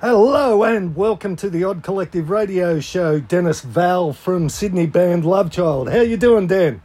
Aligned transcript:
Hello 0.00 0.64
and 0.64 0.96
welcome 0.96 1.36
to 1.36 1.48
the 1.48 1.62
Odd 1.64 1.82
Collective 1.82 2.30
Radio 2.30 2.80
Show. 2.80 3.20
Dennis 3.20 3.60
Val 3.60 4.12
from 4.12 4.48
Sydney 4.48 4.86
band 4.86 5.24
Love 5.24 5.52
Child. 5.52 5.90
How 5.90 6.00
you 6.00 6.16
doing, 6.16 6.48
Dan? 6.48 6.82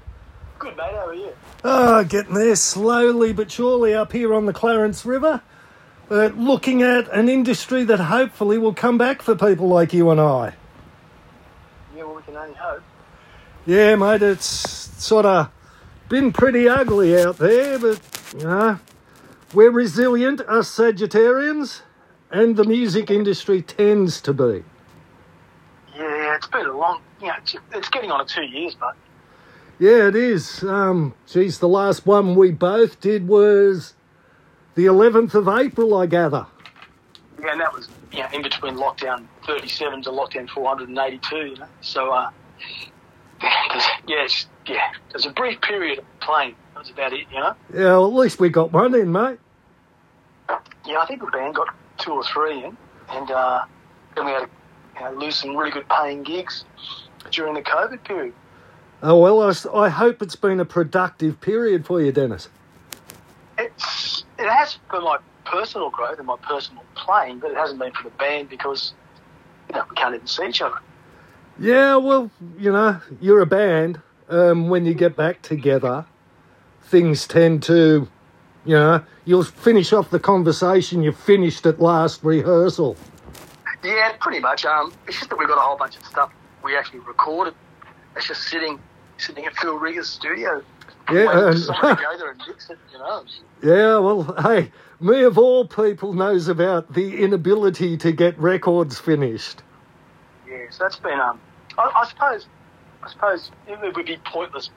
Good, 0.60 0.78
mate. 0.78 0.92
How 0.92 1.08
are 1.08 1.16
you? 1.16 1.30
Ah, 1.64 2.04
getting 2.04 2.36
there 2.36 2.56
slowly 2.56 3.34
but 3.34 3.50
surely 3.52 3.96
up 3.96 4.12
here 4.12 4.34
on 4.34 4.46
the 4.46 4.54
Clarence 4.54 5.06
River. 5.06 5.42
But 6.10 6.38
looking 6.38 6.82
at 6.82 7.12
an 7.12 7.30
industry 7.30 7.84
that 7.86 8.00
hopefully 8.00 8.58
will 8.58 8.74
come 8.74 8.98
back 8.98 9.22
for 9.22 9.36
people 9.36 9.68
like 9.68 9.94
you 9.94 10.10
and 10.10 10.20
I. 10.20 10.54
Yeah, 11.96 12.04
well, 12.04 12.16
we 12.16 12.22
can 12.24 12.36
only 12.36 12.56
hope. 12.56 12.84
Yeah, 13.66 13.96
mate, 13.96 14.22
it's 14.22 14.46
sort 14.46 15.26
of 15.26 15.50
been 16.10 16.34
pretty 16.34 16.68
ugly 16.68 17.20
out 17.20 17.38
there, 17.38 17.80
but 17.80 18.00
you 18.38 18.44
know, 18.44 18.80
we're 19.54 19.72
resilient, 19.72 20.42
us 20.42 20.70
Sagittarians, 20.70 21.82
and 22.30 22.58
the 22.58 22.64
music 22.66 23.10
industry 23.10 23.62
tends 23.62 24.20
to 24.22 24.34
be. 24.34 24.64
Yeah, 25.96 26.36
it's 26.36 26.48
been 26.48 26.66
a 26.66 26.78
long. 26.78 27.02
Yeah, 27.22 27.38
it's, 27.38 27.56
it's 27.74 27.90
getting 27.90 28.12
on 28.12 28.26
to 28.26 28.34
two 28.34 28.44
years, 28.44 28.76
but 28.78 28.96
Yeah, 29.80 30.08
it 30.08 30.16
is. 30.16 30.64
Um, 30.64 31.14
geez, 31.28 31.60
the 31.60 31.68
last 31.68 32.06
one 32.06 32.36
we 32.36 32.52
both 32.52 33.00
did 33.00 33.28
was 33.28 33.94
the 34.76 34.86
11th 34.86 35.34
of 35.36 35.48
April, 35.48 35.96
I 35.96 36.06
gather. 36.06 36.46
yeah, 37.40 37.52
and 37.52 37.62
that 37.62 37.74
was 37.74 37.90
yeah 38.12 38.30
in 38.32 38.42
between 38.42 38.76
lockdown 38.76 39.26
37 39.46 40.04
to 40.04 40.10
lockdown 40.12 40.50
482. 40.50 41.36
You 41.36 41.56
know, 41.58 41.66
so 41.82 42.12
uh, 42.12 42.30
there's- 43.42 43.88
yeah, 44.08 44.24
it's, 44.24 44.46
yeah, 44.68 44.92
there's 45.12 45.26
a 45.26 45.32
brief 45.32 45.60
period 45.62 46.00
of 46.00 46.06
playing. 46.22 46.56
That's 46.76 46.90
about 46.90 47.14
it. 47.14 47.26
You 47.32 47.40
know. 47.40 47.56
Yeah, 47.74 47.84
well, 47.84 48.08
at 48.08 48.14
least 48.14 48.40
we 48.40 48.50
got 48.50 48.72
one 48.72 48.94
in, 48.96 49.12
mate. 49.12 49.40
Yeah, 50.86 51.00
I 51.00 51.06
think 51.06 51.22
the 51.22 51.28
band 51.28 51.56
got 51.56 51.74
two 51.98 52.12
or 52.12 52.24
three 52.24 52.64
in, 52.64 52.78
and 53.10 53.32
uh, 53.32 53.64
then 54.16 54.26
we 54.26 54.32
had 54.32 54.40
to 54.42 54.50
you 54.96 55.02
know, 55.02 55.12
lose 55.20 55.36
some 55.36 55.56
really 55.56 55.72
good 55.72 55.88
paying 55.90 56.24
gigs 56.24 56.66
during 57.32 57.54
the 57.54 57.62
COVID 57.62 58.04
period. 58.04 58.34
Oh, 59.02 59.18
well, 59.20 59.42
I 59.74 59.90
hope 59.90 60.22
it's 60.22 60.36
been 60.36 60.60
a 60.60 60.66
productive 60.66 61.40
period 61.42 61.86
for 61.86 62.02
you, 62.02 62.12
Dennis. 62.12 62.48
It's 63.58 64.13
it 64.40 64.50
has 64.50 64.78
for 64.90 65.02
my 65.02 65.18
personal 65.46 65.90
growth 65.90 66.18
and 66.18 66.28
my 66.28 66.38
personal 66.38 66.84
playing, 66.96 67.40
but 67.40 67.52
it 67.52 67.58
hasn't 67.58 67.80
been 67.80 67.92
for 67.94 68.04
the 68.04 68.16
band 68.16 68.50
because 68.50 68.94
you 69.70 69.76
know 69.76 69.84
we 69.90 69.96
can't 69.96 70.16
even 70.16 70.28
see 70.28 70.48
each 70.48 70.62
other. 70.62 70.78
Yeah, 71.60 71.98
well, 71.98 72.32
you 72.58 72.72
know, 72.72 73.00
you're 73.22 73.42
a 73.42 73.46
band. 73.46 74.02
Um, 74.30 74.70
when 74.70 74.86
you 74.86 74.94
get 74.94 75.16
back 75.16 75.42
together, 75.42 76.06
things 76.84 77.28
tend 77.28 77.62
to, 77.64 78.08
you 78.66 78.76
know, 78.76 79.04
you'll 79.26 79.44
finish 79.44 79.94
off 79.94 80.10
the 80.10 80.20
conversation 80.20 81.04
you 81.04 81.12
finished 81.12 81.66
at 81.66 81.80
last 81.80 82.24
rehearsal. 82.24 82.96
Yeah, 83.84 84.14
pretty 84.20 84.40
much. 84.40 84.66
Um, 84.66 84.94
it's 85.08 85.18
just 85.18 85.30
that 85.30 85.38
we've 85.38 85.48
got 85.48 85.58
a 85.58 85.62
whole 85.62 85.78
bunch 85.78 85.98
of 85.98 86.06
stuff 86.06 86.32
we 86.64 86.76
actually 86.76 87.00
recorded. 87.00 87.54
It's 88.16 88.28
just 88.28 88.44
sitting 88.44 88.80
sitting 89.18 89.46
at 89.46 89.56
Phil 89.56 89.78
Rigger's 89.78 90.10
studio. 90.10 90.64
Yeah, 91.12 91.32
for 91.32 91.50
and- 91.50 91.60
someone 91.60 91.98
to 91.98 92.04
go 92.04 92.18
there 92.18 92.32
and 92.32 92.42
mix 92.48 92.70
it. 92.70 92.78
You 92.92 93.00
know. 93.00 93.26
Yeah, 93.62 93.98
well, 93.98 94.36
hey, 94.42 94.72
me 95.00 95.24
of 95.24 95.38
all 95.38 95.66
people 95.66 96.14
knows 96.14 96.48
about 96.48 96.94
the 96.94 97.24
inability 97.24 97.98
to 97.98 98.12
get 98.12 98.38
records 98.38 99.00
finished. 99.00 99.64
Yeah, 100.48 100.66
so 100.70 100.84
that's 100.84 100.98
been. 100.98 101.20
Um, 101.20 101.40
I, 101.78 101.92
I 101.96 102.08
suppose. 102.08 102.48
I 103.04 103.10
suppose 103.10 103.52
it 103.68 103.80
would 103.82 104.06
be 104.06 104.18
pointless 104.26 104.70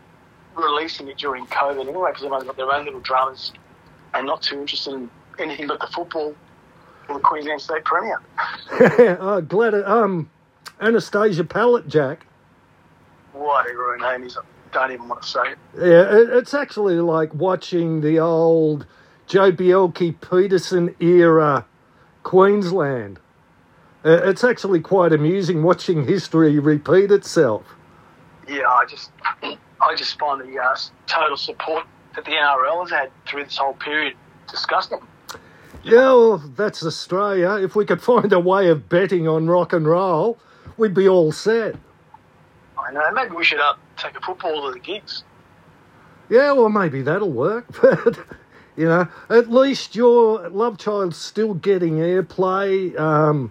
releasing 0.56 1.08
it 1.08 1.18
during 1.18 1.46
COVID 1.46 1.80
anyway, 1.80 2.10
because 2.10 2.24
everyone's 2.24 2.44
got 2.44 2.56
their 2.56 2.72
own 2.72 2.84
little 2.84 3.00
dramas 3.00 3.52
and 4.14 4.26
not 4.26 4.42
too 4.42 4.60
interested 4.60 4.94
in 4.94 5.10
anything 5.38 5.66
but 5.66 5.80
the 5.80 5.86
football 5.88 6.34
or 7.08 7.14
the 7.14 7.20
Queensland 7.20 7.60
State 7.60 7.84
Premier. 7.84 8.20
oh, 9.20 9.40
glad 9.42 9.74
it, 9.74 9.86
um, 9.86 10.30
Anastasia 10.80 11.44
Pallet 11.44 11.86
Jack. 11.88 12.26
Whatever 13.32 13.96
her 13.96 13.98
name 13.98 14.26
is, 14.26 14.36
don't 14.76 14.92
even 14.92 15.08
want 15.08 15.22
to 15.22 15.28
say 15.28 15.40
it. 15.52 15.58
Yeah, 15.78 16.38
it's 16.38 16.52
actually 16.52 16.96
like 16.96 17.34
watching 17.34 18.02
the 18.02 18.18
old 18.18 18.86
Joh 19.26 19.50
Bjelke-Petersen 19.50 20.94
era 21.00 21.64
Queensland. 22.22 23.18
It's 24.04 24.44
actually 24.44 24.80
quite 24.80 25.12
amusing 25.12 25.62
watching 25.62 26.06
history 26.06 26.58
repeat 26.58 27.10
itself. 27.10 27.64
Yeah, 28.46 28.68
I 28.68 28.84
just, 28.84 29.10
I 29.42 29.94
just 29.96 30.18
find 30.18 30.40
the 30.40 30.58
uh, 30.58 30.76
total 31.06 31.36
support 31.36 31.86
that 32.14 32.24
the 32.24 32.32
NRL 32.32 32.82
has 32.82 32.90
had 32.90 33.10
through 33.26 33.44
this 33.44 33.56
whole 33.56 33.74
period 33.74 34.14
disgusting. 34.48 35.00
Yeah, 35.82 36.12
well, 36.12 36.38
that's 36.38 36.84
Australia. 36.84 37.52
If 37.54 37.74
we 37.74 37.84
could 37.84 38.02
find 38.02 38.32
a 38.32 38.40
way 38.40 38.68
of 38.68 38.88
betting 38.88 39.26
on 39.26 39.46
rock 39.48 39.72
and 39.72 39.86
roll, 39.86 40.38
we'd 40.76 40.94
be 40.94 41.08
all 41.08 41.32
set. 41.32 41.76
Maybe 43.12 43.34
we 43.34 43.44
should 43.44 43.60
uh, 43.60 43.74
take 43.96 44.16
a 44.16 44.20
football 44.20 44.66
to 44.66 44.72
the 44.72 44.80
gigs. 44.80 45.24
Yeah, 46.28 46.52
well, 46.52 46.68
maybe 46.68 47.02
that'll 47.02 47.32
work. 47.32 47.66
But, 47.80 48.18
you 48.76 48.84
know, 48.84 49.08
at 49.30 49.50
least 49.50 49.96
your 49.96 50.50
love 50.50 50.76
child's 50.76 51.16
still 51.16 51.54
getting 51.54 51.94
airplay. 51.94 52.98
Um, 53.00 53.50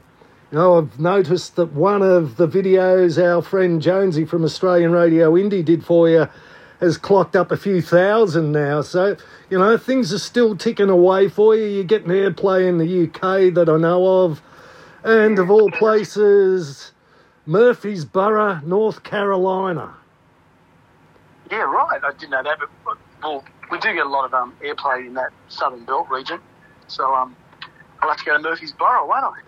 you 0.51 0.59
know, 0.59 0.77
I've 0.77 0.99
noticed 0.99 1.55
that 1.55 1.73
one 1.73 2.03
of 2.03 2.37
the 2.37 2.47
videos 2.47 3.17
our 3.17 3.41
friend 3.41 3.81
Jonesy 3.81 4.23
from 4.23 4.43
Australian 4.43 4.91
Radio 4.91 5.33
Indie 5.33 5.65
did 5.65 5.83
for 5.83 6.07
you 6.07 6.27
has 6.79 6.97
clocked 6.97 7.35
up 7.35 7.51
a 7.51 7.57
few 7.57 7.81
thousand 7.81 8.51
now. 8.51 8.81
So, 8.81 9.17
you 9.49 9.57
know, 9.57 9.77
things 9.77 10.13
are 10.13 10.19
still 10.19 10.55
ticking 10.55 10.89
away 10.89 11.27
for 11.27 11.55
you. 11.55 11.65
You're 11.65 11.83
getting 11.83 12.09
airplay 12.09 12.67
in 12.67 12.77
the 12.77 13.05
UK 13.05 13.53
that 13.55 13.67
I 13.67 13.77
know 13.77 14.25
of. 14.25 14.41
And 15.03 15.39
of 15.39 15.49
all 15.49 15.71
places, 15.71 16.91
Murfreesboro, 17.45 18.61
North 18.65 19.03
Carolina. 19.03 19.95
Yeah, 21.51 21.57
right. 21.59 22.01
I 22.03 22.11
didn't 22.13 22.31
know 22.31 22.43
that, 22.43 22.57
but 22.83 22.97
well, 23.21 23.43
we 23.71 23.77
do 23.79 23.93
get 23.93 24.05
a 24.05 24.09
lot 24.09 24.25
of 24.25 24.33
um, 24.33 24.53
airplay 24.63 25.05
in 25.07 25.13
that 25.13 25.31
Southern 25.47 25.85
Belt 25.85 26.07
region. 26.09 26.39
So 26.87 27.13
um, 27.13 27.35
I'll 28.01 28.09
have 28.09 28.17
to 28.19 28.25
go 28.25 28.37
to 28.37 28.41
Murfreesboro, 28.43 29.07
won't 29.07 29.25
I? 29.25 29.39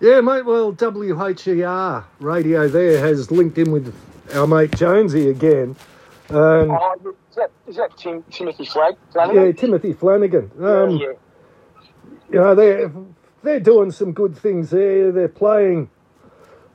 Yeah, 0.00 0.20
mate. 0.20 0.44
Well, 0.44 0.72
WHER 0.72 2.04
radio 2.20 2.68
there 2.68 3.06
has 3.06 3.30
linked 3.30 3.58
in 3.58 3.70
with 3.70 3.94
our 4.34 4.46
mate 4.46 4.72
Jonesy 4.76 5.28
again. 5.28 5.76
Um, 6.30 6.70
Oh, 6.70 7.14
is 7.30 7.36
that, 7.36 7.50
is 7.66 7.76
that 7.76 7.96
Tim, 7.96 8.24
Timothy 8.30 8.64
Flag? 8.64 8.96
yeah, 9.14 9.52
Timothy 9.52 9.92
Flanagan. 9.92 10.50
Um, 10.58 10.96
yeah. 10.96 11.12
You 12.30 12.40
know, 12.40 12.54
they're 12.54 12.92
they're 13.42 13.60
doing 13.60 13.90
some 13.90 14.12
good 14.12 14.36
things 14.36 14.70
there. 14.70 15.12
They're 15.12 15.28
playing 15.28 15.90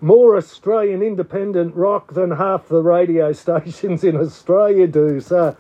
more 0.02 0.38
Australian 0.38 1.02
independent 1.02 1.76
rock 1.76 2.14
than 2.14 2.32
half 2.32 2.68
the 2.68 2.82
radio 2.82 3.32
stations 3.34 4.04
in 4.04 4.16
Australia 4.16 4.88
do. 4.88 5.20
So, 5.20 5.56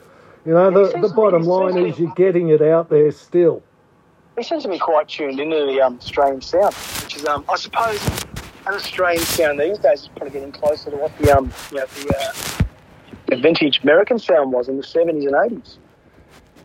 you 0.45 0.53
know, 0.53 0.71
the, 0.71 0.99
the 0.99 1.13
bottom 1.13 1.43
line 1.43 1.77
is 1.77 1.99
you're 1.99 2.13
getting 2.15 2.49
it 2.49 2.61
out 2.61 2.89
there 2.89 3.11
still. 3.11 3.61
He 4.37 4.43
seems 4.43 4.63
to 4.63 4.69
be 4.69 4.79
quite 4.79 5.09
tuned 5.09 5.39
into 5.39 5.65
the 5.65 5.81
um, 5.81 5.97
Australian 5.97 6.41
sound, 6.41 6.73
which 6.73 7.17
is, 7.17 7.25
um, 7.25 7.43
I 7.49 7.57
suppose, 7.57 8.01
an 8.65 8.73
Australian 8.73 9.23
sound 9.23 9.59
these 9.59 9.77
days 9.79 10.03
is 10.03 10.09
probably 10.15 10.31
getting 10.31 10.51
closer 10.51 10.91
to 10.91 10.97
what 10.97 11.17
the, 11.17 11.37
um, 11.37 11.51
you 11.71 11.77
know, 11.77 11.85
the, 11.85 12.15
uh, 12.17 12.63
the 13.27 13.35
vintage 13.35 13.81
American 13.83 14.17
sound 14.17 14.53
was 14.53 14.69
in 14.69 14.77
the 14.77 14.83
70s 14.83 15.27
and 15.27 15.61
80s. 15.61 15.77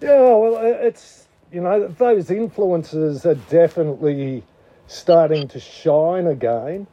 Yeah, 0.00 0.20
well, 0.20 0.56
uh, 0.56 0.86
it's 0.86 1.28
you 1.52 1.60
know 1.60 1.88
those 1.88 2.30
influences 2.30 3.24
are 3.24 3.36
definitely 3.36 4.42
starting 4.86 5.48
to 5.48 5.60
shine 5.60 6.26
again. 6.26 6.86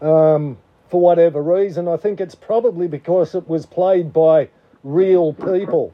Um, 0.00 0.58
for 0.90 1.00
whatever 1.00 1.42
reason, 1.42 1.88
I 1.88 1.96
think 1.96 2.20
it's 2.20 2.34
probably 2.34 2.88
because 2.88 3.34
it 3.34 3.48
was 3.48 3.66
played 3.66 4.12
by 4.12 4.48
real 4.82 5.32
people. 5.32 5.92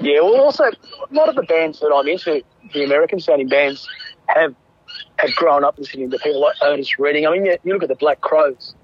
Yeah, 0.00 0.20
well, 0.20 0.40
also, 0.40 0.64
a 0.64 1.14
lot 1.14 1.28
of 1.28 1.34
the 1.34 1.42
bands 1.42 1.80
that 1.80 1.92
I'm 1.94 2.06
into, 2.06 2.42
the 2.72 2.84
American 2.84 3.20
sounding 3.20 3.48
bands, 3.48 3.88
have 4.26 4.54
have 5.18 5.34
grown 5.34 5.64
up 5.64 5.78
listening 5.78 6.10
to 6.10 6.18
people 6.18 6.40
like 6.40 6.56
Otis 6.62 6.98
Redding. 6.98 7.26
I 7.26 7.30
mean, 7.32 7.44
you, 7.44 7.56
you 7.62 7.72
look 7.72 7.82
at 7.82 7.88
the 7.88 7.94
Black 7.94 8.20
Crowes, 8.20 8.74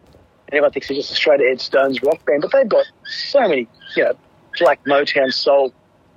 and 0.47 0.55
everyone 0.55 0.73
thinks 0.73 0.89
they're 0.89 0.97
just 0.97 1.11
a 1.11 1.15
straight 1.15 1.41
ahead 1.41 1.61
Stones 1.61 2.03
rock 2.03 2.25
band, 2.25 2.43
but 2.43 2.53
they've 2.53 2.69
got 2.69 2.85
so 3.05 3.41
many, 3.41 3.69
you 3.97 4.05
know, 4.05 4.17
black 4.59 4.83
Motown 4.85 5.33
soul, 5.33 5.73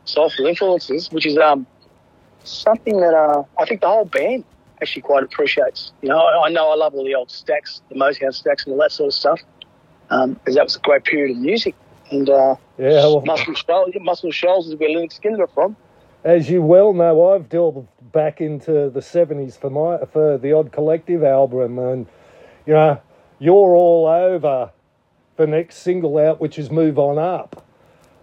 soulful 0.05 0.45
influences, 0.45 1.09
which 1.11 1.25
is 1.25 1.37
um 1.37 1.65
something 2.43 2.99
that 2.99 3.13
uh, 3.13 3.43
I 3.59 3.65
think 3.65 3.81
the 3.81 3.87
whole 3.87 4.05
band 4.05 4.45
actually 4.81 5.01
quite 5.01 5.23
appreciates. 5.23 5.91
You 6.01 6.09
know, 6.09 6.19
I, 6.19 6.47
I 6.47 6.49
know 6.49 6.71
I 6.71 6.75
love 6.75 6.93
all 6.93 7.03
the 7.05 7.15
old 7.15 7.29
Stax, 7.29 7.81
the 7.89 7.95
Motown 7.95 8.29
Stax, 8.29 8.65
and 8.65 8.73
all 8.73 8.79
that 8.79 8.91
sort 8.91 9.07
of 9.07 9.13
stuff, 9.13 9.39
because 10.09 10.55
that 10.55 10.63
was 10.63 10.75
a 10.75 10.79
great 10.79 11.03
period 11.03 11.35
of 11.35 11.41
music. 11.41 11.75
And 12.11 12.29
uh, 12.29 12.55
Yeah, 12.77 13.01
well, 13.03 13.21
Muscle 13.25 13.53
Shoals, 13.67 13.91
Muscle 13.99 14.31
Shoals 14.31 14.67
is 14.67 14.75
where 14.75 14.89
Lynyrd 14.89 15.17
Skynyrd 15.19 15.39
are 15.39 15.47
from. 15.47 15.75
as 16.23 16.49
you 16.49 16.61
well 16.61 16.93
know, 16.93 17.33
I've 17.33 17.49
delved 17.49 17.87
back 18.11 18.41
into 18.41 18.89
the 18.89 18.99
'70s 18.99 19.59
for 19.59 19.69
my 19.69 20.05
for 20.05 20.37
the 20.37 20.53
Odd 20.53 20.71
Collective 20.71 21.23
album, 21.23 21.77
and 21.77 22.07
you 22.65 22.73
know, 22.73 23.01
You're 23.39 23.75
All 23.75 24.07
Over, 24.07 24.71
the 25.39 25.47
next 25.47 25.77
single 25.77 26.17
out, 26.17 26.41
which 26.41 26.59
is 26.59 26.69
Move 26.69 26.99
On 26.99 27.17
Up, 27.17 27.65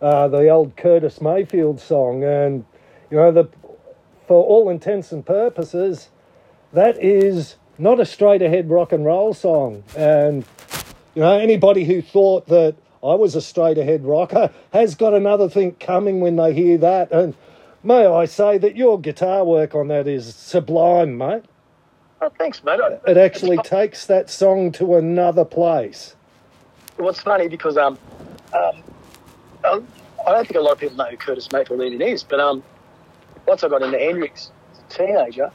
uh, 0.02 0.29
the 0.29 0.49
old 0.49 0.76
Curtis 0.76 1.20
Mayfield 1.20 1.81
song. 1.81 2.23
And, 2.23 2.64
you 3.11 3.17
know, 3.17 3.32
the, 3.32 3.49
for 4.29 4.44
all 4.44 4.69
intents 4.69 5.12
and 5.12 5.25
purposes, 5.25 6.11
that 6.72 7.02
is 7.02 7.56
not 7.78 8.00
a 8.00 8.06
straight 8.06 8.42
ahead 8.42 8.70
rock 8.70 8.92
and 8.92 9.04
roll 9.04 9.34
song. 9.34 9.84
And, 9.96 10.44
you 11.14 11.22
know, 11.22 11.38
anybody 11.38 11.84
who 11.84 12.02
thought 12.02 12.46
that 12.46 12.76
I 13.02 13.14
was 13.14 13.34
a 13.34 13.40
straight 13.40 13.78
ahead 13.78 14.04
rocker 14.04 14.50
has 14.72 14.94
got 14.94 15.14
another 15.14 15.48
thing 15.48 15.72
coming 15.78 16.20
when 16.20 16.36
they 16.36 16.52
hear 16.54 16.78
that. 16.78 17.12
And 17.12 17.34
may 17.82 18.06
I 18.06 18.24
say 18.24 18.58
that 18.58 18.76
your 18.76 18.98
guitar 19.00 19.44
work 19.44 19.74
on 19.74 19.88
that 19.88 20.06
is 20.08 20.34
sublime, 20.34 21.16
mate. 21.18 21.44
Oh, 22.20 22.30
thanks, 22.38 22.64
mate. 22.64 22.80
I- 22.80 23.10
It 23.10 23.16
actually 23.16 23.58
takes 23.58 24.06
that 24.06 24.30
song 24.30 24.72
to 24.72 24.96
another 24.96 25.44
place. 25.44 26.16
What's 26.96 27.20
funny 27.20 27.46
because 27.48 27.76
um, 27.76 27.98
um, 28.54 28.82
um, 29.64 29.86
I 30.26 30.32
don't 30.32 30.46
think 30.46 30.56
a 30.56 30.60
lot 30.60 30.72
of 30.72 30.78
people 30.78 30.96
know 30.96 31.04
who 31.10 31.16
Curtis 31.18 31.52
Mayfield 31.52 31.82
even 31.82 32.00
is, 32.00 32.22
but 32.24 32.40
um, 32.40 32.62
once 33.46 33.62
I 33.62 33.68
got 33.68 33.82
into 33.82 33.98
Hendrix 33.98 34.50
as 34.72 34.78
a 34.78 34.98
teenager, 35.06 35.50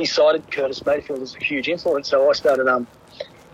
he 0.00 0.06
cited 0.06 0.50
Curtis 0.50 0.84
Mayfield 0.84 1.20
as 1.22 1.34
a 1.34 1.44
huge 1.44 1.68
influence. 1.68 2.08
So 2.08 2.28
I 2.28 2.32
started 2.32 2.66
um, 2.66 2.86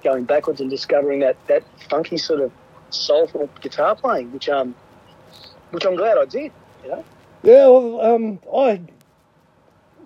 going 0.03 0.25
backwards 0.25 0.61
and 0.61 0.71
discovering 0.71 1.21
that 1.21 1.37
that 1.49 1.65
funky 1.91 2.17
sort 2.17 2.41
of 2.41 2.53
soulful 2.91 3.51
guitar 3.61 3.97
playing, 3.97 4.33
which 4.33 4.49
um, 4.49 4.75
which 5.73 5.85
I'm 5.85 5.97
glad 5.97 6.17
I 6.17 6.25
did. 6.25 6.53
You 6.85 6.91
know, 6.91 7.05
Yeah, 7.43 7.67
well, 7.69 8.01
um, 8.01 8.39
I 8.55 8.81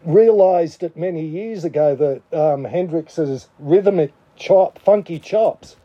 realised 0.05 0.83
it 0.83 0.97
many 0.97 1.25
years 1.27 1.65
ago 1.65 1.95
that 1.95 2.37
um, 2.37 2.65
Hendrix's 2.65 3.49
rhythmic 3.59 4.13
chop, 4.37 4.79
funky 4.79 5.19
chops, 5.19 5.77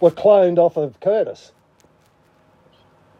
were 0.00 0.10
cloned 0.10 0.58
off 0.58 0.76
of 0.76 0.98
Curtis. 0.98 1.52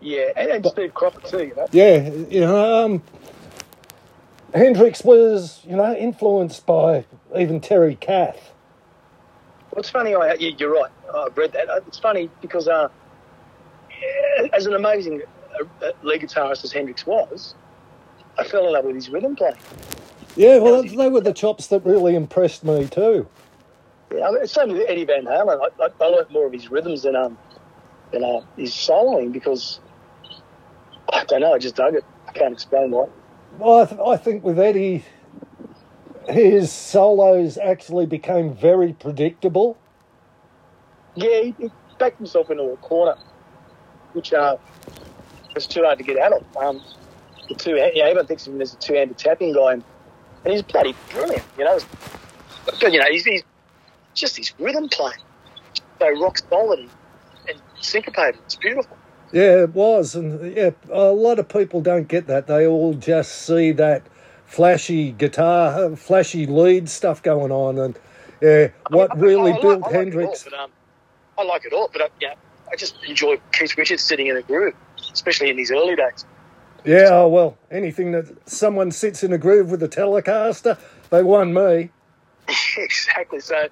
yeah, 0.01 0.33
and, 0.37 0.51
and 0.51 0.67
Steve 0.67 0.93
Cropper 0.93 1.21
too. 1.21 1.45
You 1.45 1.55
know, 1.55 1.67
Yeah, 1.71 2.11
you 2.11 2.41
know, 2.41 2.85
um, 2.85 3.03
Hendrix 4.55 5.05
was, 5.05 5.61
you 5.65 5.77
know, 5.77 5.95
influenced 5.95 6.65
by 6.65 7.05
even 7.37 7.61
Terry 7.61 7.97
Kath. 7.97 8.53
Well, 9.73 9.81
it's 9.81 9.91
funny, 9.91 10.15
I, 10.15 10.35
you- 10.35 10.55
you're 10.57 10.73
right. 10.73 10.91
I've 11.15 11.37
read 11.37 11.53
that. 11.53 11.69
Uh, 11.69 11.81
It's 11.89 11.99
funny 11.99 12.31
because 12.41 12.69
uh, 12.69 12.89
as 14.53 14.67
an 14.67 14.75
amazing 14.75 15.23
uh, 15.61 15.87
uh, 15.87 15.93
lead 16.03 16.23
guitarist 16.23 16.65
as 16.65 16.73
Hendrix 16.73 17.07
was, 17.07 17.55
I 18.39 18.45
fell 18.45 18.67
in 18.67 18.73
love 18.73 18.85
with 18.85 18.95
his 18.95 19.09
rhythm 19.11 19.35
playing. 19.37 19.57
Yeah, 20.37 20.59
well, 20.59 20.83
they 20.83 21.09
were 21.09 21.21
the 21.21 21.33
chops 21.33 21.69
that 21.69 21.85
really 21.85 22.15
impressed 22.17 22.65
me 22.65 22.87
too. 22.89 23.29
Yeah, 24.15 24.29
I 24.29 24.31
mean, 24.33 24.47
same 24.47 24.71
with 24.73 24.83
Eddie 24.89 25.05
Van 25.05 25.25
Halen. 25.25 25.61
I, 25.81 25.85
I, 25.85 25.89
I 26.01 26.07
learned 26.09 26.31
more 26.31 26.47
of 26.47 26.53
his 26.53 26.71
rhythms 26.71 27.03
than 27.03 27.17
um 27.17 27.39
than 28.13 28.25
uh, 28.25 28.41
his 28.57 28.71
soloing 28.73 29.33
because 29.33 29.81
I 31.13 31.25
don't 31.25 31.41
know. 31.41 31.55
I 31.55 31.59
just 31.59 31.77
dug 31.77 31.95
it. 31.95 32.05
I 32.29 32.33
can't 32.33 32.53
explain 32.53 32.91
why. 32.91 33.07
Well, 33.59 33.83
I, 33.83 33.87
th- 33.87 34.01
I 34.05 34.17
think 34.17 34.45
with 34.45 34.59
Eddie, 34.59 35.05
his 36.29 36.73
solos 36.73 37.57
actually 37.57 38.07
became 38.07 38.55
very 38.55 38.93
predictable. 38.93 39.79
Yeah, 41.15 41.43
he, 41.43 41.55
he 41.59 41.71
backed 41.99 42.19
himself 42.19 42.51
into 42.51 42.65
a 42.65 42.77
corner, 42.79 43.15
which 44.13 44.33
uh, 44.33 44.57
was 45.55 45.67
too 45.67 45.83
hard 45.85 45.99
to 45.99 46.05
get 46.05 46.19
out 46.19 46.33
of. 46.33 46.57
Um, 46.57 46.83
the 47.49 47.55
two, 47.55 47.77
yeah, 47.77 48.05
everyone 48.05 48.27
thinks 48.27 48.47
of 48.47 48.55
him 48.55 48.61
as 48.61 48.75
a 48.75 48.77
two-handed 48.77 49.19
tapping 49.19 49.53
guy, 49.53 49.75
and, 49.75 49.85
and 50.45 50.53
he's 50.53 50.63
bloody 50.63 50.95
brilliant, 51.11 51.45
you 51.57 51.65
know. 51.65 51.79
But 52.65 52.83
you 52.83 52.99
know, 52.99 53.07
he's, 53.11 53.25
he's 53.25 53.43
just 54.15 54.37
his 54.37 54.53
rhythm 54.59 54.89
playing, 54.89 55.19
so 56.01 56.11
rock 56.21 56.39
solid 56.39 56.81
and, 56.81 56.91
and 57.49 57.61
syncopated. 57.81 58.41
It's 58.47 58.57
beautiful. 58.57 58.97
Yeah, 59.33 59.63
it 59.65 59.71
was, 59.75 60.15
and 60.15 60.55
yeah, 60.57 60.71
a 60.91 61.11
lot 61.13 61.39
of 61.39 61.49
people 61.49 61.81
don't 61.81 62.07
get 62.09 62.27
that. 62.29 62.47
They 62.47 62.67
all 62.67 62.95
just 62.95 63.33
see 63.47 63.73
that 63.73 64.03
flashy 64.47 65.11
guitar, 65.13 65.97
flashy 65.97 66.47
lead 66.47 66.89
stuff 66.89 67.23
going 67.23 67.51
on, 67.51 67.79
and 67.79 67.99
yeah, 68.41 68.69
what 68.91 69.11
I- 69.13 69.15
I- 69.17 69.19
really 69.19 69.51
I 69.51 69.55
like- 69.55 69.63
built 69.63 69.75
I 69.75 69.77
like 69.79 69.85
all, 69.87 69.93
Hendrix. 69.93 70.45
but, 70.45 70.53
um, 70.55 70.71
I 71.37 71.43
like 71.43 71.65
it 71.65 71.73
all, 71.73 71.89
but 71.93 72.03
uh, 72.03 72.09
yeah, 72.21 72.35
I 72.73 72.77
just 72.77 72.95
enjoy 73.09 73.41
Keith 73.53 73.77
Richards 73.77 74.03
sitting 74.03 74.29
in 74.29 74.37
a 74.37 74.43
groove, 74.43 74.75
especially 75.13 75.51
in 75.51 75.57
these 75.57 75.73
early 75.73 75.97
days. 75.97 76.25
Yeah, 76.85 77.09
oh, 77.13 77.29
well, 77.29 77.57
anything 77.71 78.13
that 78.13 78.27
someone 78.49 78.93
sits 78.93 79.25
in 79.25 79.33
a 79.33 79.39
groove 79.39 79.71
with 79.71 79.83
a 79.83 79.89
Telecaster, 79.89 80.79
they 81.11 81.23
won 81.23 81.53
me. 81.55 81.91
exactly. 82.77 83.41
So, 83.41 83.69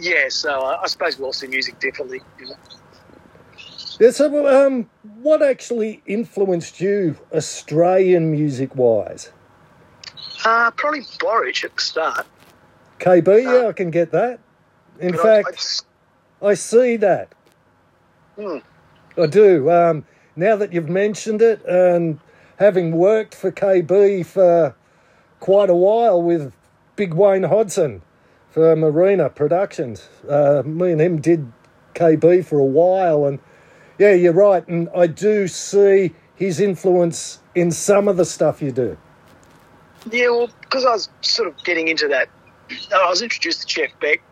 yeah. 0.00 0.28
So 0.30 0.60
uh, 0.60 0.80
I 0.82 0.86
suppose 0.86 1.18
we 1.18 1.24
all 1.26 1.32
see 1.34 1.46
music 1.46 1.78
differently. 1.78 2.22
You 2.38 2.46
know? 2.46 2.54
Yeah, 4.00 4.10
so 4.12 4.46
um, 4.66 4.88
what 5.20 5.42
actually 5.42 6.02
influenced 6.06 6.80
you 6.80 7.16
Australian 7.34 8.30
music 8.30 8.74
wise? 8.74 9.30
Uh, 10.42 10.70
probably 10.70 11.02
Borich 11.02 11.64
at 11.64 11.76
the 11.76 11.82
start. 11.82 12.26
KB, 12.98 13.42
yeah, 13.44 13.68
I 13.68 13.72
can 13.72 13.90
get 13.90 14.10
that. 14.12 14.40
In 15.00 15.12
But 15.12 15.20
I- 15.20 15.22
I 15.38 15.42
fact, 15.42 15.56
just- 15.58 15.86
I 16.40 16.54
see 16.54 16.96
that. 16.96 17.28
Hmm. 18.36 18.58
I 19.18 19.26
do. 19.26 19.70
Um, 19.70 20.06
now 20.34 20.56
that 20.56 20.72
you've 20.72 20.88
mentioned 20.88 21.42
it, 21.42 21.62
and 21.66 22.18
having 22.56 22.92
worked 22.92 23.34
for 23.34 23.50
KB 23.52 24.22
for 24.24 24.74
quite 25.40 25.68
a 25.68 25.74
while 25.74 26.22
with 26.22 26.52
Big 26.96 27.12
Wayne 27.12 27.42
Hodson 27.42 28.00
for 28.48 28.74
Marina 28.76 29.28
Productions, 29.28 30.08
uh, 30.26 30.62
me 30.64 30.92
and 30.92 31.00
him 31.02 31.20
did 31.20 31.52
KB 31.94 32.42
for 32.42 32.58
a 32.58 32.64
while, 32.64 33.26
and 33.26 33.38
yeah, 34.00 34.14
you're 34.14 34.32
right, 34.32 34.66
and 34.66 34.88
I 34.96 35.06
do 35.06 35.46
see 35.46 36.14
his 36.34 36.58
influence 36.58 37.38
in 37.54 37.70
some 37.70 38.08
of 38.08 38.16
the 38.16 38.24
stuff 38.24 38.62
you 38.62 38.72
do. 38.72 38.96
yeah, 40.10 40.30
well, 40.30 40.48
because 40.62 40.86
I 40.86 40.92
was 40.92 41.10
sort 41.20 41.48
of 41.48 41.62
getting 41.64 41.88
into 41.88 42.08
that, 42.08 42.30
I 42.94 43.10
was 43.10 43.20
introduced 43.20 43.60
to 43.60 43.66
Jeff 43.66 43.90
Beck 44.00 44.22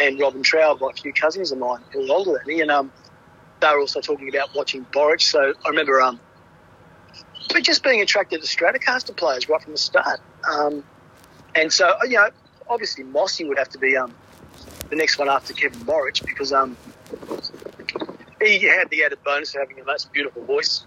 and 0.00 0.18
Robin 0.18 0.42
Trower 0.42 0.74
by 0.74 0.90
a 0.90 0.92
few 0.92 1.12
cousins 1.12 1.52
of 1.52 1.58
mine 1.58 1.82
who 1.92 2.00
were 2.00 2.14
older 2.14 2.32
than 2.32 2.46
me, 2.48 2.60
and 2.60 2.70
um, 2.72 2.90
they 3.60 3.68
were 3.68 3.78
also 3.78 4.00
talking 4.00 4.28
about 4.28 4.52
watching 4.56 4.84
Borich. 4.86 5.22
So 5.22 5.54
I 5.64 5.68
remember 5.68 6.00
um, 6.00 6.18
but 7.52 7.62
just 7.62 7.84
being 7.84 8.00
attracted 8.00 8.42
to 8.42 8.48
Stratocaster 8.48 9.16
players 9.16 9.48
right 9.48 9.62
from 9.62 9.70
the 9.70 9.78
start. 9.78 10.20
Um, 10.50 10.82
and 11.54 11.72
so, 11.72 11.96
you 12.02 12.16
know, 12.16 12.30
obviously 12.68 13.04
Mossy 13.04 13.44
would 13.44 13.58
have 13.58 13.68
to 13.68 13.78
be 13.78 13.96
um, 13.96 14.12
the 14.90 14.96
next 14.96 15.16
one 15.16 15.28
after 15.28 15.52
Kevin 15.52 15.78
Borich 15.80 16.24
because 16.24 16.52
um, 16.52 16.76
he 18.40 18.60
had 18.64 18.90
the 18.90 19.04
added 19.04 19.18
bonus 19.24 19.54
of 19.54 19.60
having 19.62 19.76
the 19.76 19.84
most 19.84 20.12
beautiful 20.12 20.44
voice 20.44 20.84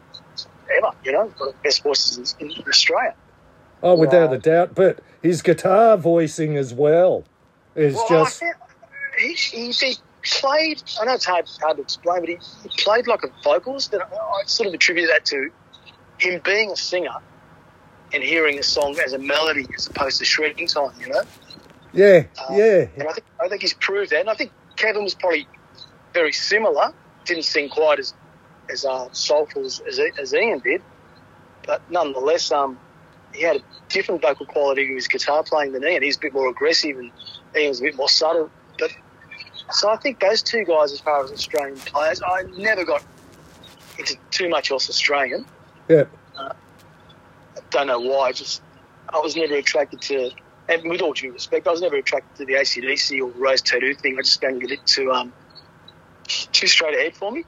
ever, 0.78 0.92
you 1.04 1.12
know, 1.12 1.26
one 1.38 1.50
of 1.50 1.56
the 1.56 1.56
best 1.64 1.84
voices 1.84 2.36
in, 2.40 2.52
in 2.52 2.64
Australia. 2.68 3.16
Oh, 3.82 3.96
without 3.96 4.30
Wow. 4.30 4.36
a 4.36 4.38
doubt, 4.38 4.76
but 4.76 5.00
his 5.22 5.42
guitar 5.42 5.96
voicing 5.98 6.58
as 6.58 6.74
well 6.74 7.24
is 7.76 7.96
Well, 7.96 8.08
just. 8.10 8.44
I, 8.44 8.52
he, 9.20 9.34
he, 9.34 9.72
he 9.72 9.98
played, 10.24 10.84
I 11.02 11.06
know 11.06 11.14
it's 11.14 11.26
hard, 11.26 11.50
hard 11.62 11.78
to 11.78 11.84
explain, 11.84 12.20
but 12.22 12.30
he, 12.30 12.38
he 12.64 12.70
played 12.84 13.08
like 13.08 13.24
a 13.24 13.30
vocalist, 13.44 13.94
and 13.94 14.04
I, 14.04 14.06
I 14.06 14.44
sort 14.46 14.68
of 14.68 14.74
attribute 14.74 15.10
that 15.10 15.26
to 15.26 15.50
him 16.20 16.42
being 16.44 16.72
a 16.72 16.76
singer 16.76 17.16
and 18.14 18.24
hearing 18.24 18.60
a 18.60 18.64
song 18.64 18.98
as 19.06 19.14
a 19.14 19.18
melody 19.18 19.68
as 19.76 19.88
opposed 19.88 20.20
to 20.20 20.26
shredding 20.26 20.68
time, 20.68 20.92
you 21.00 21.08
know? 21.08 21.22
Yeah, 21.94 22.24
Um, 22.48 22.58
yeah. 22.58 22.88
And 22.98 23.08
I 23.08 23.14
think, 23.14 23.26
I 23.44 23.48
think 23.48 23.62
he's 23.62 23.74
proved 23.74 24.12
that. 24.12 24.22
And 24.22 24.30
I 24.30 24.34
think 24.34 24.52
Kevin 24.76 25.04
was 25.04 25.16
probably 25.16 25.48
very 26.14 26.32
similar, 26.34 26.94
didn't 27.30 27.46
sing 27.46 27.70
quite 27.70 28.00
as, 28.00 28.14
as 28.70 28.86
uh, 28.86 29.08
soulful 29.12 29.66
as, 29.66 29.80
as, 29.88 30.00
as 30.20 30.34
Ian 30.34 30.60
did, 30.60 30.82
but 31.66 31.82
nonetheless, 31.90 32.52
um, 32.52 32.78
he 33.34 33.44
had 33.44 33.58
a 33.58 33.62
different 33.90 34.22
vocal 34.22 34.46
quality 34.46 34.88
to 34.88 34.94
his 34.96 35.08
guitar 35.08 35.44
playing 35.44 35.72
than 35.72 35.84
Ian. 35.84 36.04
He's 36.04 36.18
a 36.18 36.20
bit 36.20 36.34
more 36.34 36.50
aggressive 36.50 36.98
and 36.98 37.12
Ian's 37.56 37.80
a 37.80 37.84
bit 37.84 37.96
more 37.96 38.10
subtle. 38.10 38.50
But 38.78 38.92
so 39.72 39.90
I 39.90 39.98
think 39.98 40.20
those 40.20 40.42
two 40.42 40.66
guys, 40.66 40.92
as 40.92 41.00
far 41.00 41.24
as 41.24 41.32
Australian 41.32 41.78
players, 41.78 42.22
I 42.26 42.44
never 42.58 42.84
got 42.84 43.04
into 43.98 44.16
too 44.32 44.50
much 44.50 44.72
else 44.72 44.90
Australian. 44.90 45.46
Yeah. 45.88 46.06
I 46.38 46.52
don't 47.70 47.88
know 47.88 48.00
why. 48.00 48.32
Just 48.32 48.62
I 49.10 49.20
was 49.20 49.36
never 49.36 49.56
attracted 49.56 50.02
to, 50.02 50.32
and 50.68 50.90
with 50.90 51.02
all 51.02 51.14
due 51.14 51.34
respect, 51.34 51.68
I 51.68 51.72
was 51.72 51.82
never 51.82 51.98
attracted 51.98 52.38
to 52.38 52.46
the 52.46 52.54
ACDC 52.54 53.20
or 53.22 53.30
Rose 53.40 53.62
Tattoo 53.62 53.94
thing. 53.94 54.18
I 54.18 54.22
just 54.22 54.42
found 54.42 54.62
it 54.64 54.66
a 54.66 54.70
bit 54.70 54.86
too 54.86 55.12
um 55.12 55.34
too 56.30 56.68
straight 56.68 56.96
ahead 56.96 57.16
for 57.16 57.32
me. 57.32 57.44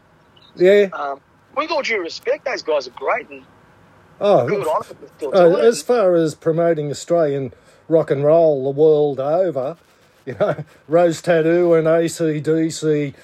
Yeah. 0.55 0.89
Um, 0.93 1.21
with 1.55 1.71
all 1.71 1.81
due 1.81 2.01
respect, 2.01 2.45
those 2.45 2.61
guys 2.63 2.87
are 2.87 2.91
great 2.91 3.29
and 3.29 3.45
Oh, 4.23 4.47
good 4.47 4.67
on 4.67 4.83
them. 5.19 5.31
Uh, 5.33 5.57
as 5.57 5.81
far 5.81 6.13
as 6.13 6.35
promoting 6.35 6.91
Australian 6.91 7.53
rock 7.87 8.11
and 8.11 8.23
roll 8.23 8.63
the 8.65 8.79
world 8.79 9.19
over, 9.19 9.77
you 10.27 10.35
know, 10.39 10.63
Rose 10.87 11.23
Tattoo 11.23 11.73
and 11.73 11.87
ACDC 11.87 13.15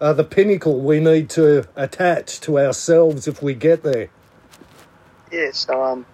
are 0.00 0.14
the 0.14 0.22
pinnacle 0.22 0.80
we 0.80 1.00
need 1.00 1.28
to 1.30 1.66
attach 1.74 2.40
to 2.42 2.60
ourselves 2.60 3.26
if 3.26 3.42
we 3.42 3.54
get 3.54 3.82
there. 3.82 4.10
Yeah, 5.32 5.50
so 5.50 5.82
um, 5.82 6.06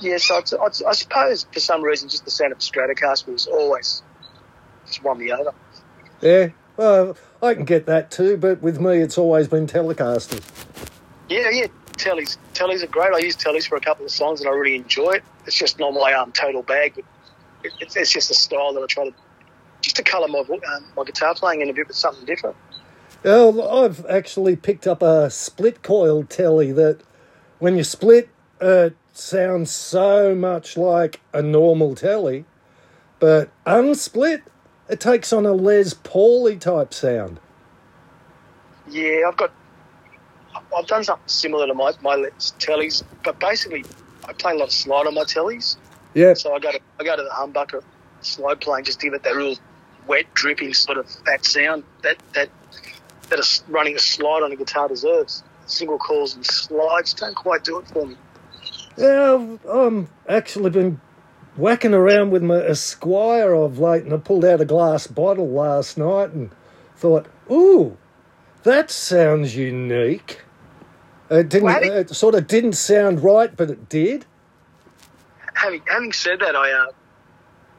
yeah, 0.00 0.18
so 0.18 0.38
it's, 0.38 0.52
it's, 0.52 0.82
I 0.82 0.92
suppose 0.92 1.46
for 1.52 1.58
some 1.58 1.82
reason 1.82 2.08
just 2.08 2.24
the 2.24 2.30
sound 2.30 2.52
of 2.52 2.58
Stratocaster 2.58 3.32
was 3.32 3.48
always 3.48 4.04
just 4.86 5.02
won 5.02 5.18
me 5.18 5.32
over. 5.32 5.52
Yeah, 6.20 6.50
well, 6.76 7.16
I 7.42 7.54
can 7.54 7.64
get 7.64 7.86
that 7.86 8.10
too, 8.10 8.36
but 8.36 8.60
with 8.60 8.80
me, 8.80 8.98
it's 8.98 9.16
always 9.16 9.48
been 9.48 9.66
Telecasters. 9.66 10.42
Yeah, 11.28 11.48
yeah. 11.50 11.66
Tellies, 11.92 12.38
tellies 12.54 12.82
are 12.82 12.86
great. 12.86 13.12
I 13.12 13.18
use 13.18 13.36
tellies 13.36 13.68
for 13.68 13.76
a 13.76 13.80
couple 13.80 14.04
of 14.04 14.10
songs, 14.10 14.40
and 14.40 14.48
I 14.48 14.52
really 14.52 14.76
enjoy 14.76 15.12
it. 15.12 15.24
It's 15.46 15.56
just 15.56 15.78
not 15.78 15.92
my 15.92 16.12
um, 16.14 16.32
total 16.32 16.62
bag, 16.62 16.94
but 16.96 17.04
it, 17.62 17.72
it's, 17.80 17.96
it's 17.96 18.10
just 18.10 18.30
a 18.30 18.34
style 18.34 18.72
that 18.72 18.82
I 18.82 18.86
try 18.86 19.04
to 19.04 19.14
just 19.82 19.96
to 19.96 20.02
colour 20.02 20.28
my 20.28 20.40
um, 20.40 20.84
my 20.96 21.04
guitar 21.04 21.34
playing 21.34 21.60
in 21.60 21.70
a 21.70 21.72
bit 21.72 21.88
with 21.88 21.96
something 21.96 22.24
different. 22.24 22.56
Well, 23.22 23.84
I've 23.84 24.06
actually 24.06 24.56
picked 24.56 24.86
up 24.86 25.02
a 25.02 25.30
split 25.30 25.82
coil 25.82 26.24
telly 26.24 26.72
that 26.72 27.00
when 27.58 27.76
you 27.76 27.84
split, 27.84 28.30
it 28.60 28.96
sounds 29.12 29.70
so 29.70 30.34
much 30.34 30.76
like 30.76 31.20
a 31.32 31.42
normal 31.42 31.94
telly, 31.94 32.46
but 33.18 33.50
unsplit, 33.66 34.42
it 34.90 35.00
takes 35.00 35.32
on 35.32 35.46
a 35.46 35.52
Les 35.52 35.94
Pauly 35.94 36.58
type 36.60 36.92
sound. 36.92 37.40
Yeah, 38.88 39.22
I've 39.28 39.36
got. 39.36 39.52
I've 40.76 40.86
done 40.86 41.04
something 41.04 41.28
similar 41.28 41.66
to 41.66 41.74
my 41.74 41.92
my 42.02 42.16
tellies, 42.58 43.02
but 43.22 43.38
basically, 43.38 43.84
I 44.28 44.32
play 44.32 44.52
a 44.52 44.56
lot 44.56 44.68
of 44.68 44.72
slide 44.72 45.06
on 45.06 45.14
my 45.14 45.22
tellies. 45.22 45.76
Yeah, 46.14 46.34
So 46.34 46.54
I 46.54 46.58
go 46.58 46.72
to 46.72 46.80
I 46.98 47.04
go 47.04 47.16
to 47.16 47.22
the 47.22 47.30
humbucker 47.30 47.82
slide 48.20 48.60
playing 48.60 48.84
just 48.84 49.00
to 49.00 49.06
give 49.06 49.14
it 49.14 49.22
that 49.22 49.36
real 49.36 49.56
wet, 50.08 50.26
dripping 50.34 50.74
sort 50.74 50.98
of 50.98 51.08
that 51.26 51.44
sound 51.44 51.84
that 52.02 52.16
that 52.34 52.50
that 53.28 53.38
a 53.38 53.42
s 53.42 53.62
running 53.68 53.94
a 53.94 53.98
slide 54.00 54.42
on 54.42 54.50
a 54.50 54.56
guitar 54.56 54.88
deserves. 54.88 55.44
Single 55.66 55.98
coils 55.98 56.34
and 56.34 56.44
slides 56.44 57.14
don't 57.14 57.36
quite 57.36 57.62
do 57.62 57.78
it 57.78 57.86
for 57.86 58.06
me. 58.06 58.16
yeah, 58.96 59.34
I've 59.34 59.66
um, 59.66 60.08
actually 60.28 60.70
been 60.70 61.00
whacking 61.56 61.94
around 61.94 62.30
with 62.30 62.42
my 62.42 62.56
Esquire 62.56 63.54
of 63.54 63.78
late, 63.78 64.04
and 64.04 64.12
I 64.12 64.16
pulled 64.18 64.44
out 64.44 64.60
a 64.60 64.64
glass 64.64 65.06
bottle 65.06 65.48
last 65.48 65.98
night 65.98 66.30
and 66.30 66.50
thought, 66.96 67.26
ooh, 67.50 67.96
that 68.62 68.90
sounds 68.90 69.56
unique. 69.56 70.42
It 71.30 71.48
didn't. 71.48 71.84
It 71.84 72.10
sort 72.10 72.34
of 72.34 72.46
didn't 72.46 72.72
sound 72.72 73.22
right, 73.22 73.54
but 73.56 73.70
it 73.70 73.88
did. 73.88 74.26
Having 75.54 75.82
having 75.86 76.12
said 76.12 76.40
that, 76.40 76.56
I 76.56 76.72
uh, 76.72 76.86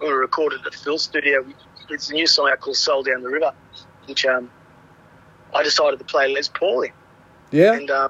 we 0.01 0.09
recorded 0.09 0.65
at 0.65 0.73
Phil's 0.73 1.03
studio. 1.03 1.45
It's 1.89 2.09
a 2.09 2.13
new 2.13 2.27
song 2.27 2.49
out 2.49 2.61
called 2.61 2.77
"Soul 2.77 3.03
Down 3.03 3.21
the 3.21 3.29
River," 3.29 3.51
which 4.07 4.25
um, 4.25 4.49
I 5.53 5.63
decided 5.63 5.99
to 5.99 6.05
play 6.05 6.33
Les 6.33 6.47
Paul 6.47 6.83
in. 6.83 6.91
Yeah. 7.51 7.73
and 7.73 7.91
uh, 7.91 8.07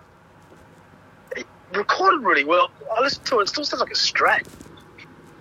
it 1.36 1.48
recorded 1.74 2.22
really 2.22 2.44
well. 2.44 2.70
I 2.96 3.02
listened 3.02 3.26
to 3.26 3.40
it; 3.40 3.44
it 3.44 3.50
still 3.50 3.66
sounds 3.66 3.82
like 3.82 3.90
a 3.90 3.96
Strat. 3.96 4.46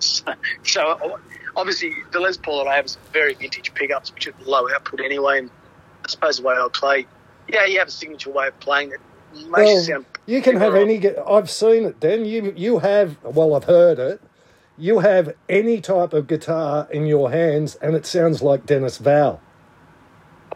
So, 0.01 0.33
so 0.65 1.19
obviously, 1.57 1.93
the 2.13 2.21
Les 2.21 2.37
Paul 2.37 2.65
that 2.65 2.71
I 2.71 2.77
have 2.77 2.87
is 2.87 2.99
very 3.13 3.35
vintage 3.35 3.73
pickups, 3.75 4.13
which 4.15 4.27
are 4.27 4.35
low 4.45 4.69
output 4.75 5.01
anyway. 5.01 5.39
And 5.39 5.51
I 6.05 6.09
suppose 6.09 6.39
the 6.39 6.43
way 6.45 6.55
I 6.55 6.69
play, 6.73 7.07
yeah, 7.49 7.65
you 7.67 7.79
have 7.79 7.89
a 7.89 7.93
signature 7.93 8.31
way 8.31 8.49
of 8.49 8.59
playing 8.61 8.91
that 8.91 9.01
makes 9.35 9.47
you 9.47 9.51
Well, 9.51 9.81
sound. 9.83 10.07
you 10.27 10.43
can 10.43 10.57
have 10.57 10.75
any. 10.75 11.07
I've 11.19 11.51
seen 11.51 11.85
it, 11.85 12.01
Dan. 12.01 12.25
You 12.25 12.53
you 12.57 12.79
have. 12.81 13.23
Well, 13.23 13.55
I've 13.55 13.65
heard 13.65 13.99
it. 13.99 14.21
You 14.79 15.01
have 15.01 15.35
any 15.49 15.81
type 15.83 16.15
of 16.15 16.27
guitar 16.27 16.89
in 16.91 17.05
your 17.07 17.31
hands, 17.31 17.75
and 17.77 17.95
it 17.95 18.07
sounds 18.07 18.41
like 18.43 18.65
Dennis 18.65 18.97
Val. 18.99 19.41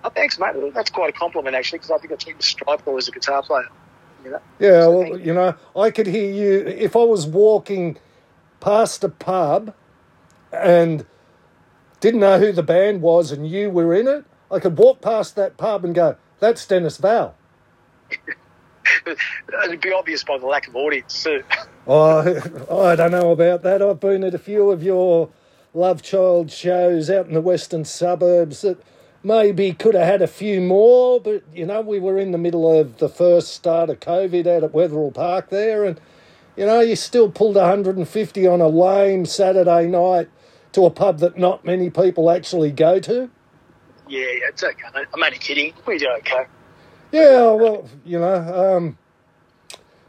Oh, 0.03 0.11
thanks, 0.11 0.39
mate. 0.39 0.55
That's 0.75 0.91
quite 0.91 1.11
a 1.11 1.13
compliment, 1.13 1.55
actually, 1.55 1.79
because 1.81 1.91
I 1.91 1.99
think 1.99 2.13
I 2.13 2.17
think 2.17 2.39
the 2.39 2.43
Striper 2.43 2.97
as 2.97 3.09
a 3.09 3.11
guitar 3.11 3.43
player. 3.43 3.69
You 4.25 4.31
know? 4.33 4.41
Yeah, 4.59 4.81
So 4.83 4.99
well, 4.99 5.21
you 5.21 5.35
know, 5.35 5.55
I 5.77 5.91
could 5.91 6.07
hear 6.07 6.31
you 6.31 6.67
if 6.67 6.97
I 6.97 7.01
was 7.05 7.27
walking 7.27 7.99
past 8.65 9.05
a 9.05 9.11
pub 9.11 9.75
and 10.51 11.05
didn't 12.01 12.21
know 12.21 12.39
who 12.39 12.51
the 12.51 12.63
band 12.63 13.03
was, 13.03 13.31
and 13.31 13.47
you 13.47 13.69
were 13.69 13.93
in 13.95 14.09
it. 14.09 14.25
I 14.51 14.59
could 14.59 14.79
walk 14.79 15.03
past 15.03 15.37
that 15.37 15.59
pub 15.59 15.85
and 15.85 15.95
go, 15.95 16.17
"That's 16.41 16.67
Dennis 16.67 16.97
Val." 16.97 17.35
It'd 19.67 19.81
be 19.83 19.93
obvious 19.93 20.25
by 20.25 20.39
the 20.39 20.47
lack 20.47 20.67
of 20.67 20.77
audience 20.77 21.23
too. 21.23 21.43
Oh, 21.87 22.21
I 22.71 22.97
don't 22.97 23.11
know 23.11 23.31
about 23.31 23.63
that. 23.65 23.83
I've 23.83 24.01
been 24.01 24.25
at 24.25 24.33
a 24.33 24.39
few 24.39 24.71
of 24.71 24.83
your 24.83 25.29
Love 25.75 26.01
Child 26.01 26.51
shows 26.51 27.11
out 27.11 27.27
in 27.27 27.35
the 27.35 27.43
western 27.43 27.85
suburbs 27.85 28.63
that 28.63 28.83
maybe 29.23 29.75
could 29.75 29.95
have 29.95 30.07
had 30.07 30.23
a 30.23 30.27
few 30.27 30.63
more, 30.63 31.21
but 31.21 31.43
you 31.53 31.67
know, 31.67 31.83
we 31.83 32.01
were 32.01 32.17
in 32.17 32.33
the 32.33 32.39
middle 32.39 32.81
of 32.81 32.97
the 32.97 33.11
first 33.11 33.53
start 33.53 33.91
of 33.91 34.01
COVID 34.01 34.47
out 34.47 34.65
at 34.65 34.73
Wetherill 34.73 35.13
Park 35.13 35.51
there, 35.51 35.85
and 35.85 36.01
you 36.57 36.67
know, 36.67 36.81
you 36.81 36.97
still 36.97 37.31
pulled 37.31 37.57
150 37.57 38.47
on 38.47 38.61
a 38.61 38.69
lame 38.69 39.27
Saturday 39.27 39.87
night 39.87 40.29
to 40.73 40.87
a 40.87 40.91
pub 40.91 41.19
that 41.19 41.39
not 41.39 41.65
many 41.65 41.91
people 41.91 42.31
actually 42.31 42.71
go 42.71 43.01
to. 43.01 43.31
Yeah, 44.09 44.27
it's 44.49 44.63
okay. 44.63 44.85
I'm 44.95 45.23
only 45.23 45.39
kidding. 45.39 45.73
We 45.87 45.99
do 45.99 46.09
okay. 46.19 46.47
Yeah, 47.13 47.53
well, 47.53 47.89
you 48.05 48.19
know, 48.19 48.77
um, 48.77 48.99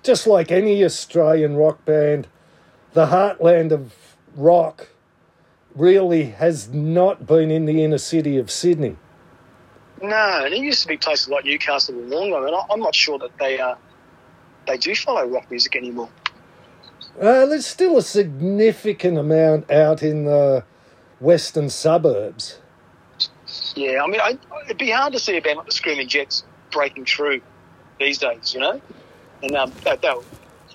just 0.03 0.27
like 0.27 0.51
any 0.51 0.83
Australian 0.83 1.55
rock 1.55 1.85
band, 1.85 2.27
the 2.93 3.07
heartland 3.07 3.71
of 3.71 3.93
rock 4.35 4.89
really 5.75 6.25
has 6.25 6.69
not 6.69 7.25
been 7.27 7.51
in 7.51 7.65
the 7.65 7.83
inner 7.83 7.97
city 7.97 8.37
of 8.37 8.49
Sydney. 8.49 8.97
No, 10.01 10.43
and 10.45 10.53
it 10.53 10.59
used 10.59 10.81
to 10.81 10.87
be 10.87 10.97
places 10.97 11.29
like 11.29 11.45
Newcastle 11.45 11.95
and 11.95 12.11
Wollongong, 12.11 12.47
and 12.47 12.55
I'm 12.69 12.79
not 12.79 12.95
sure 12.95 13.17
that 13.19 13.37
they 13.37 13.59
uh, 13.59 13.75
they 14.67 14.77
do 14.77 14.95
follow 14.95 15.25
rock 15.25 15.49
music 15.49 15.75
anymore. 15.75 16.09
Uh, 17.19 17.45
there's 17.45 17.65
still 17.65 17.98
a 17.98 18.01
significant 18.01 19.17
amount 19.17 19.69
out 19.72 20.03
in 20.03 20.25
the 20.25 20.63
western 21.19 21.69
suburbs. 21.69 22.60
Yeah, 23.75 24.01
I 24.03 24.07
mean, 24.07 24.19
I, 24.22 24.38
it'd 24.65 24.77
be 24.77 24.89
hard 24.91 25.13
to 25.13 25.19
see 25.19 25.38
a 25.38 25.41
band 25.41 25.57
like 25.57 25.65
the 25.67 25.72
Screaming 25.72 26.07
Jets 26.07 26.43
breaking 26.72 27.05
through 27.05 27.41
these 28.00 28.17
days, 28.17 28.53
you 28.53 28.60
know. 28.60 28.81
And 29.43 29.55
um, 29.55 29.72
they, 29.84 29.95
they, 29.98 30.10
were, 30.10 30.24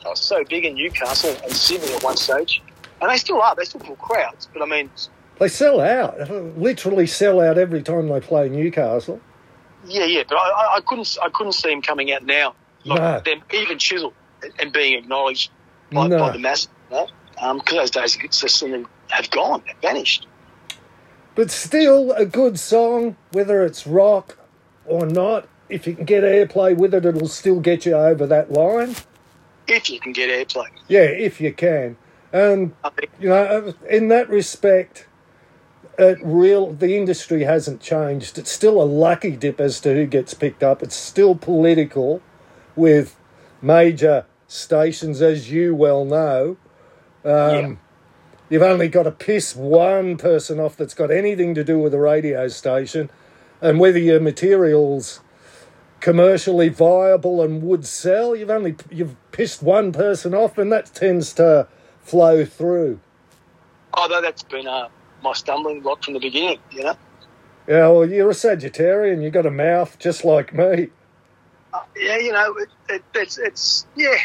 they 0.02 0.08
were 0.08 0.16
so 0.16 0.42
big 0.44 0.64
in 0.64 0.74
Newcastle 0.74 1.36
and 1.42 1.52
Sydney 1.52 1.92
at 1.94 2.02
one 2.02 2.16
stage, 2.16 2.62
and 3.02 3.10
they 3.10 3.16
still 3.16 3.40
are. 3.42 3.54
They 3.54 3.64
still 3.64 3.80
pull 3.80 3.96
crowds, 3.96 4.48
but 4.52 4.62
I 4.62 4.66
mean, 4.66 4.90
They 5.38 5.48
sell 5.48 5.80
out, 5.80 6.30
literally 6.58 7.06
sell 7.06 7.40
out 7.40 7.58
every 7.58 7.82
time 7.82 8.08
they 8.08 8.20
play 8.20 8.48
Newcastle. 8.48 9.20
yeah, 9.86 10.04
yeah. 10.04 10.22
But 10.28 10.36
I, 10.36 10.76
I, 10.76 10.80
couldn't, 10.86 11.18
I 11.22 11.28
couldn't 11.28 11.52
see 11.52 11.68
them 11.70 11.82
coming 11.82 12.12
out 12.12 12.24
now, 12.24 12.54
like 12.84 12.98
No. 13.00 13.20
them 13.32 13.42
even 13.52 13.78
chiseled 13.78 14.14
and- 14.42 14.52
and 14.58 14.72
being 14.72 14.96
acknowledged 14.98 15.50
by, 15.92 16.06
No. 16.08 16.18
by 16.18 16.30
the 16.32 16.38
mass. 16.38 16.68
Know? 16.90 17.06
um, 17.40 17.58
because 17.58 17.90
those 17.90 18.16
days 18.16 18.18
just 18.30 18.64
have 19.08 19.30
gone, 19.30 19.62
have 19.66 19.76
vanished. 19.80 20.26
But 21.34 21.50
still, 21.50 22.12
a 22.12 22.26
good 22.26 22.58
song, 22.58 23.16
whether 23.32 23.64
it's 23.64 23.86
rock 23.86 24.38
or 24.84 25.06
not, 25.06 25.48
if 25.68 25.86
you 25.86 25.94
can 25.94 26.04
get 26.04 26.24
airplay 26.24 26.76
with 26.76 26.92
it, 26.92 27.04
it'll 27.04 27.28
still 27.28 27.60
get 27.60 27.86
you 27.86 27.94
over 27.94 28.26
that 28.26 28.52
line. 28.52 28.96
If 29.68 29.88
you 29.88 30.00
can 30.00 30.12
get 30.12 30.28
airplay, 30.28 30.66
Yeah, 30.88 31.02
if 31.02 31.40
you 31.40 31.52
can. 31.52 31.96
And, 32.32 32.74
you 33.20 33.28
know, 33.28 33.74
in 33.88 34.08
that 34.08 34.28
respect, 34.28 35.06
it 35.98 36.18
real 36.22 36.72
the 36.72 36.96
industry 36.96 37.44
hasn't 37.44 37.80
changed. 37.80 38.38
It's 38.38 38.50
still 38.50 38.82
a 38.82 38.84
lucky 38.84 39.32
dip 39.32 39.60
as 39.60 39.80
to 39.80 39.94
who 39.94 40.06
gets 40.06 40.34
picked 40.34 40.62
up. 40.62 40.82
It's 40.82 40.96
still 40.96 41.34
political 41.34 42.20
with 42.74 43.16
major 43.62 44.26
stations, 44.50 45.22
as 45.22 45.50
you 45.50 45.74
well 45.74 46.04
know. 46.04 46.56
Um, 47.24 47.30
Yeah. 47.54 47.74
You've 48.48 48.62
only 48.62 48.88
got 48.88 49.04
to 49.04 49.12
piss 49.12 49.54
one 49.54 50.16
person 50.16 50.58
off 50.58 50.76
that's 50.76 50.92
got 50.94 51.12
anything 51.12 51.54
to 51.54 51.62
do 51.62 51.78
with 51.78 51.94
a 51.94 52.00
radio 52.00 52.48
station, 52.48 53.08
and 53.60 53.78
whether 53.78 53.98
your 53.98 54.18
materials 54.18 55.20
commercially 56.00 56.68
viable 56.68 57.42
and 57.42 57.62
would 57.62 57.86
sell, 57.86 58.34
you've 58.34 58.50
only 58.50 58.74
you've 58.90 59.14
pissed 59.30 59.62
one 59.62 59.92
person 59.92 60.34
off, 60.34 60.58
and 60.58 60.72
that 60.72 60.86
tends 60.94 61.32
to 61.34 61.68
flow 62.02 62.44
through. 62.44 62.98
although 63.94 64.20
that's 64.20 64.42
been 64.42 64.66
uh, 64.66 64.88
my 65.22 65.32
stumbling 65.32 65.80
block 65.80 66.02
from 66.02 66.14
the 66.14 66.20
beginning, 66.20 66.58
you 66.72 66.82
know. 66.82 66.96
Yeah, 67.68 67.86
well, 67.88 68.08
you're 68.08 68.30
a 68.30 68.34
Sagittarian. 68.34 69.22
You've 69.22 69.32
got 69.32 69.46
a 69.46 69.50
mouth 69.50 69.96
just 70.00 70.24
like 70.24 70.52
me, 70.52 70.88
yeah, 71.96 72.18
you 72.18 72.32
know, 72.32 72.54
it, 72.58 72.68
it, 72.88 73.04
it's 73.14 73.38
it's 73.38 73.86
yeah, 73.96 74.16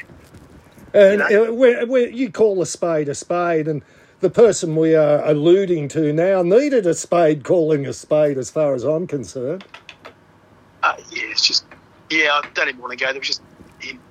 and 0.94 1.24
You 1.30 1.46
uh, 1.50 1.52
we 1.52 1.84
we 1.86 2.12
you 2.12 2.32
call 2.32 2.62
a 2.62 2.66
spade 2.66 3.10
a 3.10 3.16
spade, 3.16 3.68
and 3.68 3.84
the 4.22 4.30
person 4.30 4.76
we 4.76 4.96
are 4.96 5.24
alluding 5.26 5.90
to 5.90 6.14
now 6.14 6.42
needed 6.42 6.86
a 6.88 6.94
spade 6.96 7.44
calling 7.44 7.86
a 7.86 7.94
spade, 7.94 8.38
as 8.38 8.52
far 8.52 8.76
as 8.76 8.84
I'm 8.84 9.08
concerned. 9.08 9.70
uh, 10.84 10.96
yeah. 11.12 11.24
It's 11.32 11.46
just 11.48 11.66
yeah. 12.10 12.30
I 12.32 12.44
don't 12.54 12.70
even 12.70 12.82
want 12.82 12.92
to 12.92 12.98
go 12.98 13.08
there. 13.12 13.18
It's 13.18 13.28
just 13.28 13.44
him 13.80 14.02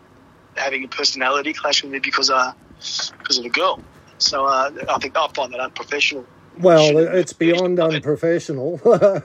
having 0.56 0.84
a 0.84 0.88
personality 0.88 1.52
clash 1.54 1.82
with 1.82 1.92
me 1.92 2.00
because 2.00 2.30
uh 2.30 2.52
because 3.18 3.38
of 3.38 3.44
a 3.44 3.50
girl. 3.50 3.80
So 4.18 4.46
uh, 4.46 4.70
I 4.88 4.98
think 4.98 5.16
I 5.16 5.28
find 5.34 5.52
that 5.52 5.60
unprofessional. 5.60 6.26
Well, 6.56 6.98
it's 6.98 7.32
beyond 7.32 7.80
unprofessional. 7.80 8.80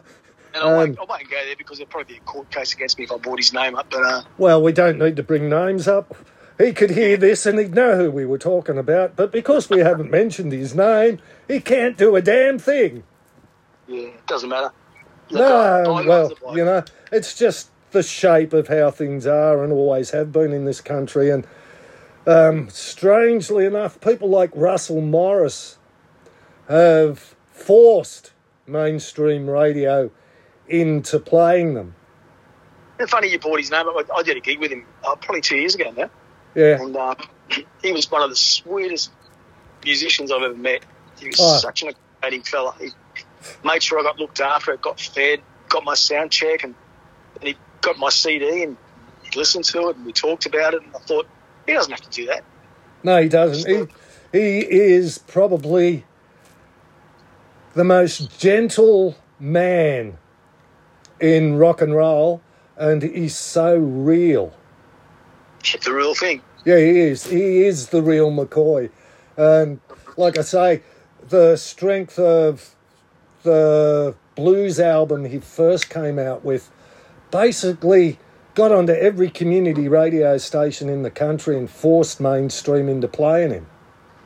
And 0.53 0.63
I, 0.63 0.65
won't, 0.75 0.97
Um, 0.99 1.05
I 1.07 1.11
won't 1.11 1.29
go 1.29 1.37
there 1.45 1.55
because 1.57 1.77
there'll 1.77 1.89
probably 1.91 2.15
be 2.15 2.17
a 2.19 2.23
court 2.23 2.49
case 2.51 2.73
against 2.73 2.97
me 2.97 3.03
if 3.05 3.11
I 3.11 3.17
brought 3.17 3.39
his 3.39 3.53
name 3.53 3.75
up. 3.75 3.87
But 3.89 4.03
uh, 4.03 4.21
Well, 4.37 4.61
we 4.61 4.71
don't 4.71 4.97
need 4.97 5.15
to 5.17 5.23
bring 5.23 5.49
names 5.49 5.87
up. 5.87 6.15
He 6.57 6.73
could 6.73 6.89
hear 6.89 7.15
this 7.17 7.45
and 7.45 7.57
he'd 7.59 7.73
know 7.73 7.95
who 7.95 8.11
we 8.11 8.25
were 8.25 8.37
talking 8.37 8.77
about, 8.77 9.15
but 9.15 9.31
because 9.31 9.69
we 9.69 9.79
haven't 9.79 10.11
mentioned 10.11 10.51
his 10.51 10.75
name, 10.75 11.19
he 11.47 11.59
can't 11.61 11.97
do 11.97 12.15
a 12.15 12.21
damn 12.21 12.59
thing. 12.59 13.03
yeah, 13.87 14.07
it 14.07 14.27
doesn't 14.27 14.49
matter. 14.49 14.71
Look, 15.29 15.41
I- 15.41 15.81
I 15.81 15.83
No, 15.83 16.03
well, 16.43 16.57
you 16.57 16.65
know, 16.65 16.83
it's 17.11 17.33
just 17.37 17.69
the 17.91 18.03
shape 18.03 18.51
of 18.53 18.67
how 18.67 18.91
things 18.91 19.25
are 19.25 19.63
and 19.63 19.71
always 19.71 20.09
have 20.11 20.31
been 20.31 20.51
in 20.51 20.65
this 20.65 20.81
country. 20.81 21.29
And 21.29 21.47
um, 22.27 22.69
strangely 22.69 23.65
enough, 23.65 24.01
people 24.01 24.27
like 24.29 24.51
Russell 24.53 25.01
Morris 25.01 25.77
have 26.67 27.35
forced 27.51 28.31
mainstream 28.67 29.49
radio 29.49 30.11
into 30.69 31.19
playing 31.19 31.73
them. 31.73 31.95
It's 32.99 33.11
funny 33.11 33.29
you 33.31 33.39
brought 33.39 33.59
his 33.59 33.71
name 33.71 33.87
up. 33.87 33.95
I, 33.95 34.15
I 34.19 34.23
did 34.23 34.37
a 34.37 34.41
gig 34.41 34.59
with 34.59 34.71
him 34.71 34.85
uh, 35.07 35.15
probably 35.15 35.41
two 35.41 35.57
years 35.57 35.75
ago 35.75 35.91
now. 35.95 36.09
Yeah, 36.55 36.81
And 36.81 36.95
uh, 36.95 37.15
he 37.81 37.91
was 37.91 38.09
one 38.11 38.21
of 38.21 38.29
the 38.29 38.35
sweetest 38.35 39.11
musicians 39.83 40.31
I've 40.31 40.41
ever 40.43 40.55
met. 40.55 40.83
He 41.19 41.27
was 41.27 41.37
Oh. 41.39 41.57
such 41.59 41.81
an 41.83 41.89
accommodating 41.89 42.43
fella. 42.43 42.75
He 42.79 42.89
made 43.63 43.81
sure 43.81 43.99
I 43.99 44.03
got 44.03 44.19
looked 44.19 44.41
after, 44.41 44.75
got 44.77 44.99
fed, 44.99 45.41
got 45.69 45.83
my 45.85 45.93
sound 45.93 46.31
check, 46.31 46.63
and, 46.63 46.75
and 47.39 47.47
he 47.47 47.55
got 47.81 47.97
my 47.97 48.09
CD 48.09 48.63
and 48.63 48.75
he 49.23 49.39
listened 49.39 49.63
to 49.65 49.89
it 49.89 49.95
and 49.95 50.05
we 50.05 50.11
talked 50.11 50.45
about 50.45 50.73
it. 50.73 50.81
And 50.83 50.93
I 50.95 50.99
thought, 50.99 51.27
he 51.65 51.73
doesn't 51.73 51.91
have 51.91 52.01
to 52.01 52.09
do 52.09 52.25
that. 52.27 52.43
no, 53.03 53.21
he 53.21 53.29
doesn't. 53.29 53.89
He, 54.33 54.37
he 54.37 54.59
is 54.59 55.17
probably 55.19 56.03
the 57.75 57.83
most 57.83 58.39
gentle 58.39 59.15
man 59.39 60.17
in 61.19 61.57
rock 61.57 61.81
and 61.81 61.95
roll, 61.95 62.41
and 62.77 63.01
he's 63.01 63.35
so 63.35 63.77
real. 63.77 64.53
It's 65.59 65.85
the 65.85 65.93
real 65.93 66.15
thing. 66.15 66.41
Yeah, 66.65 66.77
he 66.77 66.99
is. 66.99 67.25
He 67.25 67.63
is 67.63 67.89
the 67.89 68.01
real 68.01 68.31
McCoy. 68.31 68.89
And 69.37 69.79
like 70.17 70.37
I 70.37 70.41
say, 70.41 70.81
the 71.27 71.55
strength 71.57 72.19
of 72.19 72.75
the 73.43 74.15
blues 74.35 74.79
album 74.79 75.25
he 75.25 75.39
first 75.39 75.89
came 75.89 76.19
out 76.19 76.43
with 76.43 76.69
basically 77.31 78.19
got 78.55 78.71
onto 78.71 78.93
every 78.93 79.29
community 79.29 79.87
radio 79.87 80.37
station 80.37 80.89
in 80.89 81.03
the 81.03 81.11
country 81.11 81.57
and 81.57 81.69
forced 81.69 82.19
mainstream 82.19 82.89
into 82.89 83.07
playing 83.07 83.51
him. 83.51 83.67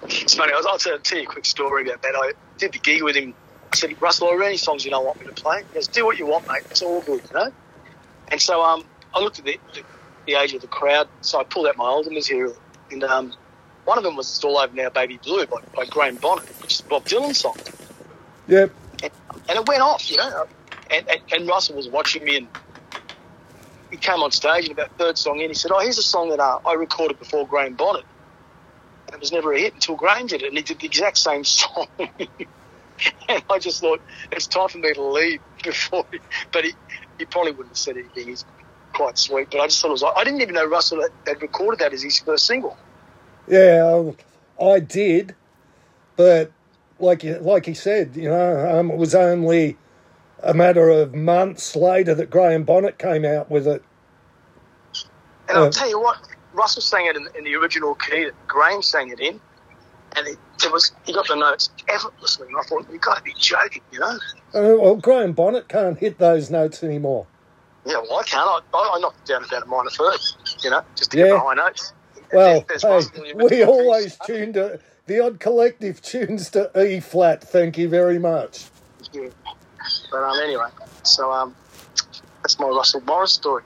It's 0.04 0.36
funny. 0.36 0.54
I'll, 0.54 0.68
I'll 0.68 0.78
tell 0.78 1.00
you 1.18 1.24
a 1.24 1.26
quick 1.26 1.46
story 1.46 1.84
about 1.88 2.02
that. 2.02 2.16
I 2.16 2.34
did 2.58 2.72
the 2.74 2.80
gig 2.80 3.04
with 3.04 3.16
him. 3.16 3.34
I 3.74 3.76
said, 3.76 4.00
Russell, 4.00 4.28
are 4.28 4.38
there 4.38 4.48
any 4.48 4.58
songs 4.58 4.86
you 4.86 4.92
don't 4.92 5.04
want 5.04 5.20
me 5.20 5.26
to 5.26 5.34
play? 5.34 5.64
He 5.68 5.74
goes, 5.74 5.88
do 5.88 6.06
what 6.06 6.20
you 6.20 6.28
want, 6.28 6.48
mate. 6.48 6.62
It's 6.70 6.84
all 6.84 7.02
good, 7.02 7.24
you 7.28 7.34
know? 7.34 7.52
And 8.28 8.40
so 8.40 8.62
um, 8.62 8.84
I 9.16 9.20
looked 9.20 9.40
at 9.40 9.46
the, 9.46 9.60
the, 9.74 9.82
the 10.28 10.34
age 10.36 10.54
of 10.54 10.62
the 10.62 10.68
crowd, 10.68 11.08
so 11.22 11.40
I 11.40 11.44
pulled 11.44 11.66
out 11.66 11.76
my 11.76 11.86
older 11.86 12.12
material. 12.12 12.56
And 12.92 13.04
um, 13.04 13.34
one 13.86 13.98
of 13.98 14.04
them 14.04 14.16
was 14.16 14.28
It's 14.30 14.44
All 14.44 14.60
Over 14.60 14.76
Now, 14.76 14.90
Baby 14.90 15.20
Blue 15.24 15.48
by, 15.48 15.58
by 15.76 15.86
Graham 15.86 16.18
Bonnet, 16.18 16.46
which 16.62 16.74
is 16.74 16.82
Bob 16.82 17.06
Dylan's 17.06 17.40
song. 17.40 17.58
Yep. 18.48 18.72
And, 19.02 19.12
and 19.50 19.60
it 19.60 19.68
went 19.68 19.82
off, 19.82 20.12
you 20.12 20.18
know? 20.18 20.46
And, 20.92 21.10
and, 21.10 21.22
and 21.32 21.48
Russell 21.48 21.76
was 21.76 21.90
watching 21.90 22.24
me 22.26 22.38
and 22.38 22.48
he 23.90 23.98
came 23.98 24.22
on 24.22 24.30
stage 24.30 24.66
and 24.66 24.74
about 24.74 24.96
third 25.00 25.18
song 25.18 25.40
in, 25.40 25.50
he 25.50 25.56
said, 25.56 25.72
oh, 25.72 25.80
here's 25.80 25.98
a 25.98 26.04
song 26.04 26.30
that 26.30 26.40
uh, 26.40 26.60
I 26.64 26.74
recorded 26.74 27.18
before 27.18 27.48
Graham 27.48 27.74
Bonnet. 27.74 28.06
And 29.08 29.16
it 29.16 29.20
was 29.20 29.32
never 29.32 29.52
a 29.52 29.60
hit 29.60 29.74
until 29.74 29.96
Graham 29.96 30.28
did 30.28 30.44
it, 30.44 30.50
and 30.50 30.58
he 30.58 30.64
did 30.64 30.80
the 30.80 30.86
exact 30.86 31.18
same 31.18 31.44
song. 31.44 31.88
and 33.30 33.44
I 33.50 33.60
just 33.60 33.82
thought, 33.82 34.02
it's 34.32 34.48
time 34.48 34.70
for 34.70 34.78
me 34.78 34.94
to 34.94 35.04
leave 35.04 35.42
before. 35.64 36.06
He, 36.12 36.20
but 36.52 36.66
he, 36.66 36.74
he 37.20 37.26
probably 37.26 37.52
wouldn't 37.52 37.70
have 37.70 37.78
said 37.78 37.98
anything. 37.98 38.28
He's 38.28 38.46
quite 38.94 39.18
sweet. 39.18 39.50
But 39.52 39.60
I 39.62 39.68
just 39.68 39.82
thought 39.82 39.90
it 39.90 39.92
was. 39.92 40.04
I 40.04 40.24
didn't 40.24 40.42
even 40.42 40.56
know 40.56 40.66
Russell 40.66 41.02
had, 41.02 41.12
had 41.26 41.42
recorded 41.42 41.80
that 41.80 41.94
as 41.94 42.02
his 42.02 42.20
first 42.20 42.46
single. 42.46 42.78
Yeah, 43.48 44.12
I 44.62 44.80
did, 44.80 45.36
but 46.16 46.52
like 47.00 47.24
you, 47.24 47.38
like 47.40 47.66
he 47.66 47.74
said, 47.74 48.16
you 48.16 48.30
know, 48.30 48.80
um, 48.80 48.90
it 48.90 48.98
was 48.98 49.14
only 49.14 49.78
a 50.42 50.54
matter 50.54 50.90
of 50.90 51.14
months 51.14 51.76
later 51.76 52.16
that 52.16 52.30
Graham 52.30 52.64
Bonnet 52.64 52.98
came 52.98 53.26
out 53.26 53.50
with 53.50 53.68
it. 53.68 53.84
And 55.50 55.58
Uh, 55.58 55.64
I'll 55.64 55.72
tell 55.72 55.90
you 55.90 56.00
what, 56.00 56.18
Russell 56.54 56.82
sang 56.82 57.06
it 57.06 57.16
in, 57.16 57.28
in 57.38 57.44
the 57.44 57.56
original 57.56 57.96
key 57.96 58.26
that 58.26 58.48
Graham 58.48 58.82
sang 58.82 59.10
it 59.10 59.20
in. 59.20 59.40
And 60.16 60.28
it, 60.28 60.38
it 60.64 60.72
was 60.72 60.92
he 61.06 61.14
got 61.14 61.28
the 61.28 61.36
notes 61.36 61.70
effortlessly. 61.88 62.48
And 62.48 62.58
I 62.58 62.64
thought, 62.64 62.86
you've 62.92 63.02
got 63.02 63.18
to 63.18 63.24
be 63.24 63.34
joking, 63.38 63.82
you 63.92 64.00
know? 64.00 64.18
Uh, 64.54 64.78
well, 64.80 64.96
Graham 64.96 65.34
Bonnet 65.34 65.68
can't 65.68 65.98
hit 65.98 66.20
those 66.20 66.50
notes 66.52 66.84
anymore. 66.84 67.26
Yeah, 67.86 67.96
well, 68.10 68.20
I 68.20 68.24
can't. 68.24 68.48
I, 68.48 68.60
I, 68.74 68.94
I 68.96 69.00
knocked 69.00 69.28
down 69.28 69.44
about 69.44 69.64
a 69.64 69.66
minor 69.66 69.90
third, 69.90 70.20
you 70.64 70.70
know, 70.70 70.82
just 70.96 71.12
to 71.12 71.18
Yeah. 71.18 71.24
get 71.26 71.32
the 71.34 71.40
high 71.40 71.54
notes. 71.56 71.94
Well, 72.32 72.66
hey, 72.68 72.88
Russell 72.88 73.24
in 73.24 73.38
the 73.38 73.46
we 73.46 73.64
always 73.64 74.18
tune 74.26 74.54
to 74.54 74.80
the 75.06 75.20
odd 75.20 75.40
collective 75.40 76.02
tunes 76.02 76.50
to 76.52 76.72
E 76.82 77.00
flat. 77.00 77.44
Thank 77.44 77.78
you 77.78 77.90
very 77.90 78.18
much. 78.18 78.66
Yeah. 79.12 79.30
But 80.12 80.24
um, 80.24 80.40
anyway, 80.40 80.70
so 81.04 81.32
um, 81.32 81.56
that's 82.42 82.58
my 82.60 82.68
Russell 82.68 83.02
Morris 83.02 83.34
story. 83.34 83.64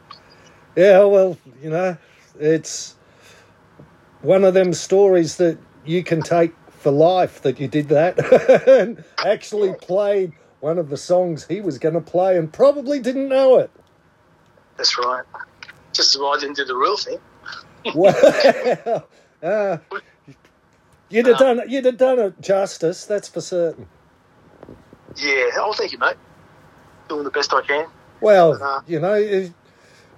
Yeah, 0.75 1.03
well, 1.05 1.37
you 1.61 1.69
know, 1.69 1.97
it's 2.39 2.95
one 4.21 4.43
of 4.43 4.53
them 4.53 4.73
stories 4.73 5.37
that 5.37 5.57
you 5.87 6.03
can 6.03 6.21
take 6.21 6.53
for 6.69 6.91
life 6.91 7.41
that 7.41 7.59
you 7.59 7.67
did 7.67 7.89
that 7.89 8.17
and 8.67 9.03
actually 9.25 9.73
played 9.73 10.31
one 10.59 10.77
of 10.77 10.89
the 10.89 10.97
songs 10.97 11.45
he 11.47 11.61
was 11.61 11.77
going 11.77 11.95
to 11.95 12.01
play 12.01 12.37
and 12.37 12.51
probably 12.51 12.99
didn't 12.99 13.27
know 13.29 13.57
it. 13.57 13.71
That's 14.77 14.97
right. 14.97 15.23
Just 15.93 16.15
as 16.15 16.19
well 16.21 16.35
I 16.35 16.39
didn't 16.39 16.55
do 16.55 16.65
the 16.65 16.75
real 16.75 16.97
thing. 16.97 17.19
Well, 17.95 19.07
uh, 19.41 19.77
you'd 21.09 21.25
have 21.27 21.37
done 21.37 21.59
it. 21.59 21.69
You'd 21.69 21.85
have 21.85 21.97
done 21.97 22.19
it 22.19 22.41
justice. 22.41 23.05
That's 23.05 23.29
for 23.29 23.39
certain. 23.39 23.87
Yeah. 25.15 25.49
Oh, 25.55 25.73
thank 25.73 25.93
you, 25.93 25.97
mate. 25.97 26.17
Doing 27.07 27.23
the 27.23 27.31
best 27.31 27.53
I 27.53 27.61
can. 27.61 27.87
Well, 28.19 28.61
Uh, 28.61 28.81
you 28.87 28.99
know, 28.99 29.49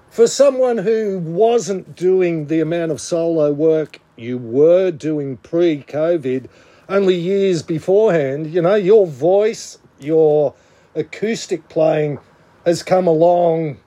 for 0.10 0.26
someone 0.26 0.80
who 0.80 1.20
wasn't 1.20 1.96
doing 1.96 2.48
the 2.48 2.60
amount 2.60 2.92
of 2.92 3.00
solo 3.00 3.52
work 3.52 4.00
you 4.20 4.38
were 4.38 4.92
doing 4.92 5.38
pre 5.38 5.84
COVID, 5.84 6.48
only 6.88 7.16
years 7.16 7.64
beforehand, 7.64 8.52
you 8.54 8.62
know, 8.62 8.76
your 8.76 9.08
voice, 9.08 9.78
your 10.00 10.54
acoustic 10.96 11.70
playing 11.70 12.20
has 12.66 12.84
come 12.84 13.08
along 13.08 13.78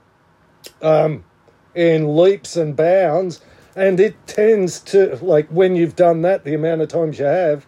um, 0.80 1.24
in 1.74 2.16
leaps 2.16 2.56
and 2.56 2.76
bounds. 2.76 3.40
And 3.74 3.98
it 3.98 4.26
tends 4.26 4.80
to, 4.80 5.16
like, 5.22 5.48
when 5.48 5.76
you've 5.76 5.96
done 5.96 6.22
that, 6.22 6.44
the 6.44 6.54
amount 6.54 6.82
of 6.82 6.88
times 6.88 7.18
you 7.18 7.24
have, 7.24 7.66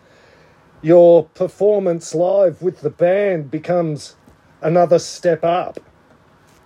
your 0.83 1.25
performance 1.25 2.15
live 2.15 2.61
with 2.61 2.83
the 2.83 2.91
band 2.91 3.51
becomes 3.51 4.15
another 4.61 4.99
step 4.99 5.43
up. 5.43 5.81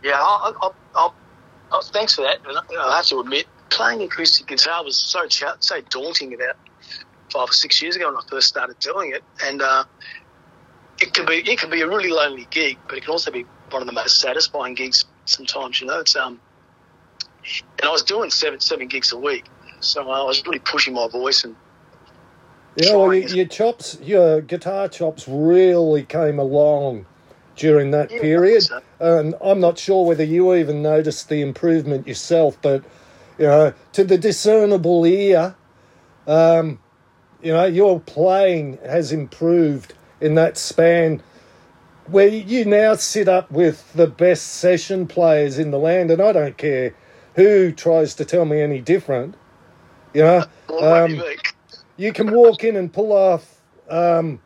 Yeah. 0.03 0.19
I, 0.21 0.53
I, 0.61 0.71
I, 0.97 1.11
I, 1.73 1.81
thanks 1.93 2.17
for 2.17 2.23
that. 2.23 2.39
I 2.47 2.97
have 2.97 3.07
to 3.07 3.21
admit, 3.21 3.47
playing 3.71 4.03
acoustic 4.03 4.47
guitar 4.47 4.85
was 4.85 4.97
so 4.99 5.21
so 5.61 5.81
daunting 5.91 6.35
about 6.35 6.57
five 7.33 7.49
or 7.49 7.53
six 7.53 7.83
years 7.83 7.97
ago 7.97 8.07
when 8.07 8.17
I 8.17 8.23
first 8.31 8.49
started 8.49 8.79
doing 8.81 9.13
it, 9.13 9.25
and 9.45 9.63
uh, 9.63 9.85
it 11.03 11.13
can 11.15 11.27
be 11.27 11.35
it 11.51 11.59
can 11.59 11.71
be 11.71 11.81
a 11.83 11.89
really 11.89 12.11
lonely 12.11 12.49
gig, 12.51 12.79
but 12.89 12.99
it 12.99 13.05
can 13.05 13.13
also 13.13 13.31
be 13.31 13.47
one 13.71 13.83
of 13.83 13.87
the 13.87 13.93
most 13.93 14.21
satisfying 14.21 14.75
gigs. 14.75 15.05
Sometimes, 15.27 15.81
you 15.81 15.87
know, 15.87 16.01
it's 16.01 16.17
um, 16.17 16.41
and 17.81 17.89
I 17.89 17.93
was 17.93 18.03
doing 18.03 18.31
seven 18.31 18.61
seven 18.61 18.89
gigs 18.89 19.13
a 19.13 19.19
week, 19.19 19.45
so 19.81 20.11
I 20.11 20.23
was 20.25 20.45
really 20.47 20.61
pushing 20.61 20.95
my 20.95 21.09
voice 21.09 21.45
and 21.45 21.57
Yeah, 22.77 22.95
well, 22.97 23.13
your, 23.13 23.29
your 23.31 23.47
chops, 23.47 23.99
your 24.01 24.41
guitar 24.41 24.89
chops 24.89 25.27
really 25.29 26.05
came 26.05 26.39
along 26.39 27.07
during 27.57 27.91
that 27.91 28.11
Yeah, 28.11 28.21
period. 28.21 28.63
so. 28.63 28.81
And 29.01 29.35
I'm 29.41 29.61
not 29.61 29.79
sure 29.79 30.07
whether 30.07 30.25
you 30.25 30.55
even 30.55 30.83
noticed 30.83 31.29
the 31.29 31.41
improvement 31.43 32.07
yourself, 32.07 32.59
but, 32.63 32.85
you 33.39 33.47
know, 33.47 33.73
to 33.93 34.05
the 34.05 34.19
discernible 34.19 35.05
ear, 35.07 35.55
um, 36.27 36.79
you 37.43 37.53
know, 37.53 37.67
your 37.67 38.01
playing 38.01 38.79
has 38.85 39.13
improved 39.13 39.95
in 40.21 40.35
that 40.35 40.59
span 40.59 41.23
where 42.07 42.29
you 42.29 42.65
now 42.65 42.95
sit 42.95 43.29
up 43.29 43.51
with 43.51 43.93
the 43.93 44.07
best 44.07 44.47
session 44.47 45.07
players 45.07 45.59
in 45.59 45.71
the 45.71 45.79
land, 45.79 46.11
and 46.11 46.21
I 46.21 46.33
don't 46.33 46.57
care 46.57 46.95
who 47.35 47.71
tries 47.71 48.15
to 48.15 48.25
tell 48.25 48.45
me 48.45 48.61
any 48.61 48.81
different. 48.81 49.37
You 50.15 50.23
know, 50.23 50.45
um, 50.81 51.23
you 51.97 52.13
can 52.13 52.31
walk 52.31 52.65
in 52.65 52.77
and 52.77 52.93
pull 52.93 53.13
off 53.13 53.61
um, 53.91 54.41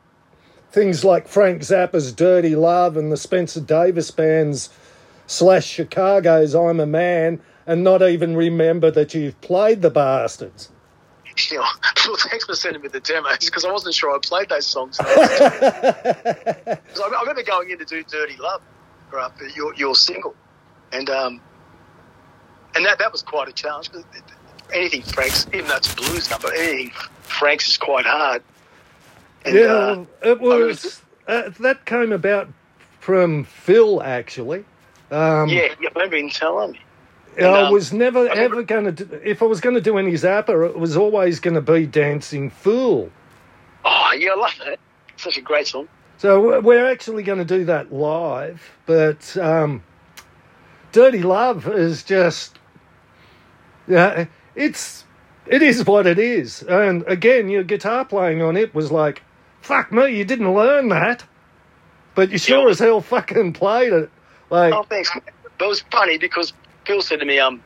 things 0.73 1.05
like 1.05 1.29
Frank 1.29 1.63
Zappa's 1.63 2.13
Dirty 2.13 2.57
Love 2.57 2.97
and 2.97 3.13
the 3.13 3.17
Spencer 3.17 3.61
Davis 3.61 4.11
Band's 4.11 4.69
slash 5.27 5.67
Chicago's 5.67 6.55
I'm 6.55 6.81
a 6.81 6.87
Man 6.87 7.41
and 7.66 7.85
not 7.85 8.03
even 8.03 8.37
remember 8.37 8.90
that 8.90 9.14
you've 9.14 9.40
played 9.40 9.83
the 9.83 9.90
bastards. 9.90 10.70
You 11.51 11.59
know, 11.59 11.64
well, 12.07 12.16
thanks 12.18 12.44
for 12.44 12.55
sending 12.55 12.83
me 12.83 12.88
the 12.88 13.01
demos 13.01 13.38
because 13.38 13.64
I 13.64 13.72
wasn't 13.72 13.94
sure 13.94 14.14
I 14.14 14.18
played 14.18 14.51
those 14.51 14.66
songs. 14.66 14.98
I, 15.01 15.07
I 16.66 17.20
remember 17.20 17.42
going 17.42 17.70
in 17.70 17.79
to 17.79 17.85
do 17.85 18.03
"Dirty 18.03 18.37
Love" 18.37 18.61
for 19.11 19.27
for 19.38 19.46
your 19.48 19.75
your 19.75 19.94
single, 19.94 20.35
and 20.92 21.09
um, 21.09 21.40
and 22.75 22.85
that 22.85 22.98
that 22.98 23.12
was 23.12 23.22
quite 23.22 23.48
a 23.48 23.53
challenge. 23.53 23.88
anything 24.75 25.03
Frank's, 25.03 25.46
even 25.55 25.66
though 25.66 25.77
it's 25.77 25.92
a 25.92 25.96
blues 25.96 26.31
number, 26.31 26.53
anything 26.53 26.90
Frank's 27.22 27.68
is 27.68 27.79
quite 27.79 28.05
hard. 28.05 28.42
And, 29.44 29.55
yeah, 29.55 29.64
uh, 29.64 30.05
it 30.22 30.40
was. 30.40 31.01
Uh, 31.27 31.51
that 31.61 31.87
came 31.87 32.12
about 32.12 32.48
from 33.01 33.44
Phil 33.44 34.03
actually. 34.03 34.64
Um, 35.11 35.48
yeah, 35.48 35.68
you 35.81 35.88
remember 35.94 36.16
him 36.16 36.31
telling 36.31 36.72
me. 36.72 36.81
I 37.38 37.62
um, 37.62 37.73
was 37.73 37.92
never 37.92 38.29
I 38.29 38.35
ever 38.35 38.62
going 38.62 38.95
to. 38.95 39.29
If 39.29 39.42
I 39.42 39.47
was 39.47 39.61
going 39.61 39.75
to 39.75 39.81
do 39.81 39.99
any 39.99 40.12
Zappa, 40.12 40.71
it 40.71 40.79
was 40.79 40.97
always 40.97 41.40
going 41.40 41.55
to 41.55 41.61
be 41.61 41.87
Dancing 41.87 42.51
Fool. 42.51 43.11
Oh, 43.85 44.12
yeah, 44.18 44.33
I 44.33 44.35
love 44.37 44.55
that. 44.64 44.79
Such 45.16 45.38
a 45.38 45.40
great 45.40 45.66
song. 45.66 45.88
So 46.18 46.61
we're 46.61 46.87
actually 46.90 47.25
going 47.25 47.38
to 47.38 47.45
do 47.45 47.64
that 47.64 47.92
live, 47.92 48.71
but 48.87 49.37
um, 49.37 49.83
Dirty 50.92 51.23
Love 51.23 51.66
is 51.66 52.05
just, 52.05 52.59
yeah, 53.88 54.27
it's 54.55 55.05
it 55.47 55.62
is 55.62 55.85
what 55.85 56.07
it 56.07 56.18
is. 56.21 56.62
And 56.62 57.03
again, 57.09 57.49
your 57.49 57.64
guitar 57.64 58.05
playing 58.05 58.40
on 58.40 58.57
it 58.57 58.73
was 58.75 58.92
like, 58.92 59.23
fuck 59.62 59.90
me, 59.90 60.16
you 60.16 60.25
didn't 60.25 60.55
learn 60.55 60.90
that, 60.90 61.25
but 62.14 62.31
you 62.31 62.38
sure 62.38 62.66
Yeah. 62.66 62.71
as 62.71 62.79
hell 62.79 63.01
fucking 63.01 63.55
played 63.55 63.92
it. 63.92 64.11
Like, 64.49 64.73
Oh, 64.75 64.85
thanks. 64.85 65.11
But 65.59 65.64
it 65.64 65.68
was 65.68 65.85
funny 65.90 66.18
because 66.18 66.53
Phil 66.87 67.03
said 67.03 67.21
to 67.21 67.27
me, 67.27 67.38
um, 67.38 67.57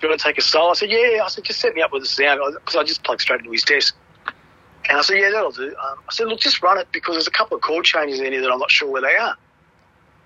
do 0.00 0.06
you 0.06 0.08
want 0.08 0.20
to 0.20 0.26
take 0.26 0.38
a 0.38 0.42
solo? 0.42 0.70
I 0.70 0.74
said, 0.74 0.90
yeah. 0.90 1.22
I 1.22 1.28
said, 1.28 1.44
just 1.44 1.60
set 1.60 1.74
me 1.74 1.82
up 1.82 1.92
with 1.92 2.02
the 2.02 2.08
sound 2.08 2.40
because 2.54 2.76
I 2.76 2.84
just 2.84 3.04
plugged 3.04 3.20
straight 3.20 3.40
into 3.40 3.52
his 3.52 3.64
desk. 3.64 3.94
And 4.88 4.98
I 4.98 5.02
said, 5.02 5.18
yeah, 5.18 5.30
that'll 5.30 5.52
do. 5.52 5.68
Um, 5.68 5.98
I 6.08 6.12
said, 6.12 6.28
look, 6.28 6.40
just 6.40 6.62
run 6.62 6.78
it 6.78 6.88
because 6.90 7.14
there's 7.16 7.26
a 7.26 7.32
couple 7.32 7.56
of 7.56 7.62
chord 7.62 7.84
changes 7.84 8.18
in 8.20 8.32
here 8.32 8.40
that 8.40 8.50
I'm 8.50 8.58
not 8.58 8.70
sure 8.70 8.90
where 8.90 9.02
they 9.02 9.14
are. 9.14 9.36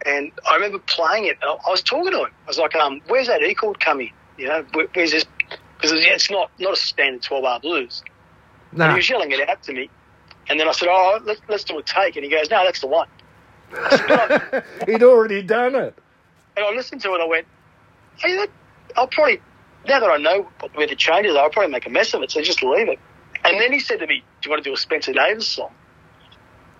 And 0.06 0.30
I 0.48 0.54
remember 0.54 0.78
playing 0.78 1.26
it. 1.26 1.38
And 1.42 1.50
I 1.50 1.70
was 1.70 1.82
talking 1.82 2.12
to 2.12 2.20
him. 2.20 2.30
I 2.44 2.48
was 2.48 2.58
like, 2.58 2.74
um, 2.76 3.00
where's 3.08 3.26
that 3.26 3.42
E 3.42 3.54
chord 3.54 3.80
coming? 3.80 4.12
You 4.38 4.48
know, 4.48 4.64
where, 4.72 4.86
where's 4.94 5.10
this? 5.10 5.24
Because 5.76 5.92
it's 5.92 6.30
not, 6.30 6.50
not 6.60 6.74
a 6.74 6.76
standard 6.76 7.22
12 7.22 7.42
bar 7.42 7.60
blues. 7.60 8.02
And 8.72 8.92
he 8.92 8.96
was 8.96 9.10
yelling 9.10 9.32
it 9.32 9.48
out 9.48 9.62
to 9.64 9.72
me. 9.72 9.90
And 10.48 10.60
then 10.60 10.68
I 10.68 10.72
said, 10.72 10.88
oh, 10.90 11.20
let's, 11.24 11.40
let's 11.48 11.64
do 11.64 11.78
a 11.78 11.82
take. 11.82 12.16
And 12.16 12.24
he 12.24 12.30
goes, 12.30 12.50
no, 12.50 12.64
that's 12.64 12.80
the 12.80 12.86
one. 12.86 13.08
Said, 13.90 14.08
"No, 14.08 14.62
He'd 14.86 15.02
already 15.02 15.42
done 15.42 15.74
it. 15.74 15.98
And 16.56 16.64
I 16.64 16.70
listened 16.70 17.00
to 17.02 17.10
it 17.10 17.14
and 17.14 17.22
I 17.22 17.26
went, 17.26 17.46
hey, 18.18 18.36
that, 18.36 18.50
I'll 18.96 19.06
probably, 19.06 19.40
now 19.86 20.00
that 20.00 20.10
I 20.10 20.16
know 20.16 20.48
where 20.74 20.86
the 20.86 20.96
changes 20.96 21.34
are, 21.34 21.44
I'll 21.44 21.50
probably 21.50 21.72
make 21.72 21.86
a 21.86 21.90
mess 21.90 22.14
of 22.14 22.22
it, 22.22 22.30
so 22.30 22.40
just 22.42 22.62
leave 22.62 22.88
it. 22.88 22.98
And 23.44 23.60
then 23.60 23.72
he 23.72 23.80
said 23.80 24.00
to 24.00 24.06
me, 24.06 24.24
do 24.40 24.48
you 24.48 24.50
want 24.50 24.64
to 24.64 24.68
do 24.68 24.74
a 24.74 24.76
Spencer 24.76 25.12
Davis 25.12 25.46
song? 25.46 25.72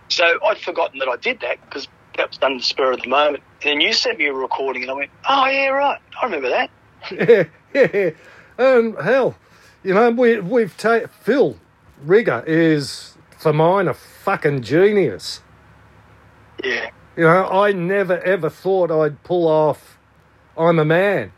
So 0.09 0.25
I'd 0.45 0.59
forgotten 0.59 0.99
that 1.01 1.09
I 1.09 1.17
did 1.17 1.41
that 1.41 1.59
because 1.65 1.89
that 2.17 2.31
was 2.31 2.39
done 2.39 2.53
in 2.53 2.59
the 2.59 2.65
spur 2.65 2.93
of 2.93 3.03
the 3.03 3.09
moment. 3.09 3.43
And 3.63 3.71
then 3.71 3.81
you 3.81 3.93
sent 3.93 4.19
me 4.19 4.27
a 4.27 4.33
recording 4.33 4.83
and 4.83 4.91
I 4.91 4.95
went, 4.95 5.11
oh, 5.29 5.47
yeah, 5.47 5.69
right. 5.69 6.01
I 6.21 6.25
remember 6.25 6.51
that. 6.51 6.71
Yeah, 7.11 7.45
yeah. 7.75 8.11
And 8.57 8.97
hell, 8.99 9.37
you 9.83 9.95
know, 9.95 10.11
we, 10.11 10.41
we've 10.41 10.77
taken 10.77 11.09
Phil 11.09 11.59
Rigger 12.03 12.45
is, 12.47 13.17
for 13.39 13.53
mine, 13.53 13.89
a 13.89 13.95
fucking 13.95 14.63
genius. 14.63 15.41
Yeah. 16.63 16.91
You 17.17 17.25
know, 17.25 17.49
I 17.49 17.73
never 17.73 18.19
ever 18.21 18.51
thought 18.51 18.91
I'd 18.91 19.23
pull 19.23 19.47
off 19.47 19.99
I'm 20.57 20.79
a 20.79 20.85
man. 20.85 21.33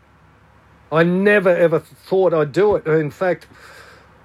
I 0.92 1.02
never 1.02 1.48
ever 1.48 1.80
thought 1.80 2.32
I'd 2.32 2.52
do 2.52 2.76
it. 2.76 2.86
In 2.86 3.10
fact, 3.10 3.46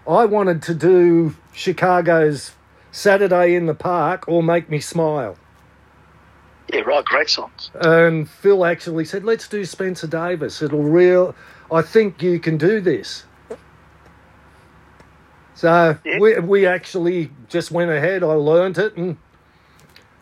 I 0.08 0.26
wanted 0.26 0.62
to 0.64 0.76
do 0.76 1.36
Chicago's 1.54 2.52
Saturday 2.92 3.56
in 3.56 3.66
the 3.66 3.74
Park 3.74 4.26
or 4.28 4.44
Make 4.44 4.70
Me 4.70 4.80
Smile. 4.80 5.38
Yeah, 6.72 6.82
right. 6.82 7.04
Great 7.04 7.30
songs. 7.30 7.72
And 7.76 8.30
Phil 8.30 8.66
actually 8.66 9.06
said, 9.06 9.24
let's 9.24 9.48
do 9.48 9.66
Spencer 9.66 10.08
Davis. 10.08 10.62
It'll 10.62 10.84
real, 10.84 11.36
I 11.72 11.82
think 11.82 12.22
you 12.22 12.40
can 12.40 12.58
do 12.58 12.80
this. 12.80 13.26
So 15.56 15.98
Yeah. 16.06 16.20
we, 16.20 16.40
we 16.40 16.66
actually 16.66 17.32
just 17.50 17.72
went 17.72 17.92
ahead. 17.92 18.24
I 18.24 18.34
learned 18.34 18.78
it 18.78 18.96
and 18.96 19.18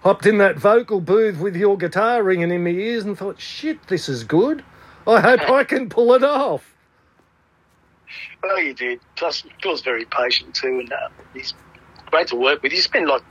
hopped 0.02 0.26
in 0.26 0.38
that 0.38 0.58
vocal 0.58 1.02
booth 1.02 1.40
with 1.40 1.56
your 1.56 1.78
guitar 1.78 2.24
ringing 2.24 2.52
in 2.52 2.64
my 2.64 2.70
ears 2.70 3.04
and 3.04 3.18
thought, 3.18 3.40
shit, 3.40 3.88
this 3.88 4.10
is 4.10 4.24
good. 4.24 4.64
I 5.08 5.20
hope 5.20 5.50
I 5.50 5.64
can 5.64 5.90
pull 5.90 6.14
it 6.14 6.24
off. 6.24 6.74
Well, 8.44 8.60
you 8.60 8.74
did. 8.74 9.00
Plus, 9.16 9.44
Phil's 9.62 9.82
very 9.82 10.06
patient 10.06 10.56
too, 10.56 10.80
and 10.80 10.92
uh, 10.92 11.10
he's 11.34 11.54
great 12.08 12.28
to 12.28 12.36
work 12.36 12.64
with. 12.64 12.72
You 12.72 12.82
spend 12.82 13.08
like 13.08 13.24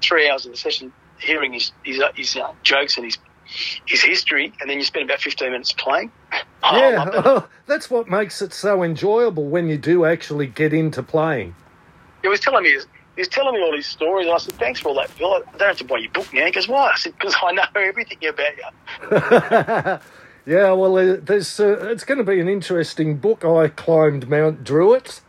three 0.00 0.28
hours 0.28 0.46
of 0.46 0.52
the 0.52 0.58
session 0.58 0.92
hearing 1.18 1.52
his 1.52 1.72
his, 1.84 2.00
uh, 2.00 2.12
his 2.14 2.36
uh, 2.36 2.52
jokes 2.62 2.96
and 2.96 3.04
his 3.04 3.18
his 3.86 4.02
history, 4.02 4.52
and 4.60 4.70
then 4.70 4.78
you 4.78 4.84
spend 4.84 5.04
about 5.04 5.20
fifteen 5.20 5.52
minutes 5.52 5.72
playing. 5.72 6.10
Oh, 6.64 6.78
yeah, 6.78 7.10
oh, 7.12 7.48
that's 7.66 7.90
what 7.90 8.08
makes 8.08 8.40
it 8.40 8.52
so 8.54 8.84
enjoyable 8.84 9.46
when 9.46 9.68
you 9.68 9.76
do 9.76 10.04
actually 10.04 10.46
get 10.46 10.72
into 10.72 11.02
playing. 11.02 11.56
He 12.22 12.28
was 12.28 12.38
telling 12.38 12.62
me 12.62 12.78
his, 13.16 13.16
he 13.16 13.20
was 13.22 13.28
telling 13.28 13.54
me 13.54 13.62
all 13.62 13.72
these 13.72 13.86
stories, 13.86 14.26
and 14.26 14.34
I 14.34 14.38
said, 14.38 14.54
"Thanks 14.54 14.80
for 14.80 14.88
all 14.88 14.94
that, 14.96 15.10
Phil. 15.10 15.32
I 15.32 15.40
don't 15.58 15.68
have 15.68 15.76
to 15.78 15.84
buy 15.84 15.98
your 15.98 16.10
book 16.12 16.32
now." 16.32 16.46
He 16.46 16.52
goes, 16.52 16.68
"Why?" 16.68 16.90
I 16.92 16.96
said, 16.96 17.14
"Because 17.18 17.34
I 17.42 17.52
know 17.52 17.62
everything 17.76 18.18
about 18.26 18.56
you." 18.56 20.00
yeah, 20.54 20.72
well, 20.72 20.96
uh, 20.96 21.16
there's 21.22 21.58
uh, 21.60 21.78
it's 21.90 22.04
going 22.04 22.18
to 22.18 22.24
be 22.24 22.40
an 22.40 22.48
interesting 22.48 23.16
book. 23.16 23.44
I 23.44 23.68
climbed 23.68 24.28
Mount 24.28 24.64
Druitt. 24.64 25.20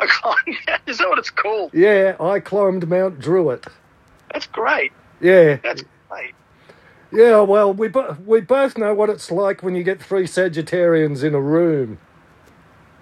I 0.00 0.06
can't. 0.06 0.38
Is 0.86 0.98
that 0.98 1.08
what 1.08 1.18
it's 1.18 1.30
called? 1.30 1.70
Yeah, 1.74 2.16
I 2.20 2.40
climbed 2.40 2.88
Mount 2.88 3.18
Druitt. 3.20 3.66
That's 4.32 4.46
great. 4.46 4.92
Yeah, 5.20 5.56
That's 5.62 5.84
great. 6.08 6.34
yeah. 7.12 7.40
Well, 7.40 7.72
we 7.74 7.88
bo- 7.88 8.16
we 8.24 8.40
both 8.40 8.78
know 8.78 8.94
what 8.94 9.10
it's 9.10 9.30
like 9.30 9.62
when 9.62 9.74
you 9.74 9.82
get 9.82 10.02
three 10.02 10.24
Sagittarians 10.24 11.22
in 11.22 11.34
a 11.34 11.40
room. 11.40 11.98